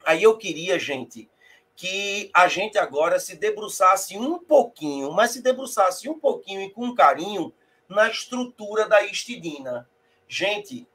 Aí 0.03 0.23
eu 0.23 0.35
queria, 0.39 0.79
gente, 0.79 1.29
que 1.75 2.31
a 2.33 2.47
gente 2.47 2.79
agora 2.79 3.19
se 3.19 3.35
debruçasse 3.35 4.17
um 4.17 4.39
pouquinho, 4.39 5.11
mas 5.11 5.29
se 5.29 5.43
debruçasse 5.43 6.09
um 6.09 6.17
pouquinho 6.19 6.61
e 6.61 6.71
com 6.71 6.95
carinho 6.95 7.53
na 7.87 8.09
estrutura 8.09 8.89
da 8.89 9.03
histidina. 9.03 9.87
Gente, 10.27 10.87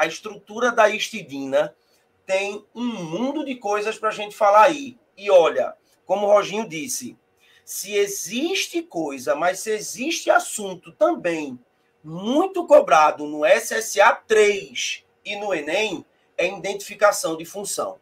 a 0.00 0.06
estrutura 0.06 0.72
da 0.72 0.88
histidina 0.88 1.76
tem 2.24 2.64
um 2.74 2.86
mundo 2.86 3.44
de 3.44 3.56
coisas 3.56 3.98
para 3.98 4.08
a 4.08 4.12
gente 4.12 4.34
falar 4.34 4.62
aí. 4.62 4.96
E 5.14 5.30
olha, 5.30 5.76
como 6.06 6.26
o 6.26 6.30
Roginho 6.32 6.66
disse, 6.66 7.18
se 7.66 7.94
existe 7.94 8.80
coisa, 8.80 9.34
mas 9.34 9.60
se 9.60 9.70
existe 9.70 10.30
assunto 10.30 10.90
também 10.92 11.60
muito 12.02 12.66
cobrado 12.66 13.26
no 13.26 13.42
SSA 13.44 14.14
3 14.26 15.04
e 15.22 15.36
no 15.36 15.52
Enem, 15.52 16.02
é 16.38 16.48
identificação 16.48 17.36
de 17.36 17.44
função. 17.44 18.00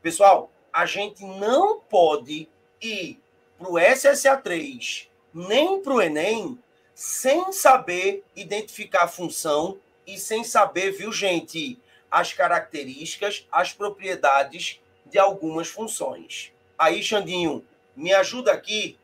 Pessoal, 0.00 0.48
a 0.72 0.86
gente 0.86 1.24
não 1.24 1.80
pode 1.80 2.48
ir 2.80 3.20
para 3.58 3.68
o 3.68 3.80
SSA 3.80 4.36
3 4.36 5.10
nem 5.34 5.82
para 5.82 5.92
o 5.92 6.00
Enem 6.00 6.56
sem 6.94 7.50
saber 7.50 8.22
identificar 8.36 9.04
a 9.04 9.08
função 9.08 9.80
e 10.06 10.18
sem 10.18 10.44
saber, 10.44 10.92
viu, 10.92 11.12
gente, 11.12 11.78
as 12.10 12.32
características, 12.32 13.46
as 13.50 13.72
propriedades 13.72 14.80
de 15.06 15.18
algumas 15.18 15.68
funções. 15.68 16.52
Aí, 16.78 17.02
Xandinho, 17.02 17.64
me 17.96 18.12
ajuda 18.12 18.52
aqui. 18.52 18.98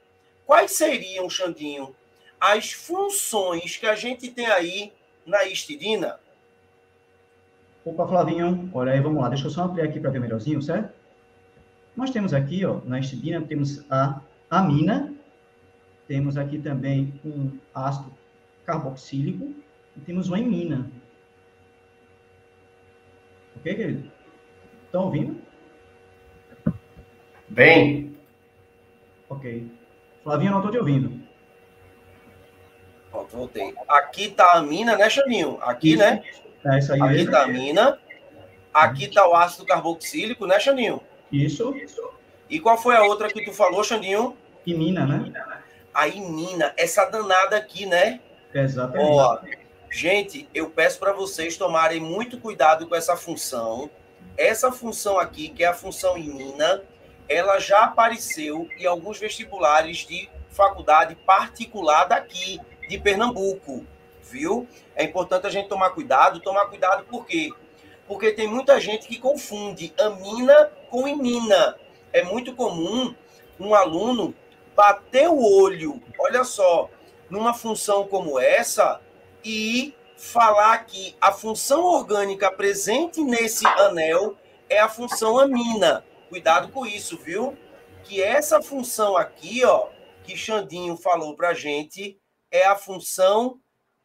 Quais 0.47 0.73
seriam, 0.73 1.29
Xandinho, 1.29 1.95
as 2.41 2.73
funções 2.73 3.77
que 3.77 3.87
a 3.87 3.95
gente 3.95 4.31
tem 4.31 4.47
aí 4.47 4.93
na 5.27 5.45
histidina? 5.45 6.19
Opa, 7.85 8.07
Flavinho, 8.07 8.71
olha 8.75 8.93
aí, 8.93 9.01
vamos 9.01 9.21
lá. 9.23 9.29
Deixa 9.29 9.47
eu 9.47 9.51
só 9.51 9.65
ampliar 9.65 9.85
aqui 9.85 10.01
para 10.01 10.11
ver 10.11 10.21
melhorzinho, 10.21 10.61
certo? 10.61 10.93
Nós 11.97 12.11
temos 12.11 12.33
aqui, 12.33 12.65
ó, 12.65 12.81
na 12.85 13.01
histidina, 13.01 13.41
temos 13.41 13.85
a 13.91 14.21
amina, 14.51 15.13
temos 16.07 16.37
aqui 16.37 16.59
também 16.59 17.21
um 17.25 17.59
ácido 17.75 18.13
carboxílico, 18.65 19.55
e 19.99 20.01
temos 20.05 20.29
uma 20.29 20.39
imina. 20.39 20.91
Ok, 23.57 23.75
querido? 23.75 24.11
Estão 24.87 25.05
ouvindo? 25.05 25.43
Bem. 27.49 28.17
Ok. 29.29 29.69
Flavinho, 30.23 30.53
não 30.53 30.59
estou 30.59 30.71
te 30.71 30.79
ouvindo. 30.79 31.21
Pronto, 33.11 33.37
voltei. 33.37 33.75
Aqui 33.89 34.27
está 34.27 34.53
a 34.53 34.63
mina, 34.63 34.97
né, 34.97 35.11
Chaninho? 35.11 35.59
Aqui, 35.61 35.91
isso. 35.91 35.99
né? 35.99 36.23
É 36.65 36.79
isso 36.79 36.93
aí. 36.93 37.01
Aqui 37.01 37.21
está 37.23 37.43
a 37.43 37.49
mina. 37.49 37.99
Aqui 38.73 39.05
está 39.07 39.29
o 39.29 39.35
ácido 39.35 39.67
carboxílico, 39.67 40.47
né, 40.47 40.61
Xandinho? 40.61 41.01
Isso. 41.33 41.75
E 42.49 42.61
qual 42.61 42.79
foi 42.79 42.95
a 42.97 43.03
outra 43.03 43.29
que 43.29 43.45
tu 43.45 43.53
falou, 43.53 43.83
Xandinho? 43.83 44.37
Imina, 44.65 45.05
né? 45.07 45.33
A 45.93 46.07
imina, 46.07 46.73
essa 46.77 47.05
danada 47.07 47.57
aqui, 47.57 47.87
né? 47.87 48.21
Exatamente. 48.55 49.11
Ó, 49.11 49.39
Gente, 49.91 50.49
eu 50.55 50.69
peço 50.69 50.99
para 50.99 51.13
vocês 51.13 51.57
tomarem 51.57 52.01
muito 52.01 52.39
cuidado 52.39 52.87
com 52.87 52.95
essa 52.95 53.17
função. 53.17 53.91
Essa 54.37 54.71
função 54.71 55.19
aqui, 55.19 55.49
que 55.49 55.65
é 55.65 55.67
a 55.67 55.75
função 55.75 56.17
imina, 56.17 56.83
ela 57.29 57.59
já 57.59 57.85
apareceu 57.85 58.69
em 58.79 58.87
alguns 58.87 59.19
vestibulares 59.19 59.99
de 59.99 60.29
faculdade 60.51 61.15
particular 61.15 62.05
daqui, 62.05 62.61
de 62.89 62.99
Pernambuco, 62.99 63.85
viu? 64.23 64.69
É 64.95 65.05
importante 65.05 65.47
a 65.47 65.51
gente 65.51 65.69
tomar 65.69 65.91
cuidado. 65.91 66.41
Tomar 66.41 66.67
cuidado 66.67 67.05
por 67.05 67.25
quê? 67.27 67.51
Porque 68.07 68.33
tem 68.33 68.47
muita 68.47 68.81
gente 68.81 69.09
que 69.09 69.19
confunde 69.19 69.93
amina 69.99 70.71
com 70.91 71.09
imina. 71.09 71.77
É 72.13 72.23
muito 72.23 72.55
comum 72.55 73.15
um 73.59 73.75
aluno 73.75 74.35
bater 74.77 75.29
o 75.29 75.43
olho, 75.43 76.01
olha 76.19 76.45
só, 76.45 76.89
numa 77.29 77.53
função 77.53 78.07
como 78.07 78.39
essa, 78.39 79.01
e 79.45 79.95
falar 80.17 80.85
que 80.85 81.17
a 81.21 81.33
função 81.33 81.85
orgânica 81.85 82.51
presente 82.51 83.23
nesse 83.23 83.67
anel 83.67 84.37
é 84.69 84.79
a 84.79 84.89
função 84.89 85.39
amina. 85.39 86.05
Cuidado 86.29 86.69
com 86.69 86.85
isso, 86.85 87.17
viu? 87.17 87.57
Que 88.05 88.23
essa 88.23 88.61
função 88.61 89.17
aqui, 89.17 89.65
ó, 89.65 89.89
que 90.25 90.37
Xandinho 90.37 90.97
falou 90.97 91.35
pra 91.35 91.55
gente, 91.55 92.21
é 92.51 92.67
a 92.67 92.77
função 92.77 93.61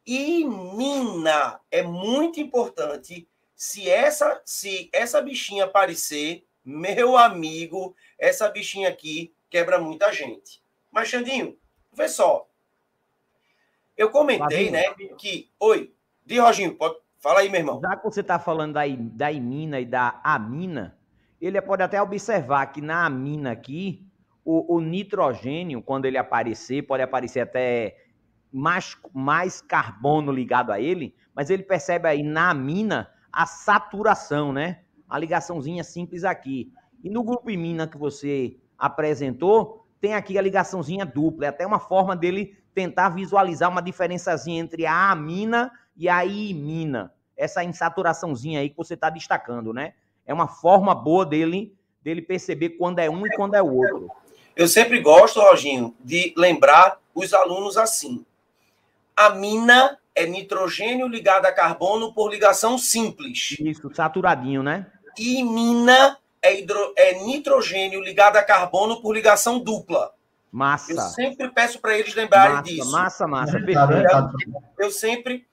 imina. 0.06 1.60
É 1.70 1.82
muito 1.82 2.40
importante. 2.40 3.28
Se 3.56 3.88
essa, 3.90 4.40
se 4.44 4.88
essa 4.92 5.20
bichinha 5.20 5.64
aparecer, 5.64 6.44
meu 6.64 7.16
amigo, 7.16 7.94
essa 8.18 8.48
bichinha 8.48 8.88
aqui 8.88 9.34
quebra 9.50 9.78
muita 9.78 10.12
gente. 10.12 10.62
Mas, 10.90 11.08
Xandinho, 11.08 11.58
vê 11.92 12.08
só. 12.08 12.48
Eu 13.96 14.10
comentei, 14.10 14.70
né, 14.70 14.84
que. 15.18 15.50
Oi, 15.60 15.92
de 16.24 16.38
Roginho, 16.38 16.74
pode. 16.74 16.96
Fala 17.18 17.40
aí, 17.40 17.48
meu 17.48 17.60
irmão. 17.60 17.80
Já 17.80 17.96
que 17.96 18.04
você 18.04 18.20
está 18.20 18.38
falando 18.38 18.74
da, 18.74 18.82
da 18.86 19.32
imina 19.32 19.80
e 19.80 19.86
da 19.86 20.20
amina, 20.22 20.98
ele 21.40 21.60
pode 21.62 21.82
até 21.82 22.00
observar 22.02 22.66
que 22.66 22.80
na 22.80 23.06
amina 23.06 23.52
aqui, 23.52 24.06
o, 24.44 24.76
o 24.76 24.80
nitrogênio, 24.80 25.80
quando 25.80 26.04
ele 26.04 26.18
aparecer, 26.18 26.82
pode 26.82 27.02
aparecer 27.02 27.40
até 27.40 27.96
mais, 28.52 28.96
mais 29.12 29.60
carbono 29.60 30.30
ligado 30.30 30.70
a 30.70 30.80
ele, 30.80 31.14
mas 31.34 31.48
ele 31.48 31.62
percebe 31.62 32.08
aí 32.08 32.22
na 32.22 32.50
amina 32.50 33.10
a 33.32 33.46
saturação, 33.46 34.52
né? 34.52 34.82
A 35.08 35.18
ligaçãozinha 35.18 35.82
simples 35.82 36.24
aqui. 36.24 36.72
E 37.02 37.08
no 37.08 37.22
grupo 37.22 37.50
imina 37.50 37.88
que 37.88 37.96
você 37.96 38.56
apresentou, 38.78 39.86
tem 40.00 40.14
aqui 40.14 40.36
a 40.36 40.42
ligaçãozinha 40.42 41.06
dupla. 41.06 41.46
É 41.46 41.48
até 41.48 41.66
uma 41.66 41.78
forma 41.78 42.14
dele 42.14 42.56
tentar 42.74 43.10
visualizar 43.10 43.70
uma 43.70 43.80
diferençazinha 43.80 44.60
entre 44.60 44.84
a 44.86 45.10
amina 45.10 45.70
e 45.96 46.08
a 46.08 46.24
imina. 46.24 47.12
Essa 47.36 47.62
insaturaçãozinha 47.62 48.60
aí 48.60 48.70
que 48.70 48.76
você 48.76 48.94
está 48.94 49.10
destacando, 49.10 49.72
né? 49.72 49.94
É 50.26 50.32
uma 50.32 50.48
forma 50.48 50.94
boa 50.94 51.24
dele, 51.24 51.74
dele 52.02 52.22
perceber 52.22 52.70
quando 52.70 52.98
é 52.98 53.08
um 53.08 53.26
e 53.26 53.30
quando 53.36 53.54
é 53.54 53.62
o 53.62 53.74
outro. 53.74 54.10
Eu 54.56 54.68
sempre 54.68 55.00
gosto, 55.00 55.40
Roginho, 55.40 55.94
de 56.00 56.32
lembrar 56.36 56.98
os 57.14 57.34
alunos 57.34 57.76
assim. 57.76 58.24
Amina 59.16 59.98
é 60.14 60.26
nitrogênio 60.26 61.08
ligado 61.08 61.46
a 61.46 61.52
carbono 61.52 62.12
por 62.12 62.30
ligação 62.30 62.78
simples. 62.78 63.56
Isso, 63.58 63.92
saturadinho, 63.92 64.62
né? 64.62 64.86
E 65.18 65.40
imina 65.40 66.18
é, 66.40 66.58
hidro... 66.58 66.92
é 66.96 67.24
nitrogênio 67.24 68.00
ligado 68.00 68.36
a 68.36 68.42
carbono 68.42 69.00
por 69.00 69.12
ligação 69.12 69.58
dupla. 69.58 70.13
Massa. 70.54 70.92
Eu 70.92 71.00
sempre 71.00 71.48
peço 71.50 71.80
para 71.80 71.98
eles 71.98 72.14
lembrarem 72.14 72.54
massa, 72.54 72.62
disso. 72.62 72.92
Massa, 72.92 73.26
massa, 73.26 73.52
perfeito. 73.58 74.62
Eu 74.78 74.88
sempre, 74.88 75.48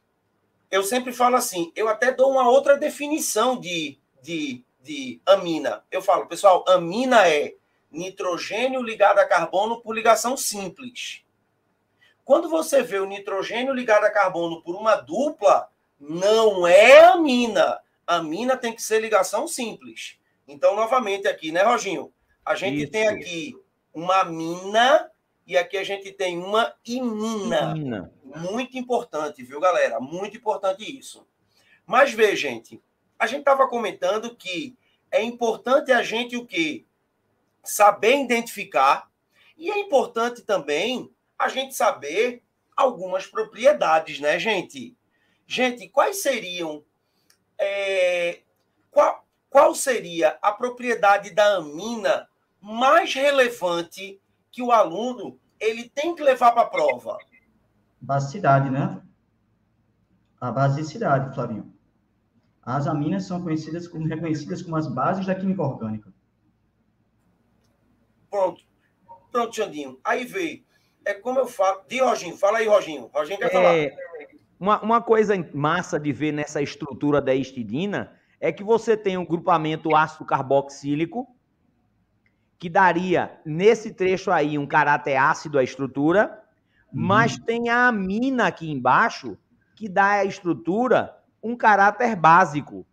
eu 0.69 0.83
sempre 0.83 1.11
falo 1.11 1.37
assim, 1.37 1.71
eu 1.75 1.89
até 1.89 2.11
dou 2.11 2.29
uma 2.29 2.47
outra 2.47 2.77
definição 2.77 3.59
de, 3.59 3.97
de, 4.21 4.63
de 4.79 5.19
amina. 5.25 5.83
Eu 5.89 6.03
falo, 6.03 6.27
pessoal, 6.27 6.63
amina 6.67 7.27
é 7.27 7.55
nitrogênio 7.91 8.79
ligado 8.83 9.17
a 9.17 9.25
carbono 9.25 9.81
por 9.81 9.95
ligação 9.95 10.37
simples. 10.37 11.23
Quando 12.23 12.47
você 12.47 12.83
vê 12.83 12.99
o 12.99 13.07
nitrogênio 13.07 13.73
ligado 13.73 14.03
a 14.03 14.11
carbono 14.11 14.61
por 14.61 14.75
uma 14.75 14.97
dupla, 14.97 15.67
não 15.99 16.67
é 16.67 17.05
amina. 17.05 17.79
Amina 18.05 18.55
tem 18.55 18.71
que 18.71 18.83
ser 18.83 19.01
ligação 19.01 19.47
simples. 19.47 20.19
Então, 20.47 20.75
novamente 20.75 21.27
aqui, 21.27 21.51
né, 21.51 21.63
Roginho? 21.63 22.13
A 22.45 22.53
gente 22.53 22.83
Isso. 22.83 22.91
tem 22.91 23.07
aqui 23.07 23.55
uma 23.93 24.21
amina 24.21 25.11
e 25.45 25.57
aqui 25.57 25.77
a 25.77 25.83
gente 25.83 26.11
tem 26.11 26.37
uma 26.37 26.73
imina. 26.85 27.73
imina. 27.75 28.13
Muito 28.23 28.77
importante, 28.77 29.43
viu, 29.43 29.59
galera? 29.59 29.99
Muito 29.99 30.37
importante 30.37 30.97
isso. 30.97 31.27
Mas 31.85 32.13
vê, 32.13 32.35
gente, 32.35 32.81
a 33.19 33.27
gente 33.27 33.39
estava 33.39 33.67
comentando 33.67 34.35
que 34.35 34.77
é 35.11 35.21
importante 35.21 35.91
a 35.91 36.01
gente 36.01 36.37
o 36.37 36.45
quê? 36.45 36.85
Saber 37.63 38.21
identificar 38.21 39.11
e 39.57 39.69
é 39.69 39.77
importante 39.79 40.41
também 40.41 41.13
a 41.37 41.49
gente 41.49 41.75
saber 41.75 42.41
algumas 42.75 43.27
propriedades, 43.27 44.19
né, 44.19 44.39
gente? 44.39 44.95
Gente, 45.45 45.89
quais 45.89 46.21
seriam. 46.21 46.83
É, 47.57 48.39
qual, 48.89 49.25
qual 49.49 49.75
seria 49.75 50.39
a 50.41 50.51
propriedade 50.51 51.31
da 51.31 51.57
amina 51.57 52.27
mais 52.61 53.13
relevante 53.13 54.21
que 54.51 54.61
o 54.61 54.71
aluno 54.71 55.39
ele 55.59 55.89
tem 55.89 56.15
que 56.15 56.23
levar 56.23 56.51
para 56.51 56.61
a 56.63 56.69
prova? 56.69 57.17
Basicidade, 57.99 58.69
né? 58.69 59.01
A 60.39 60.51
basicidade, 60.51 61.33
Flavinho. 61.33 61.73
As 62.63 62.87
aminas 62.87 63.25
são 63.25 63.41
conhecidas 63.41 63.87
como 63.87 64.07
reconhecidas 64.07 64.61
como 64.61 64.75
as 64.75 64.87
bases 64.87 65.25
da 65.25 65.35
química 65.35 65.61
orgânica. 65.61 66.13
Pronto. 68.29 68.63
Pronto, 69.31 69.55
Xandinho. 69.55 69.99
Aí 70.03 70.25
veio 70.25 70.63
é 71.05 71.13
como 71.13 71.39
eu 71.39 71.47
falo. 71.47 71.81
De 71.87 71.99
Roginho, 71.99 72.37
fala 72.37 72.59
aí, 72.59 72.67
Roginho. 72.67 73.09
Roginho 73.13 73.39
quer 73.39 73.47
é, 73.47 73.49
falar. 73.49 73.73
Uma, 74.59 74.81
uma 74.81 75.01
coisa 75.01 75.33
massa 75.53 75.99
de 75.99 76.11
ver 76.11 76.31
nessa 76.31 76.61
estrutura 76.61 77.21
da 77.21 77.33
histidina 77.33 78.15
é 78.39 78.51
que 78.51 78.63
você 78.63 78.95
tem 78.95 79.17
um 79.17 79.25
grupamento 79.25 79.95
ácido 79.95 80.25
carboxílico, 80.25 81.27
que 82.61 82.69
daria, 82.69 83.41
nesse 83.43 83.91
trecho 83.91 84.29
aí, 84.29 84.55
um 84.55 84.67
caráter 84.67 85.15
ácido 85.15 85.57
à 85.57 85.63
estrutura, 85.63 86.43
uhum. 86.93 87.01
mas 87.01 87.39
tem 87.39 87.69
a 87.69 87.87
amina 87.87 88.45
aqui 88.45 88.69
embaixo, 88.69 89.35
que 89.75 89.89
dá 89.89 90.11
à 90.11 90.25
estrutura 90.25 91.17
um 91.41 91.55
caráter 91.55 92.15
básico. 92.15 92.85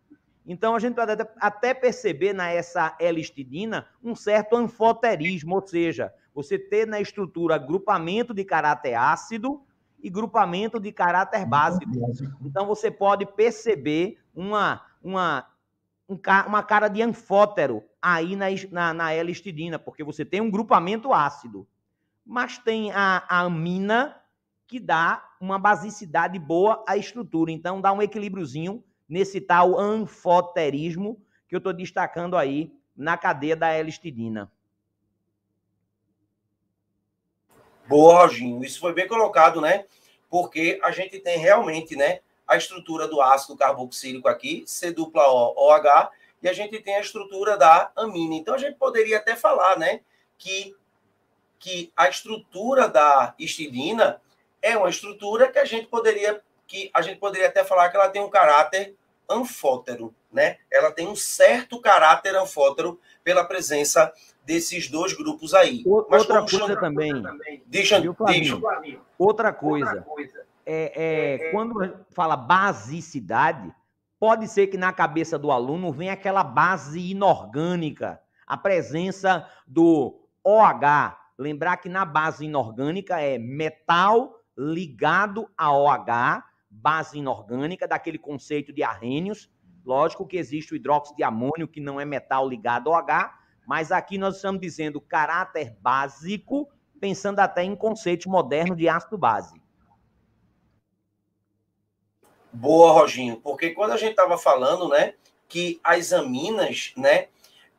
Então, 0.47 0.75
a 0.75 0.79
gente 0.79 0.95
pode 0.95 1.13
até 1.39 1.75
perceber 1.75 2.33
nessa 2.33 2.97
L-histidina 2.99 3.87
um 4.03 4.15
certo 4.15 4.57
anfoterismo, 4.57 5.57
ou 5.57 5.67
seja, 5.67 6.15
você 6.35 6.59
ter 6.59 6.87
na 6.87 6.99
estrutura 6.99 7.59
grupamento 7.59 8.33
de 8.33 8.47
caráter 8.47 8.95
ácido 8.95 9.61
e 10.03 10.09
grupamento 10.09 10.81
de 10.81 10.91
caráter 10.93 11.45
básico. 11.45 11.93
Então 12.41 12.67
você 12.67 12.91
pode 12.91 13.27
perceber 13.27 14.19
uma, 14.35 14.81
uma, 15.03 15.47
uma 16.47 16.63
cara 16.63 16.89
de 16.89 17.03
anfótero 17.03 17.85
aí 18.01 18.37
na, 18.37 18.47
na, 18.71 18.95
na 18.95 19.13
L-histidina, 19.13 19.79
porque 19.79 20.05
você 20.05 20.25
tem 20.25 20.41
um 20.41 20.51
grupamento 20.51 21.13
ácido, 21.13 21.67
mas 22.25 22.59
tem 22.59 22.93
a, 22.93 23.25
a 23.29 23.41
amina 23.41 24.21
que 24.67 24.79
dá 24.79 25.27
uma 25.41 25.59
basicidade 25.59 26.39
boa 26.39 26.85
à 26.87 26.97
estrutura. 26.97 27.51
Então 27.51 27.81
dá 27.81 27.93
um 27.93 28.03
equilíbriozinho 28.03 28.85
nesse 29.09 29.41
tal 29.41 29.79
anfoterismo 29.79 31.21
que 31.49 31.55
eu 31.55 31.59
estou 31.59 31.73
destacando 31.73 32.37
aí 32.37 32.73
na 32.95 33.17
cadeia 33.17 33.57
da 33.57 33.69
L-histidina. 33.69 34.51
Boa, 37.87 38.23
Roginho. 38.23 38.63
Isso 38.63 38.79
foi 38.79 38.93
bem 38.93 39.09
colocado, 39.09 39.63
né? 39.63 39.87
Porque 40.29 40.79
a 40.85 40.91
gente 40.91 41.19
tem 41.21 41.39
realmente, 41.39 41.97
né, 41.97 42.21
a 42.47 42.57
estrutura 42.57 43.09
do 43.09 43.23
ácido 43.23 43.57
carboxílico 43.57 44.29
aqui, 44.29 44.63
C 44.67 44.93
dupla 44.93 45.27
O, 45.27 45.55
OH, 45.57 46.11
e 46.43 46.49
a 46.49 46.53
gente 46.53 46.81
tem 46.81 46.97
a 46.97 47.01
estrutura 47.01 47.57
da 47.57 47.91
amina. 47.97 48.35
Então 48.35 48.55
a 48.55 48.59
gente 48.59 48.77
poderia 48.77 49.19
até 49.19 49.37
falar, 49.37 49.79
né, 49.79 50.01
que 50.37 50.75
que 51.59 51.93
a 51.97 52.09
estrutura 52.09 52.89
da 52.89 53.35
histidina 53.37 54.23
é 54.63 54.77
uma 54.77 54.89
estrutura 54.89 55.51
que 55.51 55.59
a 55.59 55.65
gente 55.65 55.89
poderia 55.89 56.41
que 56.67 56.91
a 56.95 57.03
gente 57.03 57.19
poderia 57.19 57.49
até 57.49 57.65
falar 57.65 57.89
que 57.89 57.97
ela 57.97 58.11
tem 58.11 58.23
um 58.23 58.31
caráter 58.31 58.95
anfótero, 59.29 60.15
né? 60.33 60.59
Ela 60.71 60.91
tem 60.91 61.09
um 61.09 61.17
certo 61.17 61.81
caráter 61.81 62.35
anfótero 62.37 63.01
pela 63.25 63.45
presença 63.45 64.13
desses 64.45 64.89
dois 64.89 65.13
grupos 65.13 65.53
aí. 65.53 65.83
Mas 66.09 66.23
outra 66.23 66.47
coisa 66.47 66.77
também. 66.77 67.23
Deixa, 67.67 68.01
deixa. 68.01 68.59
Outra 69.19 69.53
coisa. 69.53 70.07
É, 70.65 70.93
é, 71.47 71.51
quando 71.51 71.99
fala 72.11 72.37
basicidade, 72.37 73.73
pode 74.19 74.49
ser 74.49 74.67
que 74.67 74.77
na 74.77 74.93
cabeça 74.93 75.39
do 75.39 75.51
aluno 75.51 75.93
venha 75.93 76.13
aquela 76.13 76.43
base 76.43 77.11
inorgânica, 77.11 78.21
a 78.47 78.57
presença 78.57 79.49
do 79.67 80.21
OH. 80.45 81.17
Lembrar 81.39 81.77
que 81.77 81.89
na 81.89 82.05
base 82.05 82.47
inorgânica 82.47 83.21
é 83.21 83.39
metal 83.39 84.35
ligado 84.57 85.49
a 85.57 85.73
OH, 85.73 86.43
base 86.69 87.19
inorgânica, 87.19 87.87
daquele 87.87 88.19
conceito 88.19 88.73
de 88.73 88.83
arrênios. 88.83 89.49
Lógico 89.85 90.27
que 90.27 90.37
existe 90.37 90.73
o 90.73 90.77
hidróxido 90.77 91.17
de 91.17 91.23
amônio, 91.23 91.69
que 91.69 91.81
não 91.81 92.01
é 92.01 92.05
metal 92.05 92.49
ligado 92.49 92.93
ao 92.93 93.01
OH, 93.01 93.33
mas 93.67 93.93
aqui 93.93 94.19
nós 94.19 94.37
estamos 94.37 94.61
dizendo 94.61 95.01
caráter 95.01 95.77
básico, 95.81 96.69
pensando 97.01 97.39
até 97.39 97.63
em 97.63 97.77
conceitos 97.77 98.27
modernos 98.27 98.77
de 98.77 98.89
ácido 98.89 99.17
base. 99.17 99.63
Boa, 102.53 102.93
Roginho, 102.93 103.37
porque 103.37 103.71
quando 103.71 103.93
a 103.93 103.97
gente 103.97 104.11
estava 104.11 104.39
falando, 104.39 104.89
né, 104.89 105.15
que 105.49 105.81
as 105.85 106.13
aminas, 106.13 106.93
né, 106.97 107.29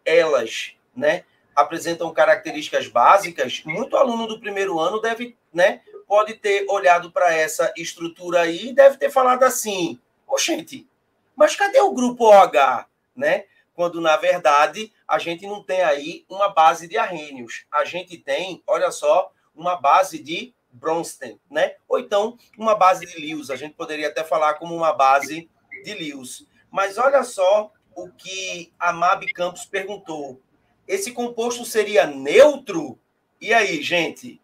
elas, 0.05 0.73
né, 0.95 1.23
apresentam 1.55 2.13
características 2.13 2.87
básicas, 2.87 3.63
muito 3.65 3.97
aluno 3.97 4.27
do 4.27 4.39
primeiro 4.39 4.79
ano 4.79 5.01
deve, 5.01 5.35
né, 5.53 5.81
pode 6.07 6.35
ter 6.35 6.65
olhado 6.69 7.11
para 7.11 7.33
essa 7.33 7.73
estrutura 7.75 8.41
aí 8.41 8.69
e 8.69 8.73
deve 8.73 8.97
ter 8.97 9.09
falado 9.09 9.43
assim: 9.43 9.99
"Oxente, 10.27 10.87
mas 11.35 11.55
cadê 11.55 11.81
o 11.81 11.93
grupo 11.93 12.25
OH?", 12.25 12.85
né? 13.15 13.45
quando 13.79 14.01
na 14.01 14.17
verdade 14.17 14.91
a 15.07 15.17
gente 15.17 15.47
não 15.47 15.63
tem 15.63 15.81
aí 15.81 16.25
uma 16.27 16.49
base 16.49 16.85
de 16.85 16.97
arrênios. 16.97 17.63
A 17.71 17.85
gente 17.85 18.17
tem, 18.17 18.61
olha 18.67 18.91
só, 18.91 19.31
uma 19.55 19.77
base 19.77 20.21
de 20.21 20.53
Bronsted, 20.71 21.39
né? 21.49 21.75
Ou 21.87 21.99
então 21.99 22.37
uma 22.57 22.75
base 22.75 23.05
de 23.05 23.19
Lewis. 23.19 23.49
A 23.49 23.55
gente 23.55 23.75
poderia 23.75 24.07
até 24.07 24.23
falar 24.23 24.55
como 24.55 24.75
uma 24.75 24.93
base 24.93 25.49
de 25.83 25.93
Lewis. 25.93 26.45
Mas 26.71 26.97
olha 26.97 27.23
só 27.23 27.71
o 27.95 28.09
que 28.09 28.71
a 28.79 28.93
Mab 28.93 29.25
Campos 29.33 29.65
perguntou. 29.65 30.39
Esse 30.87 31.11
composto 31.11 31.65
seria 31.65 32.05
neutro? 32.05 32.97
E 33.39 33.53
aí, 33.53 33.81
gente? 33.81 34.41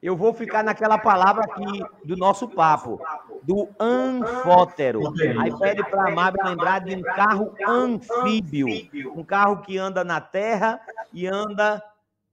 Eu 0.00 0.16
vou 0.16 0.32
ficar 0.32 0.62
naquela 0.62 0.96
palavra 0.96 1.44
aqui 1.44 1.82
do 2.04 2.16
nosso 2.16 2.48
papo, 2.48 3.00
do 3.42 3.68
anfótero. 3.80 5.12
Aí 5.40 5.56
pede 5.58 5.82
para 5.90 6.08
a 6.08 6.14
Mab 6.14 6.36
lembrar 6.40 6.80
de 6.80 6.94
um 6.94 7.02
carro 7.02 7.54
anfíbio, 7.66 8.68
um 9.12 9.24
carro 9.24 9.60
que 9.62 9.76
anda 9.76 10.04
na 10.04 10.20
terra 10.20 10.80
e 11.12 11.26
anda 11.26 11.82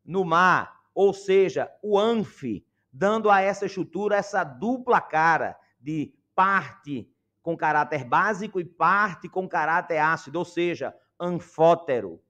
no 0.06 0.24
mar. 0.24 0.82
Ou 0.94 1.14
seja, 1.14 1.72
o 1.82 2.00
anf, 2.00 2.44
dando 2.92 3.30
a 3.30 3.42
essa 3.42 3.66
estrutura 3.66 4.16
essa 4.16 4.44
dupla 4.44 5.02
cara 5.02 5.58
de 5.80 6.14
parte 6.34 7.10
com 7.42 7.56
caráter 7.56 8.04
básico 8.04 8.60
e 8.60 8.66
parte 8.66 9.30
com 9.30 9.48
caráter 9.48 9.98
ácido, 9.98 10.40
ou 10.40 10.46
seja, 10.46 10.96
anfótero. 11.20 12.22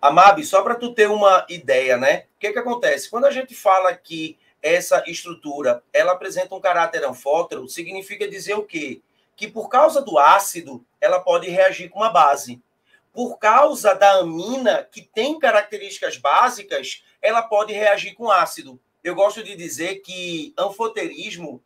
Amab, 0.00 0.44
só 0.44 0.62
para 0.62 0.76
tu 0.76 0.94
ter 0.94 1.10
uma 1.10 1.44
ideia, 1.48 1.96
né? 1.96 2.26
O 2.36 2.38
que, 2.38 2.52
que 2.52 2.58
acontece? 2.58 3.10
Quando 3.10 3.24
a 3.24 3.32
gente 3.32 3.54
fala 3.54 3.92
que 3.96 4.38
essa 4.62 5.02
estrutura 5.08 5.82
ela 5.92 6.12
apresenta 6.12 6.54
um 6.54 6.60
caráter 6.60 7.04
anfótero, 7.04 7.68
significa 7.68 8.28
dizer 8.28 8.54
o 8.54 8.64
quê? 8.64 9.02
Que 9.34 9.48
por 9.48 9.68
causa 9.68 10.00
do 10.00 10.18
ácido, 10.18 10.84
ela 11.00 11.20
pode 11.20 11.48
reagir 11.48 11.88
com 11.88 11.98
uma 11.98 12.10
base. 12.10 12.62
Por 13.18 13.36
causa 13.36 13.96
da 13.96 14.20
amina, 14.20 14.84
que 14.84 15.02
tem 15.02 15.40
características 15.40 16.16
básicas, 16.16 17.02
ela 17.20 17.42
pode 17.42 17.72
reagir 17.72 18.14
com 18.14 18.30
ácido. 18.30 18.80
Eu 19.02 19.16
gosto 19.16 19.42
de 19.42 19.56
dizer 19.56 19.96
que 20.02 20.54
anfoterismo 20.56 21.60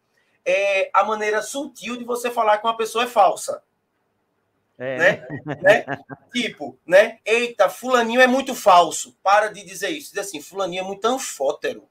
é 0.46 0.88
a 0.94 1.04
maneira 1.04 1.42
sutil 1.42 1.98
de 1.98 2.04
você 2.04 2.30
falar 2.30 2.56
que 2.56 2.66
uma 2.66 2.74
pessoa 2.74 3.04
é 3.04 3.06
falsa. 3.06 3.62
É. 4.78 4.96
Né? 4.96 5.26
né? 5.60 5.84
Tipo, 6.32 6.78
né? 6.86 7.18
Eita, 7.22 7.68
fulaninho 7.68 8.22
é 8.22 8.26
muito 8.26 8.54
falso. 8.54 9.14
Para 9.22 9.48
de 9.48 9.62
dizer 9.62 9.90
isso. 9.90 10.14
Diz 10.14 10.26
assim, 10.26 10.40
fulaninho 10.40 10.80
é 10.80 10.86
muito 10.86 11.04
anfótero. 11.04 11.86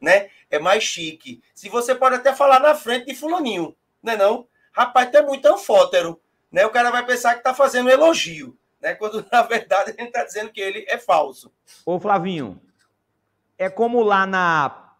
Né? 0.00 0.30
É 0.48 0.60
mais 0.60 0.84
chique. 0.84 1.42
Se 1.56 1.68
você 1.68 1.92
pode 1.92 2.14
até 2.14 2.32
falar 2.32 2.60
na 2.60 2.76
frente 2.76 3.06
de 3.06 3.16
fulaninho, 3.16 3.76
né 4.00 4.14
não? 4.14 4.46
Rapaz, 4.70 5.10
tu 5.10 5.16
é 5.16 5.22
muito 5.22 5.44
anfótero. 5.46 6.22
Né? 6.52 6.64
O 6.64 6.70
cara 6.70 6.92
vai 6.92 7.04
pensar 7.04 7.34
que 7.34 7.42
tá 7.42 7.52
fazendo 7.52 7.90
elogio. 7.90 8.56
Né? 8.80 8.94
Quando, 8.94 9.24
na 9.30 9.42
verdade, 9.42 9.94
a 9.96 10.02
gente 10.02 10.12
tá 10.12 10.24
dizendo 10.24 10.50
que 10.50 10.60
ele 10.60 10.84
é 10.88 10.98
falso. 10.98 11.52
Ô, 11.84 11.98
Flavinho, 11.98 12.60
É 13.58 13.70
como 13.70 14.02
lá 14.02 14.26
na 14.26 14.94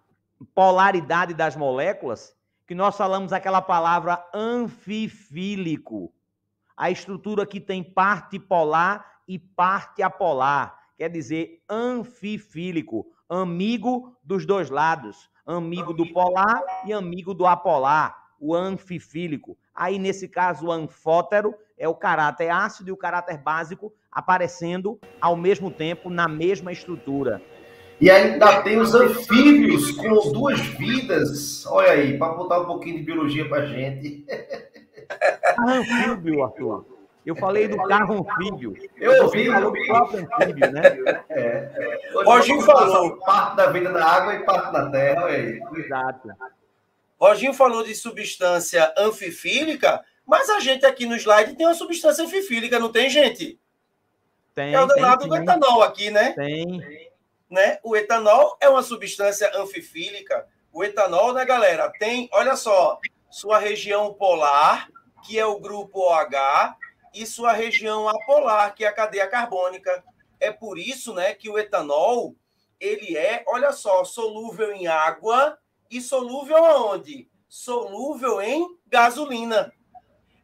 polaridade 0.54 1.34
das 1.34 1.56
moléculas, 1.56 2.34
que 2.66 2.74
nós 2.74 2.96
falamos 2.96 3.32
aquela 3.32 3.62
palavra 3.62 4.24
anfifílico. 4.34 6.12
A 6.76 6.90
estrutura 6.90 7.46
que 7.46 7.60
tem 7.60 7.82
parte 7.82 8.38
polar 8.38 9.20
e 9.26 9.38
parte 9.38 10.02
apolar. 10.02 10.78
Quer 10.96 11.10
dizer, 11.10 11.62
anfifílico, 11.68 13.06
amigo 13.28 14.16
dos 14.22 14.44
dois 14.44 14.70
lados. 14.70 15.30
Amigo 15.46 15.92
do 15.94 16.12
polar 16.12 16.60
e 16.84 16.92
amigo 16.92 17.32
do 17.32 17.46
apolar, 17.46 18.32
o 18.40 18.52
anfifílico. 18.52 19.56
Aí, 19.72 19.96
nesse 19.96 20.26
caso, 20.26 20.66
o 20.66 20.72
anfótero 20.72 21.54
é 21.78 21.88
o 21.88 21.94
caráter 21.94 22.48
ácido 22.50 22.90
e 22.90 22.92
o 22.92 22.96
caráter 22.96 23.38
básico 23.38 23.92
aparecendo 24.10 24.98
ao 25.20 25.36
mesmo 25.36 25.70
tempo 25.70 26.08
na 26.08 26.26
mesma 26.26 26.72
estrutura. 26.72 27.42
E 28.00 28.10
ainda 28.10 28.62
tem 28.62 28.78
os 28.78 28.94
anfíbios 28.94 29.92
com 29.92 30.32
duas 30.32 30.60
vidas. 30.60 31.64
Olha 31.66 31.92
aí, 31.92 32.18
para 32.18 32.34
botar 32.34 32.60
um 32.60 32.66
pouquinho 32.66 32.98
de 32.98 33.04
biologia 33.04 33.48
para 33.48 33.66
gente. 33.66 34.24
Anfíbio, 35.58 36.44
Arthur. 36.44 36.84
Eu 37.24 37.34
falei 37.34 37.66
do 37.66 37.76
carro 37.88 38.24
anfíbio. 38.24 38.76
Eu 38.98 39.24
ouvi. 39.24 39.50
falou 39.50 39.72
do 39.72 39.86
próprio 39.86 40.20
anfíbio, 40.20 40.72
né? 40.72 40.82
É. 41.28 41.40
é. 41.40 42.22
Roginho 42.24 42.60
falou. 42.60 43.16
Parte 43.16 43.56
da 43.56 43.66
vida 43.70 43.90
na 43.90 44.04
água 44.04 44.34
e 44.34 44.44
parte 44.44 44.72
na 44.72 44.90
terra. 44.90 45.24
Olha 45.24 45.34
aí. 45.34 45.60
Exato. 45.74 46.28
Roginho 47.18 47.52
falou 47.52 47.82
de 47.82 47.94
substância 47.94 48.94
anfifílica, 48.96 50.04
mas 50.26 50.50
a 50.50 50.60
gente 50.60 50.84
aqui 50.84 51.06
no 51.06 51.16
slide 51.16 51.54
tem 51.54 51.66
uma 51.66 51.74
substância 51.74 52.24
anfifílica, 52.24 52.78
não 52.78 52.90
tem, 52.90 53.08
gente? 53.08 53.58
Tem. 54.54 54.74
É 54.74 54.80
o 54.80 54.86
danado 54.86 55.28
do 55.28 55.36
etanol 55.36 55.82
aqui, 55.82 56.10
né? 56.10 56.32
Tem 56.32 57.06
né? 57.50 57.78
O 57.82 57.96
etanol 57.96 58.56
é 58.60 58.68
uma 58.68 58.82
substância 58.82 59.50
anfifílica. 59.54 60.46
O 60.72 60.84
etanol, 60.84 61.32
né, 61.32 61.44
galera, 61.44 61.90
tem, 61.98 62.28
olha 62.32 62.56
só, 62.56 62.98
sua 63.30 63.58
região 63.58 64.12
polar, 64.12 64.88
que 65.24 65.38
é 65.38 65.46
o 65.46 65.58
grupo 65.58 66.00
OH, 66.00 66.76
e 67.14 67.24
sua 67.24 67.52
região 67.52 68.08
apolar, 68.08 68.74
que 68.74 68.84
é 68.84 68.88
a 68.88 68.92
cadeia 68.92 69.26
carbônica. 69.26 70.04
É 70.38 70.52
por 70.52 70.78
isso, 70.78 71.14
né, 71.14 71.34
que 71.34 71.48
o 71.48 71.58
etanol, 71.58 72.34
ele 72.78 73.16
é, 73.16 73.42
olha 73.46 73.72
só, 73.72 74.04
solúvel 74.04 74.72
em 74.72 74.86
água 74.86 75.58
e 75.90 76.00
solúvel 76.00 76.62
aonde? 76.64 77.28
Solúvel 77.48 78.40
em 78.42 78.76
gasolina. 78.86 79.72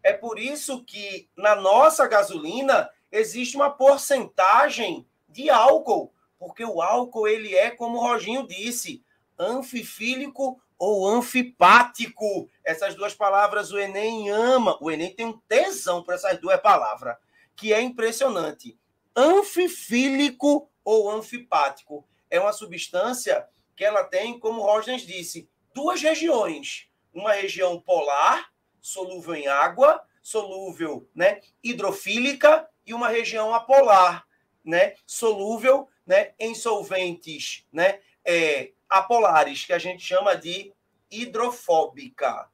É 0.02 0.12
por 0.12 0.38
isso 0.38 0.84
que 0.84 1.28
na 1.36 1.54
nossa 1.54 2.06
gasolina 2.06 2.90
existe 3.10 3.56
uma 3.56 3.70
porcentagem 3.70 5.06
de 5.28 5.48
álcool 5.48 6.12
porque 6.42 6.64
o 6.64 6.82
álcool 6.82 7.28
ele 7.28 7.54
é, 7.54 7.70
como 7.70 7.98
o 7.98 8.00
Roginho 8.00 8.44
disse, 8.44 9.04
anfifílico 9.38 10.60
ou 10.76 11.06
anfipático. 11.06 12.50
Essas 12.64 12.96
duas 12.96 13.14
palavras 13.14 13.70
o 13.70 13.78
Enem 13.78 14.28
ama. 14.28 14.76
O 14.80 14.90
Enem 14.90 15.14
tem 15.14 15.26
um 15.26 15.38
tesão 15.46 16.02
para 16.02 16.16
essas 16.16 16.40
duas 16.40 16.60
palavras, 16.60 17.16
que 17.54 17.72
é 17.72 17.80
impressionante. 17.80 18.76
Anfifílico 19.14 20.68
ou 20.84 21.08
anfipático 21.12 22.04
é 22.28 22.40
uma 22.40 22.52
substância 22.52 23.46
que 23.76 23.84
ela 23.84 24.02
tem, 24.02 24.36
como 24.36 24.62
Rosnes 24.62 25.06
disse, 25.06 25.48
duas 25.72 26.02
regiões. 26.02 26.88
Uma 27.14 27.34
região 27.34 27.80
polar, 27.80 28.51
solúvel 28.82 29.34
em 29.34 29.46
água, 29.46 30.02
solúvel, 30.20 31.08
né, 31.14 31.40
hidrofílica, 31.62 32.68
e 32.84 32.92
uma 32.92 33.08
região 33.08 33.54
apolar, 33.54 34.26
né, 34.64 34.94
solúvel 35.06 35.88
né, 36.04 36.32
em 36.38 36.54
solventes 36.54 37.64
né, 37.72 38.00
é, 38.24 38.72
apolares, 38.90 39.64
que 39.64 39.72
a 39.72 39.78
gente 39.78 40.04
chama 40.04 40.34
de 40.34 40.72
hidrofóbica. 41.10 42.50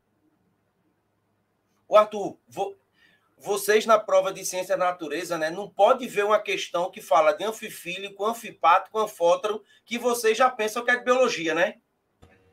O 1.88 1.96
Arthur, 1.96 2.38
vo, 2.46 2.76
vocês 3.38 3.86
na 3.86 3.98
prova 3.98 4.32
de 4.32 4.44
ciência 4.44 4.76
da 4.76 4.84
natureza, 4.84 5.38
né, 5.38 5.50
não 5.50 5.68
pode 5.68 6.06
ver 6.06 6.24
uma 6.24 6.40
questão 6.40 6.90
que 6.90 7.00
fala 7.00 7.32
de 7.32 7.44
anfifílico, 7.44 8.24
anfipático, 8.24 8.98
anfótero, 8.98 9.64
que 9.86 9.98
vocês 9.98 10.36
já 10.36 10.50
pensam 10.50 10.84
que 10.84 10.90
é 10.90 10.96
de 10.96 11.04
biologia, 11.04 11.54
né? 11.54 11.76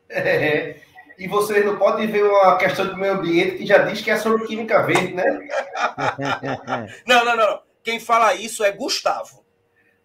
É, 0.08 0.80
e 1.18 1.26
vocês 1.26 1.64
não 1.64 1.78
podem 1.78 2.06
ver 2.06 2.24
uma 2.24 2.58
questão 2.58 2.86
do 2.86 2.96
meio 2.96 3.14
ambiente 3.14 3.58
que 3.58 3.66
já 3.66 3.78
diz 3.78 4.00
que 4.02 4.10
é 4.10 4.16
sobre 4.16 4.46
química 4.46 4.82
verde, 4.82 5.14
né? 5.14 5.24
não, 7.06 7.24
não, 7.24 7.36
não. 7.36 7.62
Quem 7.82 7.98
fala 8.00 8.34
isso 8.34 8.64
é 8.64 8.72
Gustavo. 8.72 9.44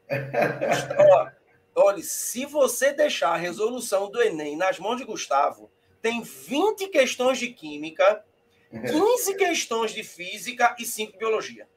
Olha, 1.76 2.03
se 2.03 2.45
você 2.45 2.93
deixar 2.93 3.32
a 3.32 3.38
resolução 3.38 4.09
do 4.09 4.22
Enem 4.22 4.57
nas 4.57 4.78
mãos 4.78 4.97
de 4.97 5.05
Gustavo, 5.05 5.72
tem 6.01 6.22
20 6.22 6.88
questões 6.88 7.39
de 7.39 7.49
química, 7.49 8.24
15 8.72 9.36
questões 9.36 9.91
de 9.91 10.03
física 10.03 10.76
e 10.80 10.86
5 10.86 11.14
de 11.14 11.18
biologia. 11.18 11.68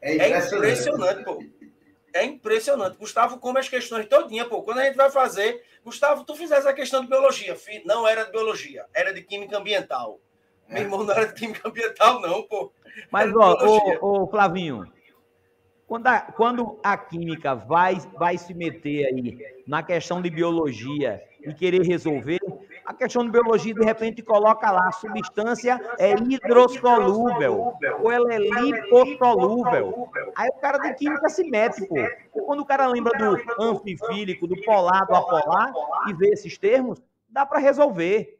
É 0.00 0.14
impressionante, 0.28 0.54
é 0.54 0.56
impressionante 0.56 1.24
pô. 1.24 1.42
É 2.14 2.24
impressionante. 2.24 2.96
Gustavo 2.96 3.38
come 3.38 3.58
as 3.58 3.68
questões 3.68 4.06
todinha, 4.06 4.44
pô. 4.44 4.62
Quando 4.62 4.78
a 4.78 4.84
gente 4.84 4.94
vai 4.94 5.10
fazer, 5.10 5.60
Gustavo, 5.84 6.22
tu 6.24 6.36
fizesse 6.36 6.68
a 6.68 6.72
questão 6.72 7.00
de 7.00 7.08
biologia. 7.08 7.56
Não 7.84 8.06
era 8.06 8.24
de 8.24 8.30
biologia, 8.30 8.86
era 8.94 9.12
de 9.12 9.20
química 9.20 9.58
ambiental. 9.58 10.20
Meu 10.68 10.82
irmão 10.82 11.02
não 11.02 11.12
era 11.12 11.26
de 11.26 11.34
química 11.34 11.68
ambiental, 11.68 12.20
não, 12.20 12.44
pô. 12.44 12.72
Mas, 13.10 13.34
ó, 13.34 13.56
ô, 14.00 14.22
ô, 14.22 14.26
Flavinho, 14.28 14.86
quando 15.88 16.06
a, 16.06 16.20
quando 16.20 16.78
a 16.84 16.96
química 16.96 17.52
vai, 17.56 17.96
vai 18.16 18.38
se 18.38 18.54
meter 18.54 19.06
aí 19.06 19.38
na 19.66 19.82
questão 19.82 20.22
de 20.22 20.30
biologia 20.30 21.20
e 21.42 21.52
querer 21.52 21.82
resolver, 21.82 22.38
a 22.84 22.92
questão 22.92 23.24
de 23.24 23.30
biologia, 23.30 23.72
de 23.72 23.84
repente, 23.84 24.22
coloca 24.22 24.70
lá, 24.70 24.88
a 24.88 24.92
substância 24.92 25.80
é 25.98 26.12
hidrossolúvel, 26.12 27.74
ou 28.00 28.12
ela 28.12 28.34
é 28.34 28.38
lipossolúvel. 28.38 30.10
Aí 30.36 30.48
o 30.48 30.60
cara 30.60 30.78
de 30.78 30.94
química 30.94 31.28
se 31.30 31.48
mete, 31.48 31.86
pô. 31.86 31.96
Quando 32.44 32.60
o 32.60 32.66
cara 32.66 32.86
lembra 32.86 33.16
do 33.18 33.62
anfifílico, 33.62 34.46
do 34.46 34.60
polar, 34.62 35.06
do 35.06 35.14
apolar, 35.14 35.72
e 36.08 36.12
vê 36.12 36.28
esses 36.28 36.58
termos, 36.58 37.02
dá 37.28 37.46
para 37.46 37.58
resolver. 37.58 38.38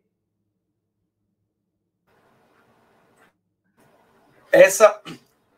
Essa, 4.52 5.02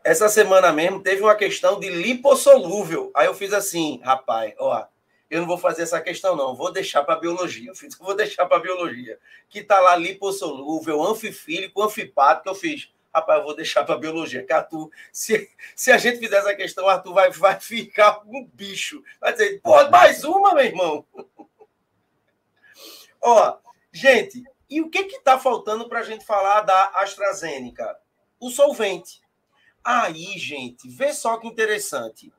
essa 0.04 0.28
semana 0.28 0.72
mesmo 0.72 1.00
teve 1.00 1.22
uma 1.22 1.34
questão 1.34 1.80
de 1.80 1.90
lipossolúvel. 1.90 3.10
Aí 3.14 3.26
eu 3.26 3.34
fiz 3.34 3.52
assim, 3.52 4.00
rapaz, 4.02 4.54
ó, 4.58 4.86
eu 5.28 5.40
não 5.40 5.46
vou 5.46 5.58
fazer 5.58 5.82
essa 5.82 6.00
questão, 6.00 6.36
não. 6.36 6.54
Vou 6.54 6.72
deixar 6.72 7.02
para 7.02 7.18
biologia. 7.18 7.70
Eu 7.70 7.74
fiz, 7.74 7.96
vou 7.96 8.14
deixar 8.14 8.46
para 8.46 8.60
biologia. 8.60 9.18
Que 9.48 9.62
tá 9.62 9.80
lá 9.80 9.96
lipossolúvel, 9.96 11.02
anfifílico, 11.02 11.82
anfipático. 11.82 12.48
Eu 12.48 12.54
fiz, 12.54 12.92
rapaz, 13.12 13.40
eu 13.40 13.44
vou 13.44 13.56
deixar 13.56 13.84
para 13.84 13.98
biologia. 13.98 14.44
Que 14.44 14.52
Arthur, 14.52 14.90
se, 15.12 15.50
se 15.74 15.90
a 15.90 15.98
gente 15.98 16.18
fizer 16.18 16.36
essa 16.36 16.54
questão, 16.54 16.88
Arthur 16.88 17.14
vai, 17.14 17.30
vai 17.30 17.58
ficar 17.58 18.22
um 18.26 18.44
bicho. 18.44 19.02
Vai 19.20 19.32
dizer, 19.32 19.60
pô, 19.62 19.88
mais 19.90 20.24
uma, 20.24 20.54
meu 20.54 20.64
irmão. 20.64 21.04
ó, 23.22 23.58
gente, 23.92 24.42
e 24.68 24.80
o 24.80 24.90
que 24.90 25.04
que 25.04 25.20
tá 25.20 25.38
faltando 25.38 25.88
para 25.88 26.00
a 26.00 26.04
gente 26.04 26.24
falar 26.24 26.62
da 26.62 26.90
AstraZeneca? 26.94 27.96
O 28.38 28.50
solvente. 28.50 29.20
Aí, 29.82 30.36
gente, 30.36 30.88
vê 30.88 31.12
só 31.12 31.36
que 31.36 31.46
interessante. 31.46 32.32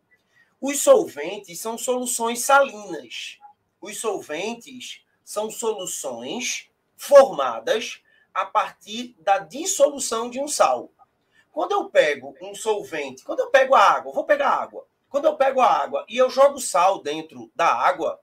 Os 0.60 0.82
solventes 0.82 1.60
são 1.60 1.78
soluções 1.78 2.44
salinas. 2.44 3.38
Os 3.80 4.00
solventes 4.00 5.02
são 5.24 5.52
soluções 5.52 6.70
formadas 6.96 8.02
a 8.34 8.46
partir 8.46 9.16
da 9.20 9.40
dissolução 9.40 10.30
de 10.30 10.40
um 10.40 10.48
sal. 10.48 10.92
Quando 11.52 11.72
eu 11.72 11.90
pego 11.90 12.36
um 12.42 12.54
solvente, 12.56 13.24
quando 13.24 13.40
eu 13.40 13.50
pego 13.50 13.76
a 13.76 13.82
água, 13.82 14.14
vou 14.14 14.24
pegar 14.24 14.50
água. 14.50 14.88
Quando 15.10 15.26
eu 15.26 15.36
pego 15.36 15.62
a 15.62 15.72
água 15.72 16.06
e 16.08 16.18
eu 16.18 16.30
jogo 16.30 16.60
sal 16.60 17.02
dentro 17.02 17.52
da 17.56 17.68
água, 17.68 18.20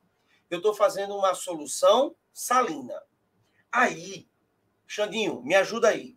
eu 0.51 0.59
estou 0.59 0.75
fazendo 0.75 1.17
uma 1.17 1.35
solução 1.35 2.15
salina. 2.33 3.01
Aí, 3.71 4.29
Xandinho, 4.87 5.43
me 5.43 5.55
ajuda 5.55 5.89
aí. 5.89 6.17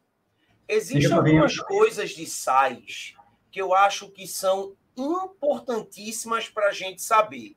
Existem 0.67 1.11
algumas 1.11 1.57
coisas 1.57 2.11
de 2.11 2.25
sais 2.25 3.15
que 3.51 3.61
eu 3.61 3.73
acho 3.73 4.09
que 4.11 4.27
são 4.27 4.75
importantíssimas 4.97 6.49
para 6.49 6.69
a 6.69 6.71
gente 6.71 7.01
saber. 7.01 7.55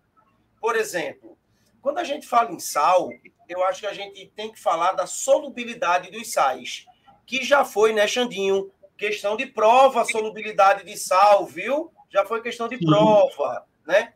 Por 0.60 0.76
exemplo, 0.76 1.38
quando 1.80 1.98
a 1.98 2.04
gente 2.04 2.26
fala 2.26 2.52
em 2.52 2.60
sal, 2.60 3.08
eu 3.48 3.64
acho 3.64 3.80
que 3.80 3.86
a 3.86 3.94
gente 3.94 4.26
tem 4.36 4.52
que 4.52 4.60
falar 4.60 4.92
da 4.92 5.06
solubilidade 5.06 6.10
dos 6.10 6.32
sais, 6.32 6.84
que 7.26 7.42
já 7.42 7.64
foi, 7.64 7.92
né, 7.92 8.06
Xandinho? 8.06 8.70
Questão 8.96 9.36
de 9.36 9.46
prova, 9.46 10.04
solubilidade 10.04 10.84
de 10.84 10.96
sal, 10.98 11.46
viu? 11.46 11.90
Já 12.10 12.26
foi 12.26 12.42
questão 12.42 12.68
de 12.68 12.76
prova, 12.76 13.64
né? 13.86 14.12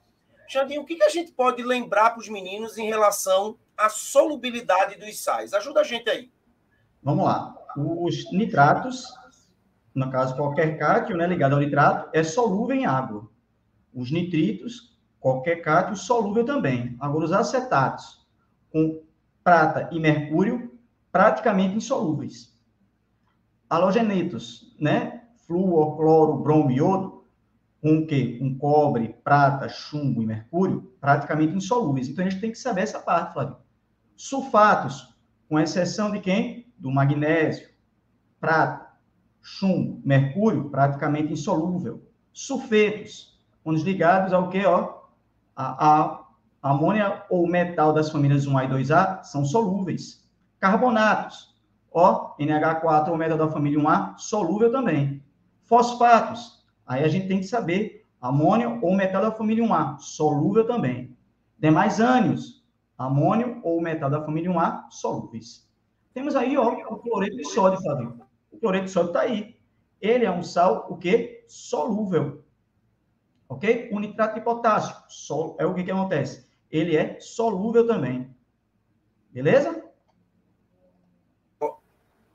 Xandinho, 0.47 0.83
o 0.83 0.85
que 0.85 1.03
a 1.03 1.09
gente 1.09 1.33
pode 1.33 1.63
lembrar 1.63 2.11
para 2.11 2.21
os 2.21 2.29
meninos 2.29 2.77
em 2.77 2.87
relação 2.87 3.59
à 3.77 3.89
solubilidade 3.89 4.97
dos 4.97 5.23
sais? 5.23 5.55
Ajuda 5.55 5.81
a 5.81 5.85
gente 5.85 6.11
aí. 6.11 6.31
Vamos 7.03 7.25
lá. 7.25 7.57
Os 7.77 8.31
nitratos, 8.31 9.07
no 9.95 10.11
caso 10.11 10.35
qualquer 10.35 10.77
cátion 10.79 11.17
né, 11.17 11.27
ligado 11.27 11.55
ao 11.55 11.61
nitrato, 11.61 12.11
é 12.13 12.23
solúvel 12.23 12.77
em 12.77 12.85
água. 12.85 13.29
Os 13.93 14.11
nitritos, 14.11 14.99
qualquer 15.21 15.63
cátion 15.63 15.95
solúvel 15.95 16.45
também. 16.45 16.97
Agora, 16.99 17.25
os 17.25 17.33
acetatos 17.33 18.27
com 18.73 19.03
prata 19.45 19.89
e 19.93 20.01
mercúrio, 20.01 20.77
praticamente 21.13 21.77
insolúveis. 21.77 22.59
Halogenetos, 23.71 24.75
né? 24.81 25.23
Flúor, 25.47 25.97
cloro, 25.97 26.39
bromo 26.39 26.71
e 26.71 26.77
iodo, 26.77 27.25
com 27.81 27.99
o 27.99 28.07
quê? 28.07 28.39
Com 28.39 28.59
cobre, 28.59 29.15
prata, 29.23 29.69
chumbo 29.69 30.23
e 30.23 30.27
mercúrio, 30.27 30.93
praticamente 31.01 31.55
insolúveis. 31.55 32.09
Então, 32.09 32.25
a 32.25 32.29
gente 32.29 32.41
tem 32.41 32.51
que 32.51 32.59
saber 32.59 32.81
essa 32.81 32.99
parte, 32.99 33.35
Flávio. 33.35 33.57
Sulfatos, 34.17 35.15
com 35.49 35.61
exceção 35.61 36.11
de 36.11 36.21
quem? 36.21 36.73
Do 36.79 36.91
magnésio, 36.91 37.69
prata, 38.41 38.84
chumbo, 39.45 40.01
mercúrio, 40.03 40.71
praticamente 40.71 41.33
insolúvel. 41.33 42.03
Sulfetos, 42.33 43.39
onde 43.63 43.85
ligados 43.85 44.33
ao 44.33 44.49
que, 44.49 44.65
ó? 44.65 45.03
A, 45.55 45.87
a 45.87 46.25
amônia 46.63 47.23
ou 47.29 47.47
metal 47.47 47.93
das 47.93 48.11
famílias 48.11 48.47
1A 48.47 48.65
e 48.65 48.69
2A 48.69 49.23
são 49.23 49.45
solúveis. 49.45 50.27
Carbonatos, 50.59 51.55
ó, 51.93 52.35
NH4 52.39 53.09
ou 53.11 53.19
metal 53.19 53.37
da 53.37 53.51
família 53.51 53.79
1A, 53.79 54.17
solúvel 54.17 54.73
também. 54.73 55.23
Fosfatos, 55.63 56.65
aí 56.87 57.05
a 57.05 57.09
gente 57.09 57.29
tem 57.29 57.41
que 57.41 57.47
saber, 57.47 58.07
amônio 58.21 58.79
ou 58.81 58.97
metal 58.97 59.23
da 59.23 59.31
família 59.31 59.63
1A, 59.63 59.99
solúvel 59.99 60.67
também. 60.67 61.15
Demais 61.59 62.01
ânions, 62.01 62.65
amônio 62.97 63.61
ou 63.63 63.81
metal 63.81 64.09
da 64.09 64.25
família 64.25 64.51
1A, 64.51 64.87
solúveis. 64.89 65.69
Temos 66.15 66.35
aí, 66.35 66.57
ó, 66.57 66.71
o 66.73 66.97
cloreto 66.97 67.37
de 67.37 67.45
sódio, 67.45 67.83
Fabio. 67.83 68.25
O 68.55 68.61
cloreto 68.61 68.85
de 68.87 68.91
sódio 68.93 69.09
está 69.09 69.21
aí. 69.23 69.57
Ele 70.01 70.25
é 70.25 70.31
um 70.31 70.43
sal, 70.43 70.87
o 70.89 70.97
quê? 70.97 71.45
Solúvel. 71.49 72.45
Ok? 73.49 73.91
O 73.93 73.99
nitrato 73.99 74.37
de 74.37 74.41
potássio, 74.41 74.97
sol, 75.09 75.57
é 75.59 75.67
o 75.67 75.75
que, 75.75 75.83
que 75.83 75.91
acontece? 75.91 76.47
Ele 76.71 76.97
é 76.97 77.19
solúvel 77.21 77.87
também. 77.87 78.35
Beleza? 79.31 79.85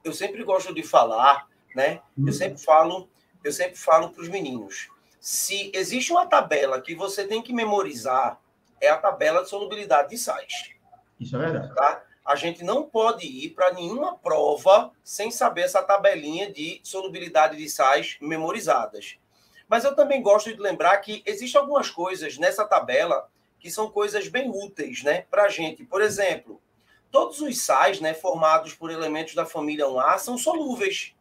Eu 0.03 0.13
sempre 0.13 0.43
gosto 0.43 0.74
de 0.74 0.84
falar, 0.84 1.47
né? 1.76 2.01
Eu 2.17 2.26
uhum. 2.26 2.32
sempre 2.32 2.61
falo, 2.61 3.09
eu 3.43 3.51
sempre 3.51 3.78
falo 3.78 4.09
para 4.09 4.22
os 4.22 4.30
meninos. 4.30 4.89
Se 5.20 5.72
existe 5.74 6.11
uma 6.11 6.26
tabela 6.26 6.82
que 6.82 6.95
você 6.95 7.26
tem 7.26 7.41
que 7.41 7.53
memorizar, 7.53 8.39
é 8.82 8.89
a 8.89 8.97
tabela 8.97 9.43
de 9.43 9.49
solubilidade 9.49 10.09
de 10.09 10.17
sais. 10.17 10.72
Isso 11.20 11.36
é 11.36 11.39
verdade. 11.39 11.76
Tá? 11.76 12.03
A 12.30 12.36
gente 12.36 12.63
não 12.63 12.84
pode 12.84 13.25
ir 13.25 13.55
para 13.55 13.73
nenhuma 13.73 14.15
prova 14.15 14.91
sem 15.03 15.32
saber 15.32 15.61
essa 15.61 15.82
tabelinha 15.82 16.53
de 16.53 16.80
solubilidade 16.84 17.57
de 17.57 17.67
sais 17.67 18.17
memorizadas. 18.21 19.17
Mas 19.67 19.84
eu 19.84 19.95
também 19.95 20.21
gosto 20.21 20.53
de 20.53 20.61
lembrar 20.61 20.95
que 20.99 21.23
existem 21.25 21.59
algumas 21.59 21.89
coisas 21.89 22.38
nessa 22.38 22.67
tabela 22.67 23.27
que 23.59 23.71
são 23.71 23.89
coisas 23.89 24.27
bem 24.27 24.47
úteis 24.47 25.01
né, 25.01 25.21
para 25.32 25.45
a 25.45 25.49
gente. 25.49 25.84
Por 25.84 26.03
exemplo, 26.03 26.61
todos 27.09 27.41
os 27.41 27.59
sais 27.61 27.99
né, 27.99 28.13
formados 28.13 28.75
por 28.75 28.91
elementos 28.91 29.34
da 29.34 29.47
família 29.47 29.88
1A 29.88 30.19
são 30.19 30.38
solúveis. 30.38 31.15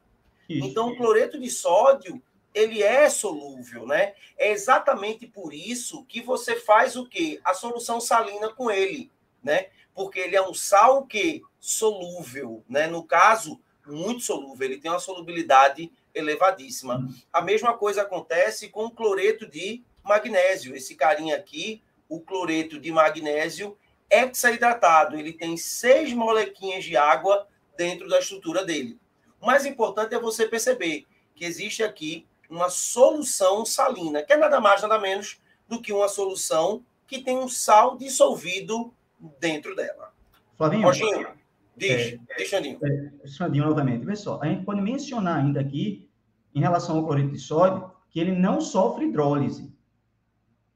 Isso. 0.46 0.66
Então, 0.66 0.90
o 0.90 0.96
cloreto 0.98 1.40
de 1.40 1.48
sódio 1.48 2.22
ele 2.52 2.82
é 2.82 3.09
solúvel, 3.09 3.86
né? 3.86 4.12
É 4.36 4.50
exatamente 4.50 5.26
por 5.26 5.54
isso 5.54 6.04
que 6.04 6.20
você 6.20 6.54
faz 6.54 6.96
o 6.96 7.06
quê? 7.06 7.40
A 7.42 7.54
solução 7.54 7.98
salina 7.98 8.50
com 8.50 8.70
ele, 8.70 9.11
né? 9.42 9.68
Porque 9.99 10.20
ele 10.20 10.36
é 10.36 10.40
um 10.40 10.55
sal 10.55 11.05
que 11.05 11.42
solúvel, 11.59 12.62
né? 12.68 12.86
No 12.86 13.03
caso, 13.03 13.61
muito 13.84 14.20
solúvel, 14.22 14.68
ele 14.68 14.80
tem 14.80 14.88
uma 14.88 15.01
solubilidade 15.01 15.90
elevadíssima. 16.14 17.05
A 17.32 17.42
mesma 17.42 17.76
coisa 17.76 18.03
acontece 18.03 18.68
com 18.68 18.84
o 18.84 18.92
cloreto 18.92 19.44
de 19.44 19.82
magnésio. 20.05 20.76
Esse 20.76 20.94
carinha 20.94 21.34
aqui, 21.34 21.82
o 22.09 22.20
cloreto 22.20 22.78
de 22.78 22.92
magnésio 22.92 23.76
hexaidratado, 24.09 25.18
ele 25.18 25.32
tem 25.32 25.57
seis 25.57 26.12
molequinhas 26.12 26.84
de 26.84 26.96
água 26.96 27.49
dentro 27.76 28.09
da 28.09 28.20
estrutura 28.20 28.64
dele. 28.64 29.01
O 29.40 29.46
mais 29.46 29.66
importante 29.66 30.14
é 30.14 30.20
você 30.20 30.46
perceber 30.46 31.07
que 31.34 31.44
existe 31.44 31.82
aqui 31.82 32.24
uma 32.49 32.70
solução 32.70 33.66
salina, 33.66 34.22
que 34.22 34.32
é 34.32 34.36
nada 34.36 34.61
mais, 34.61 34.80
nada 34.80 34.96
menos 34.96 35.40
do 35.66 35.82
que 35.82 35.92
uma 35.92 36.09
solução 36.09 36.84
que 37.05 37.20
tem 37.20 37.36
um 37.36 37.49
sal 37.49 37.96
dissolvido 37.96 38.94
dentro 39.40 39.74
dela. 39.74 40.12
Flavinho, 40.56 40.84
Roginho, 40.84 41.28
diz, 41.76 41.90
é, 41.90 42.18
diz 42.36 42.48
Xandinho. 42.48 42.78
É, 42.82 43.26
Xandinho, 43.26 43.66
novamente. 43.66 44.04
Vê 44.04 44.16
só, 44.16 44.40
a 44.42 44.46
gente 44.46 44.64
pode 44.64 44.80
mencionar 44.80 45.38
ainda 45.38 45.60
aqui, 45.60 46.08
em 46.54 46.60
relação 46.60 46.98
ao 46.98 47.04
cloreto 47.04 47.30
de 47.30 47.38
sódio, 47.38 47.90
que 48.10 48.18
ele 48.18 48.32
não 48.32 48.60
sofre 48.60 49.06
hidrólise. 49.06 49.72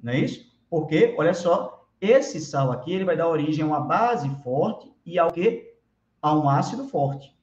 Não 0.01 0.13
é 0.13 0.21
isso? 0.21 0.53
Porque, 0.69 1.15
olha 1.19 1.35
só, 1.35 1.89
esse 2.01 2.41
sal 2.41 2.71
aqui, 2.71 2.93
ele 2.93 3.05
vai 3.05 3.17
dar 3.17 3.29
origem 3.29 3.65
a 3.65 3.67
uma 3.67 3.81
base 3.81 4.29
forte 4.43 4.93
e 5.05 5.19
ao 5.19 5.31
quê? 5.33 5.77
A 6.21 6.35
um 6.35 6.49
ácido 6.49 6.89
forte. 6.89 7.37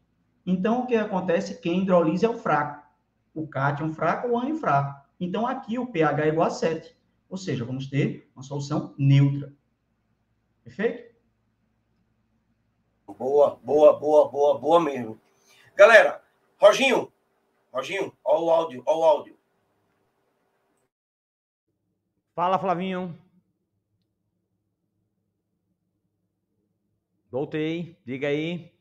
Então, 0.46 0.82
o 0.82 0.88
que 0.88 0.96
acontece? 0.96 1.60
Quem 1.60 1.82
hidrolisa 1.82 2.26
é 2.26 2.30
o 2.30 2.38
fraco 2.38 2.90
o 3.34 3.48
cátion 3.48 3.94
fraco 3.94 4.28
ou 4.28 4.34
o 4.34 4.40
ânion 4.40 4.58
fraco. 4.58 5.08
Então, 5.20 5.46
aqui 5.46 5.78
o 5.78 5.88
pH 5.88 6.26
é 6.26 6.28
igual 6.30 6.48
a 6.48 6.52
7. 6.52 6.96
Ou 7.30 7.38
seja, 7.38 7.64
vamos 7.64 7.88
ter 7.88 8.30
uma 8.36 8.44
solução 8.44 8.94
neutra. 8.98 9.54
Perfeito? 10.70 11.16
Boa, 13.08 13.56
boa, 13.56 13.94
boa, 14.00 14.30
boa, 14.30 14.60
boa 14.60 14.80
mesmo. 14.80 15.20
Galera, 15.76 16.24
Roginho, 16.60 17.12
Roginho, 17.74 18.16
ó 18.24 18.40
o 18.44 18.52
áudio, 18.52 18.84
ó 18.86 19.00
o 19.00 19.04
áudio. 19.04 19.40
Fala, 22.36 22.60
Flavinho. 22.60 23.20
Voltei, 27.32 27.98
diga 28.06 28.28
aí. 28.28 28.72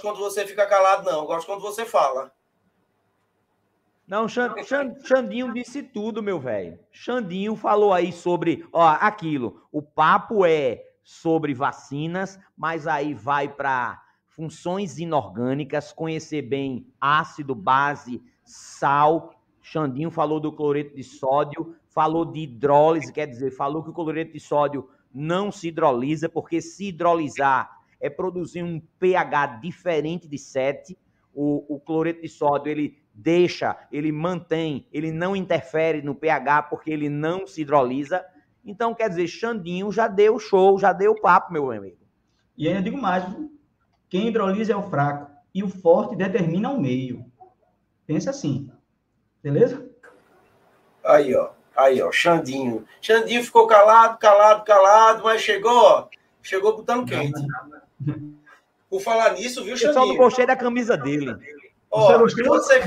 Quando 0.00 0.18
você 0.18 0.44
fica 0.44 0.66
calado, 0.66 1.08
não. 1.08 1.20
Eu 1.20 1.26
gosto 1.26 1.46
quando 1.46 1.62
você 1.62 1.86
fala. 1.86 2.33
Não, 4.06 4.26
Xandinho 4.28 5.52
disse 5.54 5.82
tudo, 5.82 6.22
meu 6.22 6.38
velho. 6.38 6.78
Xandinho 6.92 7.56
falou 7.56 7.92
aí 7.92 8.12
sobre, 8.12 8.66
ó, 8.70 8.86
aquilo. 9.00 9.62
O 9.72 9.80
papo 9.80 10.44
é 10.44 10.82
sobre 11.02 11.54
vacinas, 11.54 12.38
mas 12.56 12.86
aí 12.86 13.14
vai 13.14 13.48
para 13.48 14.02
funções 14.26 14.98
inorgânicas, 14.98 15.92
conhecer 15.92 16.42
bem 16.42 16.86
ácido, 17.00 17.54
base, 17.54 18.22
sal. 18.44 19.34
Xandinho 19.62 20.10
falou 20.10 20.38
do 20.38 20.52
cloreto 20.52 20.94
de 20.94 21.02
sódio, 21.02 21.74
falou 21.88 22.26
de 22.26 22.40
hidrólise, 22.40 23.12
quer 23.12 23.26
dizer, 23.26 23.52
falou 23.52 23.82
que 23.82 23.90
o 23.90 23.94
cloreto 23.94 24.32
de 24.32 24.40
sódio 24.40 24.88
não 25.12 25.50
se 25.50 25.68
hidrolisa, 25.68 26.28
porque 26.28 26.60
se 26.60 26.88
hidrolisar 26.88 27.70
é 28.00 28.10
produzir 28.10 28.62
um 28.62 28.80
pH 28.98 29.60
diferente 29.62 30.28
de 30.28 30.36
7. 30.36 30.98
O, 31.32 31.76
o 31.76 31.80
cloreto 31.80 32.20
de 32.20 32.28
sódio, 32.28 32.70
ele 32.70 33.03
deixa, 33.14 33.76
ele 33.92 34.10
mantém, 34.10 34.88
ele 34.92 35.12
não 35.12 35.36
interfere 35.36 36.02
no 36.02 36.14
pH 36.14 36.64
porque 36.64 36.90
ele 36.90 37.08
não 37.08 37.46
se 37.46 37.62
hidrolisa. 37.62 38.24
Então, 38.64 38.94
quer 38.94 39.08
dizer, 39.08 39.28
Xandinho 39.28 39.92
já 39.92 40.08
deu 40.08 40.38
show, 40.38 40.78
já 40.78 40.92
deu 40.92 41.14
papo, 41.14 41.52
meu 41.52 41.70
amigo. 41.70 41.98
E 42.56 42.68
ainda 42.68 42.82
digo 42.82 42.96
mais, 43.00 43.24
quem 44.08 44.28
hidrolisa 44.28 44.72
é 44.72 44.76
o 44.76 44.90
fraco 44.90 45.30
e 45.54 45.62
o 45.62 45.68
forte 45.68 46.16
determina 46.16 46.70
o 46.70 46.80
meio. 46.80 47.24
Pensa 48.06 48.30
assim, 48.30 48.70
beleza? 49.42 49.88
Aí, 51.04 51.34
ó, 51.34 51.50
aí, 51.76 52.02
ó, 52.02 52.10
Xandinho. 52.10 52.84
Xandinho 53.00 53.44
ficou 53.44 53.66
calado, 53.66 54.18
calado, 54.18 54.64
calado, 54.64 55.22
mas 55.24 55.40
chegou, 55.40 55.72
ó, 55.72 56.08
chegou 56.42 56.76
botando 56.76 57.06
quente. 57.06 57.40
Por 58.88 59.00
falar 59.00 59.32
nisso, 59.32 59.64
viu, 59.64 59.76
Xandinho? 59.76 59.90
Eu 59.90 59.94
só 59.94 60.06
não 60.06 60.16
gostei 60.16 60.46
da 60.46 60.56
camisa 60.56 60.96
dele. 60.96 61.36
Ó, 61.94 62.18
você, 62.18 62.42
você 62.42 62.82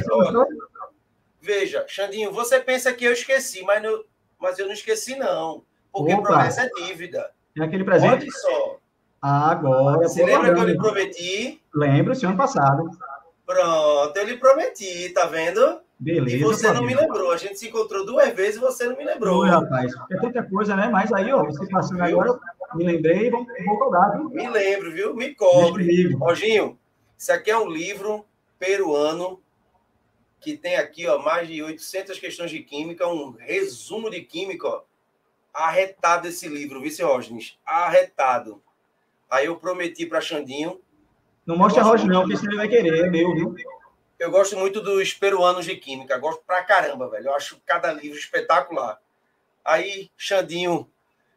Veja, 1.39 1.85
Xandinho, 1.87 2.29
você 2.29 2.59
pensa 2.59 2.91
que 2.91 3.05
eu 3.05 3.13
esqueci, 3.13 3.63
mas, 3.63 3.81
no, 3.81 4.03
mas 4.37 4.59
eu 4.59 4.65
não 4.65 4.73
esqueci, 4.73 5.15
não. 5.15 5.63
Porque 5.93 6.13
Opa. 6.13 6.23
promessa 6.23 6.63
é 6.63 6.69
dívida. 6.83 7.31
É 7.57 7.63
aquele 7.63 7.85
presente? 7.85 8.23
Olha 8.23 8.31
só. 8.31 8.79
Ah, 9.21 9.51
agora. 9.51 10.09
Você 10.09 10.25
lembra 10.25 10.53
que 10.53 10.59
eu 10.59 10.65
lhe 10.65 10.77
prometi? 10.77 11.61
Lembro, 11.73 12.11
esse 12.11 12.25
ano 12.25 12.35
passado. 12.35 12.83
Pronto, 13.45 14.17
eu 14.17 14.25
lhe 14.25 14.35
prometi, 14.35 15.09
tá 15.13 15.25
vendo? 15.25 15.79
Beleza. 15.97 16.35
E 16.35 16.43
você 16.43 16.69
não 16.73 16.83
me 16.83 16.93
lembrou. 16.93 17.31
A 17.31 17.37
gente 17.37 17.57
se 17.57 17.69
encontrou 17.69 18.05
duas 18.05 18.33
vezes 18.33 18.57
e 18.57 18.59
você 18.59 18.87
não 18.87 18.97
me 18.97 19.05
lembrou. 19.05 19.39
Oi, 19.39 19.49
rapaz. 19.49 19.93
É 20.11 20.17
tanta 20.17 20.43
coisa, 20.43 20.75
né? 20.75 20.89
Mas 20.91 21.13
aí, 21.13 21.31
ó, 21.31 21.45
você 21.45 21.65
passando 21.69 22.01
agora, 22.01 22.37
me 22.75 22.83
lembrei 22.83 23.27
e 23.27 23.29
vou, 23.29 23.47
vou 23.65 23.79
cobrar, 23.79 24.09
viu? 24.17 24.29
Me 24.29 24.49
lembro, 24.49 24.91
viu? 24.91 25.15
Me 25.15 25.33
cobre. 25.33 26.13
Roginho, 26.15 26.77
isso 27.17 27.31
aqui 27.31 27.49
é 27.49 27.57
um 27.57 27.69
livro 27.69 28.25
peruano 28.57 29.41
que 30.39 30.57
tem 30.57 30.75
aqui 30.75 31.07
ó, 31.07 31.19
mais 31.19 31.47
de 31.47 31.61
800 31.61 32.19
questões 32.19 32.51
de 32.51 32.61
química, 32.61 33.07
um 33.07 33.31
resumo 33.31 34.09
de 34.09 34.21
química, 34.21 34.67
ó, 34.67 34.83
arretado 35.53 36.27
esse 36.27 36.47
livro, 36.47 36.81
Vice 36.81 37.01
Rosnes, 37.01 37.57
arretado. 37.65 38.61
Aí 39.29 39.47
eu 39.47 39.57
prometi 39.57 40.05
para 40.05 40.21
Xandinho. 40.21 40.79
Não 41.45 41.57
mostra 41.57 41.81
a 41.81 41.85
Roger, 41.85 42.07
não, 42.07 42.21
porque 42.21 42.37
senão 42.37 42.51
ele 42.51 42.57
vai 42.57 42.67
querer, 42.67 43.05
é 43.05 43.09
meu, 43.09 43.33
viu? 43.33 43.55
Eu 44.19 44.31
gosto 44.31 44.57
muito 44.57 44.81
dos 44.81 45.13
peruanos 45.13 45.65
de 45.65 45.75
química, 45.75 46.17
gosto 46.17 46.43
pra 46.45 46.63
caramba, 46.63 47.09
velho. 47.09 47.27
Eu 47.27 47.35
acho 47.35 47.61
cada 47.65 47.91
livro 47.91 48.17
espetacular. 48.17 48.99
Aí 49.63 50.09
Xandinho 50.17 50.89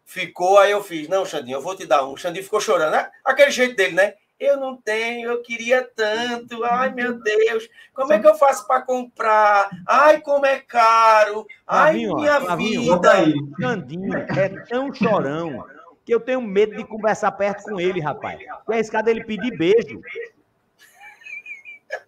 ficou, 0.04 0.58
aí 0.58 0.70
eu 0.70 0.82
fiz, 0.82 1.08
não, 1.08 1.26
Xandinho, 1.26 1.56
eu 1.56 1.62
vou 1.62 1.76
te 1.76 1.86
dar 1.86 2.06
um. 2.06 2.16
Xandinho 2.16 2.44
ficou 2.44 2.60
chorando, 2.60 2.92
né? 2.92 3.10
aquele 3.24 3.50
jeito 3.50 3.76
dele, 3.76 3.94
né? 3.94 4.14
Eu 4.40 4.56
não 4.56 4.74
tenho, 4.74 5.30
eu 5.30 5.42
queria 5.42 5.84
tanto. 5.84 6.64
Ai, 6.64 6.90
meu 6.94 7.20
Deus, 7.20 7.68
como 7.92 8.10
é 8.14 8.18
que 8.18 8.26
eu 8.26 8.34
faço 8.34 8.66
para 8.66 8.80
comprar? 8.80 9.68
Ai, 9.86 10.22
como 10.22 10.46
é 10.46 10.58
caro. 10.60 11.46
Ai, 11.66 12.06
Flavinho, 12.06 12.16
minha 12.16 12.40
Flavinho, 12.40 12.94
vida. 12.94 13.12
Aí. 13.12 13.34
Xandinho 13.60 14.16
é 14.16 14.48
tão 14.64 14.94
chorão 14.94 15.62
que 16.06 16.14
eu 16.14 16.18
tenho 16.18 16.40
medo 16.40 16.74
de 16.74 16.86
conversar 16.86 17.32
perto 17.32 17.64
com 17.64 17.78
ele, 17.78 18.00
rapaz. 18.00 18.40
É 18.40 18.72
arriscado 18.72 19.10
ele 19.10 19.24
pedir 19.24 19.54
beijo. 19.58 20.00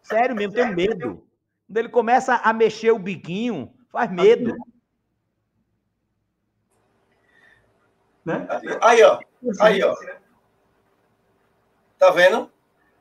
Sério 0.02 0.34
mesmo, 0.34 0.54
tenho 0.54 0.74
medo. 0.74 1.26
Quando 1.66 1.76
ele 1.76 1.88
começa 1.90 2.36
a 2.36 2.52
mexer 2.54 2.92
o 2.92 2.98
biquinho, 2.98 3.74
faz 3.90 4.10
medo. 4.10 4.56
Né? 8.24 8.46
Aí, 8.80 9.02
ó. 9.02 9.20
Aí, 9.60 9.82
ó. 9.82 9.94
Tá 12.02 12.10
vendo? 12.10 12.50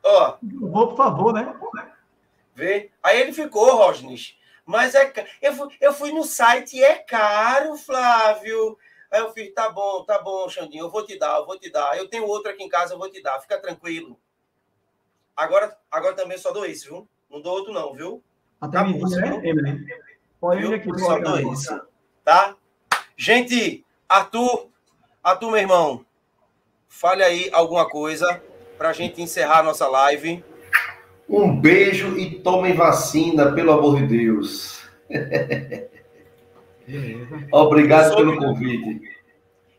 Ó. 0.00 0.36
Por 0.70 0.96
favor, 0.96 1.32
né? 1.32 1.58
Vê? 2.54 2.92
Aí 3.02 3.20
ele 3.20 3.32
ficou, 3.32 3.74
Rosnes. 3.74 4.38
Mas 4.64 4.94
é 4.94 5.12
eu 5.42 5.52
fui, 5.54 5.76
eu 5.80 5.92
fui 5.92 6.12
no 6.12 6.22
site 6.22 6.76
e 6.76 6.84
é 6.84 6.98
caro, 6.98 7.76
Flávio. 7.76 8.78
Aí 9.10 9.18
eu 9.18 9.32
fiz, 9.32 9.52
tá 9.52 9.68
bom, 9.68 10.04
tá 10.04 10.20
bom, 10.22 10.48
Xandinho, 10.48 10.84
eu 10.84 10.88
vou 10.88 11.04
te 11.04 11.18
dar, 11.18 11.38
eu 11.38 11.46
vou 11.46 11.58
te 11.58 11.68
dar. 11.68 11.98
Eu 11.98 12.06
tenho 12.06 12.28
outro 12.28 12.48
aqui 12.48 12.62
em 12.62 12.68
casa, 12.68 12.94
eu 12.94 12.98
vou 12.98 13.10
te 13.10 13.20
dar, 13.20 13.40
fica 13.40 13.60
tranquilo. 13.60 14.16
Agora, 15.36 15.76
agora 15.90 16.14
também 16.14 16.38
só 16.38 16.52
dou 16.52 16.64
esse, 16.64 16.86
viu? 16.86 17.08
Não 17.28 17.42
dou 17.42 17.54
outro, 17.54 17.72
não, 17.72 17.92
viu? 17.92 18.22
Até 18.60 18.78
tá 18.78 18.84
bom, 18.84 19.08
né, 19.08 19.40
Emily? 19.42 19.84
Pode 20.38 20.74
aqui, 20.74 20.98
só 21.00 21.18
dou 21.18 21.52
esse. 21.52 21.76
Tá? 22.22 22.56
Gente, 23.16 23.84
Arthur, 24.08 24.70
Arthur, 25.24 25.50
meu 25.50 25.60
irmão, 25.60 26.06
fale 26.86 27.24
aí 27.24 27.50
alguma 27.52 27.90
coisa 27.90 28.40
para 28.82 28.90
a 28.90 28.92
gente 28.92 29.22
encerrar 29.22 29.60
a 29.60 29.62
nossa 29.62 29.86
live. 29.86 30.44
Um 31.28 31.54
beijo 31.54 32.18
e 32.18 32.40
tomem 32.40 32.74
vacina, 32.74 33.52
pelo 33.52 33.70
amor 33.70 34.00
de 34.00 34.08
Deus. 34.08 34.82
Obrigado 37.52 38.08
soube, 38.08 38.22
pelo 38.22 38.38
convite. 38.38 39.00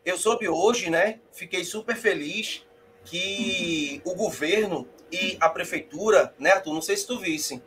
Eu 0.06 0.18
soube 0.18 0.48
hoje, 0.48 0.90
né? 0.90 1.20
Fiquei 1.34 1.66
super 1.66 1.98
feliz 1.98 2.66
que 3.04 4.02
o 4.06 4.16
governo 4.16 4.88
e 5.12 5.36
a 5.38 5.50
prefeitura, 5.50 6.34
né, 6.40 6.52
Arthur? 6.52 6.74
Não 6.74 6.82
sei 6.82 6.96
se 6.96 7.06
tu 7.06 7.20
visse, 7.20 7.62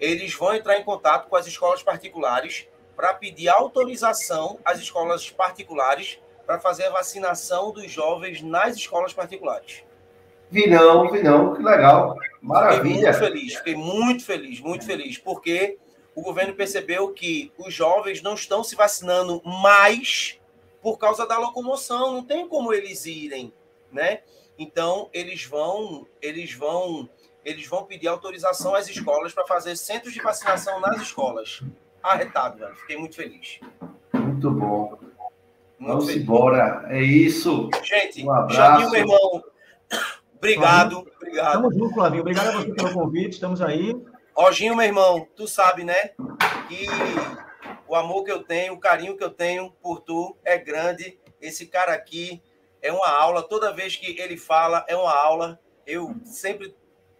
eles 0.00 0.32
vão 0.32 0.54
entrar 0.54 0.78
em 0.78 0.84
contato 0.84 1.28
com 1.28 1.36
as 1.36 1.46
escolas 1.46 1.82
particulares 1.82 2.66
para 2.96 3.12
pedir 3.12 3.50
autorização 3.50 4.58
às 4.64 4.78
escolas 4.78 5.28
particulares 5.28 6.18
para 6.46 6.58
fazer 6.58 6.84
a 6.84 6.92
vacinação 6.92 7.72
dos 7.72 7.92
jovens 7.92 8.40
nas 8.40 8.74
escolas 8.74 9.12
particulares. 9.12 9.86
Vi 10.50 10.66
não, 10.66 11.10
vi 11.10 11.22
não, 11.22 11.54
que 11.54 11.62
legal. 11.62 12.16
Maravilha. 12.40 13.12
Fiquei 13.12 13.14
muito 13.14 13.18
feliz, 13.18 13.54
fiquei 13.54 13.74
muito 13.74 14.24
feliz, 14.24 14.60
muito 14.60 14.86
feliz, 14.86 15.18
porque 15.18 15.78
o 16.14 16.22
governo 16.22 16.54
percebeu 16.54 17.12
que 17.12 17.52
os 17.58 17.72
jovens 17.72 18.22
não 18.22 18.34
estão 18.34 18.64
se 18.64 18.74
vacinando 18.74 19.42
mais 19.44 20.38
por 20.82 20.96
causa 20.96 21.26
da 21.26 21.38
locomoção, 21.38 22.12
não 22.12 22.24
tem 22.24 22.48
como 22.48 22.72
eles 22.72 23.04
irem, 23.06 23.52
né? 23.92 24.20
Então 24.58 25.08
eles 25.12 25.44
vão, 25.44 26.06
eles 26.20 26.52
vão, 26.54 27.08
eles 27.44 27.66
vão 27.66 27.84
pedir 27.84 28.08
autorização 28.08 28.74
às 28.74 28.88
escolas 28.88 29.32
para 29.32 29.46
fazer 29.46 29.76
centros 29.76 30.12
de 30.12 30.20
vacinação 30.20 30.80
nas 30.80 31.00
escolas. 31.00 31.62
Arretado, 32.02 32.58
velho. 32.58 32.74
Fiquei 32.76 32.96
muito 32.96 33.14
feliz. 33.14 33.60
Muito 34.12 34.50
bom. 34.50 34.98
Muito 35.78 35.92
Vamos 35.92 36.06
feliz. 36.06 36.22
embora. 36.22 36.86
É 36.88 37.02
isso. 37.02 37.68
Gente, 37.82 38.24
um 38.24 38.32
abraço. 38.32 38.54
Janil, 38.54 38.90
meu 38.90 39.00
irmão. 39.00 39.44
Obrigado, 40.38 40.90
Flavinho. 40.90 41.14
obrigado. 41.16 41.46
Estamos 41.48 41.74
juntos, 41.74 41.94
Flavinho. 41.94 42.20
Obrigado 42.22 42.48
a 42.48 42.52
você 42.52 42.72
pelo 42.72 42.92
convite. 42.94 43.34
Estamos 43.34 43.60
aí. 43.60 43.94
Roginho, 44.34 44.76
meu 44.76 44.86
irmão, 44.86 45.26
tu 45.36 45.48
sabe, 45.48 45.84
né? 45.84 46.12
Que 46.68 46.86
o 47.88 47.94
amor 47.94 48.22
que 48.22 48.30
eu 48.30 48.42
tenho, 48.42 48.74
o 48.74 48.80
carinho 48.80 49.16
que 49.16 49.24
eu 49.24 49.30
tenho 49.30 49.72
por 49.82 50.00
tu 50.00 50.36
é 50.44 50.56
grande. 50.56 51.18
Esse 51.40 51.66
cara 51.66 51.92
aqui 51.92 52.40
é 52.80 52.92
uma 52.92 53.08
aula. 53.08 53.42
Toda 53.42 53.72
vez 53.72 53.96
que 53.96 54.18
ele 54.20 54.36
fala, 54.36 54.84
é 54.88 54.96
uma 54.96 55.12
aula. 55.12 55.58
Eu 55.84 56.14
sempre, 56.24 56.76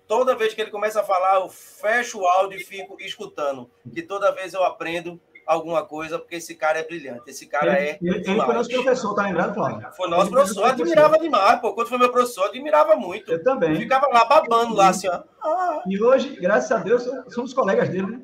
toda 0.07 0.37
vez 0.37 0.55
que 0.55 0.61
ele 0.61 0.71
começa 0.71 1.01
a 1.01 1.05
falar, 1.05 1.41
eu 1.41 1.49
fecho 1.49 2.21
o 2.21 2.27
áudio 2.27 2.61
e 2.61 2.65
fico 2.65 2.97
escutando. 3.01 3.69
Que 3.93 4.03
toda 4.03 4.33
vez 4.33 4.55
eu 4.55 4.63
aprendo 4.63 5.21
alguma 5.49 5.83
coisa, 5.83 6.19
porque 6.19 6.37
esse 6.37 6.55
cara 6.55 6.79
é 6.79 6.85
brilhante. 6.85 7.23
Esse 7.27 7.47
cara 7.47 7.81
ele, 7.81 7.89
é. 7.89 7.99
Ele, 8.03 8.17
ele 8.17 8.43
foi 8.43 8.55
nosso 8.55 8.69
professor, 8.69 9.15
tá 9.15 9.23
lembrado, 9.23 9.55
Flávio? 9.55 9.89
Foi 9.97 10.09
nosso 10.11 10.27
ele 10.27 10.33
professor, 10.33 10.65
admirava 10.67 11.09
professor. 11.09 11.25
demais, 11.25 11.61
pô. 11.61 11.73
Quando 11.73 11.89
foi 11.89 11.99
meu 11.99 12.13
professor, 12.13 12.45
admirava 12.45 12.95
muito. 12.97 13.33
Eu 13.33 13.43
também. 13.43 13.71
Eu 13.71 13.77
ficava 13.77 14.07
lá 14.09 14.27
babando, 14.27 14.75
lá 14.75 14.89
assim, 14.89 15.09
ó. 15.09 15.23
Ah. 15.43 15.83
E 15.87 16.01
hoje, 16.01 16.39
graças 16.39 16.71
a 16.71 16.77
Deus, 16.77 17.09
somos 17.29 17.55
colegas 17.55 17.89
dele, 17.89 18.07
né? 18.07 18.21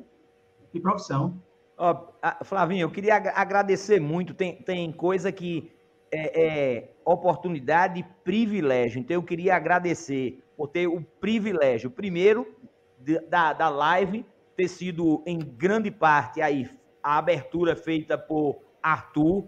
De 0.71 0.79
profissão. 0.79 1.41
Ó, 1.75 2.09
Flavinho, 2.43 2.83
eu 2.83 2.91
queria 2.91 3.15
agradecer 3.15 3.99
muito. 3.99 4.35
Tem, 4.35 4.61
tem 4.61 4.91
coisa 4.91 5.31
que 5.31 5.71
é, 6.11 6.45
é 6.45 6.89
oportunidade 7.03 8.01
e 8.01 8.03
privilégio. 8.23 8.99
Então, 8.99 9.15
eu 9.15 9.23
queria 9.23 9.55
agradecer 9.55 10.43
por 10.55 10.67
ter 10.67 10.85
o 10.85 11.01
privilégio, 11.19 11.89
primeiro, 11.89 12.55
de, 12.99 13.19
da, 13.21 13.51
da 13.51 13.67
live 13.67 14.23
ter 14.55 14.67
sido 14.67 15.23
em 15.25 15.39
grande 15.39 15.89
parte 15.89 16.39
aí 16.39 16.69
a 17.05 17.19
abertura 17.19 17.75
feita 17.75 18.17
por 18.17 18.59
Arthur, 18.81 19.45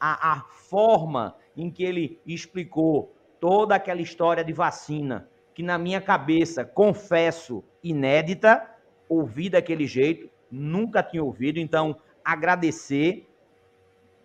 a, 0.00 0.32
a 0.32 0.40
forma 0.40 1.36
em 1.56 1.70
que 1.70 1.84
ele 1.84 2.20
explicou 2.26 3.14
toda 3.38 3.76
aquela 3.76 4.02
história 4.02 4.42
de 4.42 4.52
vacina, 4.52 5.28
que 5.54 5.62
na 5.62 5.78
minha 5.78 6.00
cabeça, 6.00 6.64
confesso, 6.64 7.62
inédita, 7.80 8.68
ouvi 9.08 9.48
daquele 9.48 9.86
jeito, 9.86 10.28
nunca 10.50 11.00
tinha 11.00 11.22
ouvido, 11.22 11.60
então 11.60 11.96
agradecer. 12.24 13.24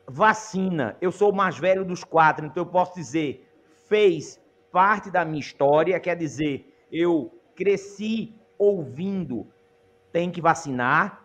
Vacina, 0.08 0.98
eu 1.00 1.12
sou 1.12 1.32
o 1.32 1.36
mais 1.36 1.60
velho 1.60 1.86
dos 1.86 2.04
quatro, 2.04 2.48
então 2.48 2.64
eu 2.64 2.70
posso 2.70 2.96
dizer, 2.96 3.48
fez 3.88 4.42
parte 4.72 5.12
da 5.12 5.24
minha 5.24 5.40
história, 5.40 6.00
quer 6.00 6.18
dizer, 6.18 6.68
eu 6.92 7.32
cresci 7.56 8.34
ouvindo, 8.58 9.46
tem 10.12 10.32
que 10.32 10.42
vacinar, 10.42 11.22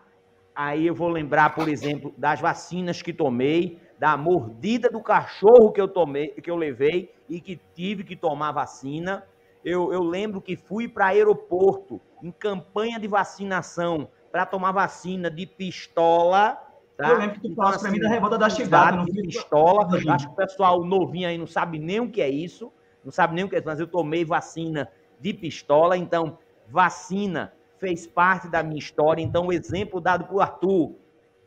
Aí 0.57 0.87
eu 0.87 0.95
vou 0.95 1.07
lembrar, 1.07 1.53
por 1.53 1.69
exemplo, 1.69 2.11
das 2.17 2.41
vacinas 2.41 2.99
que 2.99 3.13
tomei, 3.13 3.79
da 3.99 4.17
mordida 4.17 4.89
do 4.89 4.99
cachorro 5.03 5.71
que 5.71 5.79
eu 5.79 5.87
tomei, 5.87 6.29
que 6.29 6.49
eu 6.49 6.55
levei 6.55 7.13
e 7.29 7.39
que 7.39 7.61
tive 7.75 8.03
que 8.03 8.15
tomar 8.15 8.53
vacina. 8.53 9.23
Eu, 9.63 9.93
eu 9.93 10.01
lembro 10.01 10.41
que 10.41 10.55
fui 10.55 10.87
para 10.87 11.09
aeroporto 11.09 12.01
em 12.23 12.31
campanha 12.31 12.99
de 12.99 13.07
vacinação 13.07 14.09
para 14.31 14.47
tomar 14.47 14.71
vacina 14.71 15.29
de 15.29 15.45
pistola. 15.45 16.59
Tá? 16.97 17.09
Eu 17.09 17.19
lembro 17.19 17.35
que 17.35 17.41
tu 17.41 17.51
então, 17.51 17.63
falaste 17.63 17.81
para 17.81 17.91
mim 17.91 17.99
da 17.99 18.09
revolta 18.09 18.37
da 18.39 18.49
chibata. 18.49 19.05
De 19.05 19.21
pistola. 19.21 19.87
Acho 20.09 20.25
que 20.25 20.33
o 20.33 20.37
pessoal 20.37 20.83
novinho 20.83 21.27
aí 21.27 21.37
não 21.37 21.45
sabe 21.45 21.77
nem 21.77 21.99
o 21.99 22.09
que 22.09 22.19
é 22.19 22.29
isso. 22.29 22.73
Não 23.05 23.11
sabe 23.11 23.35
nem 23.35 23.45
o 23.45 23.49
que 23.49 23.53
é 23.53 23.59
isso, 23.59 23.67
mas 23.67 23.79
eu 23.79 23.85
tomei 23.85 24.25
vacina 24.25 24.89
de 25.19 25.35
pistola. 25.35 25.95
Então, 25.95 26.39
vacina 26.67 27.53
fez 27.79 28.07
parte 28.07 28.47
da 28.47 28.63
minha 28.63 28.79
história. 28.79 29.21
Então, 29.21 29.47
o 29.47 29.53
exemplo 29.53 30.01
dado 30.01 30.25
por 30.25 30.41
Arthur 30.41 30.95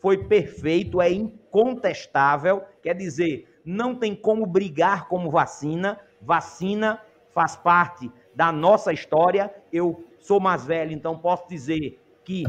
foi 0.01 0.25
perfeito, 0.25 1.01
é 1.01 1.11
incontestável. 1.11 2.63
Quer 2.83 2.95
dizer, 2.95 3.49
não 3.65 3.95
tem 3.95 4.15
como 4.15 4.47
brigar 4.47 5.09
como 5.09 5.31
vacina. 5.31 5.99
Vacina 6.21 7.01
faz 7.31 7.57
parte 7.57 8.11
da 8.35 8.51
nossa 8.51 8.93
história. 8.93 9.55
Eu 9.73 10.05
sou 10.19 10.41
mais 10.41 10.67
velho, 10.67 10.93
então 10.93 11.19
posso 11.19 11.49
dizer 11.49 12.01
que 12.25 12.45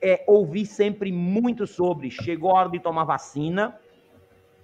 é, 0.00 0.24
ouvi 0.26 0.66
sempre 0.66 1.12
muito 1.12 1.66
sobre. 1.66 2.10
Chegou 2.10 2.50
a 2.50 2.60
hora 2.60 2.68
de 2.70 2.80
tomar 2.80 3.04
vacina. 3.04 3.78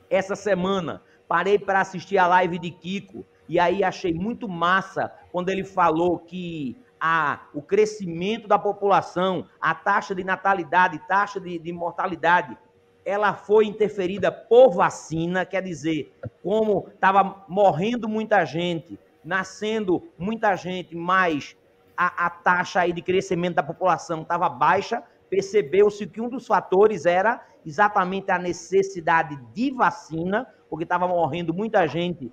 Essa 0.09 0.35
semana 0.35 1.03
parei 1.29 1.59
para 1.59 1.81
assistir 1.81 2.19
a 2.19 2.27
live 2.27 2.59
de 2.59 2.71
Kiko 2.71 3.25
e 3.49 3.59
aí 3.59 3.83
achei 3.83 4.13
muito 4.13 4.49
massa 4.49 5.13
quando 5.33 5.49
ele 5.49 5.65
falou 5.65 6.19
que 6.19 6.77
a, 7.01 7.41
o 7.55 7.63
crescimento 7.63 8.47
da 8.47 8.59
população, 8.59 9.47
a 9.61 9.75
taxa 9.75 10.15
de 10.15 10.23
natalidade, 10.23 10.99
taxa 11.09 11.41
de, 11.41 11.59
de 11.59 11.73
mortalidade, 11.73 12.57
ela 13.05 13.35
foi 13.35 13.65
interferida 13.67 14.31
por 14.31 14.71
vacina, 14.71 15.47
quer 15.47 15.63
dizer, 15.63 16.13
como 16.43 16.89
estava 16.95 17.45
morrendo 17.49 18.09
muita 18.09 18.45
gente, 18.45 18.99
nascendo 19.25 20.07
muita 20.19 20.55
gente, 20.55 20.95
mas 20.95 21.57
a, 21.97 22.27
a 22.27 22.31
taxa 22.31 22.81
aí 22.81 22.93
de 22.93 23.01
crescimento 23.01 23.55
da 23.55 23.63
população 23.63 24.23
estava 24.23 24.49
baixa, 24.49 25.03
percebeu-se 25.31 26.07
que 26.07 26.21
um 26.21 26.29
dos 26.29 26.47
fatores 26.47 27.07
era 27.07 27.45
exatamente 27.65 28.31
a 28.31 28.39
necessidade 28.39 29.37
de 29.55 29.71
vacina, 29.71 30.47
porque 30.69 30.85
estava 30.85 31.09
morrendo 31.09 31.55
muita 31.55 31.87
gente, 31.87 32.31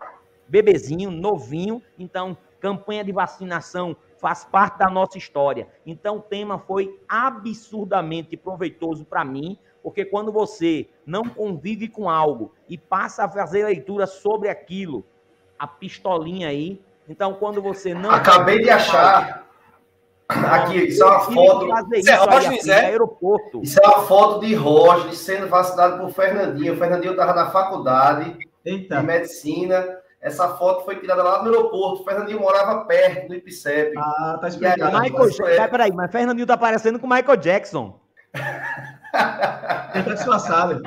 bebezinho, 0.47 1.11
novinho, 1.11 1.81
então 1.97 2.37
campanha 2.59 3.03
de 3.03 3.11
vacinação 3.11 3.95
faz 4.19 4.43
parte 4.45 4.79
da 4.79 4.89
nossa 4.89 5.17
história. 5.17 5.67
Então, 5.85 6.17
o 6.17 6.21
tema 6.21 6.59
foi 6.59 6.99
absurdamente 7.07 8.35
proveitoso 8.35 9.05
para 9.05 9.23
mim, 9.23 9.57
Porque 9.81 10.03
quando 10.03 10.33
você 10.33 10.89
não 11.05 11.23
convive 11.23 11.87
com 11.87 12.09
algo 12.09 12.53
e 12.67 12.77
passa 12.77 13.23
a 13.23 13.29
fazer 13.29 13.63
leitura 13.63 14.05
sobre 14.05 14.49
aquilo, 14.49 15.05
a 15.57 15.65
pistolinha 15.65 16.49
aí. 16.49 16.81
Então, 17.07 17.33
quando 17.35 17.61
você 17.61 17.93
não. 17.93 18.11
Acabei 18.11 18.61
de 18.61 18.69
achar. 18.69 19.47
Aqui, 20.27 20.87
isso 20.87 21.01
é 21.01 21.05
uma 21.05 21.19
foto. 21.21 21.95
Isso 21.95 22.09
é 22.09 22.15
Roger, 22.15 22.83
aeroporto. 22.83 23.61
Isso 23.63 23.79
é 23.81 23.87
uma 23.87 24.03
foto 24.05 24.45
de 24.45 24.53
Roger 24.55 25.13
sendo 25.13 25.47
vacinado 25.47 25.99
por 25.99 26.11
Fernandinho. 26.11 26.73
O 26.73 26.77
Fernandinho 26.77 27.11
estava 27.11 27.33
na 27.33 27.49
faculdade 27.49 28.37
Eita. 28.65 28.97
de 28.97 29.05
medicina. 29.05 29.96
Essa 30.19 30.57
foto 30.57 30.83
foi 30.83 30.99
tirada 30.99 31.21
lá 31.21 31.43
no 31.43 31.49
aeroporto. 31.49 32.01
O 32.01 32.05
Fernandinho 32.05 32.39
morava 32.39 32.85
perto 32.85 33.27
do 33.27 33.35
IPCEP. 33.35 33.93
Ah, 33.97 34.37
tá 34.41 34.47
explicado. 34.47 34.99
Michael, 34.99 35.47
é... 35.47 35.67
peraí, 35.67 35.91
mas 35.91 36.11
Fernandinho 36.11 36.47
tá 36.47 36.57
parecendo 36.57 36.99
com 36.99 37.07
Michael 37.07 37.37
Jackson. 37.37 37.99
Ele 38.33 40.03
tá 40.03 40.13
disfarçado. 40.13 40.81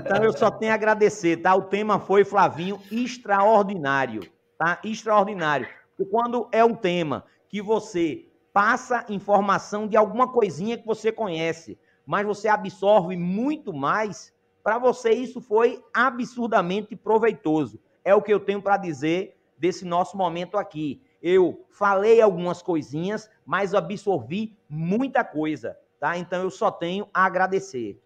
Então 0.00 0.22
eu 0.22 0.32
só 0.32 0.50
tenho 0.50 0.72
a 0.72 0.74
agradecer, 0.74 1.38
tá? 1.38 1.54
O 1.54 1.62
tema 1.62 1.98
foi, 1.98 2.24
Flavinho, 2.24 2.80
extraordinário, 2.90 4.28
tá? 4.58 4.78
Extraordinário. 4.84 5.66
Porque 5.96 6.10
quando 6.10 6.48
é 6.52 6.64
um 6.64 6.74
tema 6.74 7.24
que 7.48 7.62
você 7.62 8.26
passa 8.52 9.04
informação 9.08 9.86
de 9.86 9.96
alguma 9.96 10.32
coisinha 10.32 10.76
que 10.76 10.86
você 10.86 11.10
conhece, 11.10 11.78
mas 12.04 12.26
você 12.26 12.48
absorve 12.48 13.16
muito 13.16 13.72
mais, 13.72 14.32
para 14.68 14.76
você 14.76 15.12
isso 15.12 15.40
foi 15.40 15.82
absurdamente 15.94 16.94
proveitoso. 16.94 17.80
É 18.04 18.14
o 18.14 18.20
que 18.20 18.30
eu 18.30 18.38
tenho 18.38 18.60
para 18.60 18.76
dizer 18.76 19.34
desse 19.56 19.82
nosso 19.82 20.14
momento 20.14 20.58
aqui. 20.58 21.00
Eu 21.22 21.64
falei 21.70 22.20
algumas 22.20 22.60
coisinhas, 22.60 23.30
mas 23.46 23.74
absorvi 23.74 24.54
muita 24.68 25.24
coisa, 25.24 25.78
tá? 25.98 26.18
Então 26.18 26.42
eu 26.42 26.50
só 26.50 26.70
tenho 26.70 27.08
a 27.14 27.24
agradecer. 27.24 27.98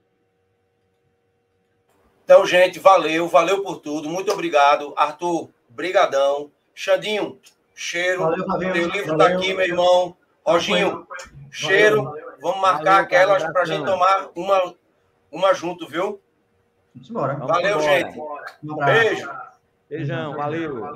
Então, 2.23 2.47
gente, 2.47 2.79
valeu, 2.79 3.27
valeu 3.27 3.65
por 3.65 3.81
tudo. 3.81 4.09
Muito 4.09 4.31
obrigado. 4.31 4.95
Arthur, 4.97 5.51
brigadão. 5.69 6.53
Xandinho, 6.73 7.41
cheiro. 7.75 8.21
Valeu, 8.21 8.47
valeu, 8.47 8.73
Teu 8.73 8.87
livro 8.87 9.13
está 9.15 9.27
aqui, 9.27 9.53
meu 9.53 9.67
irmão. 9.67 10.17
Roginho, 10.47 11.09
cheiro. 11.51 12.15
Vamos 12.41 12.61
marcar 12.61 13.01
aquelas 13.01 13.43
para 13.43 13.63
a 13.63 13.65
gente 13.65 13.85
tomar 13.85 14.31
uma, 14.37 14.75
uma 15.29 15.53
junto, 15.55 15.89
viu? 15.89 16.22
Vamos 16.95 17.11
embora. 17.11 17.35
Valeu, 17.37 17.81
gente. 17.81 18.19
Um 18.63 18.77
Beijo. 18.77 19.31
Beijão, 19.89 20.37
valeu. 20.37 20.95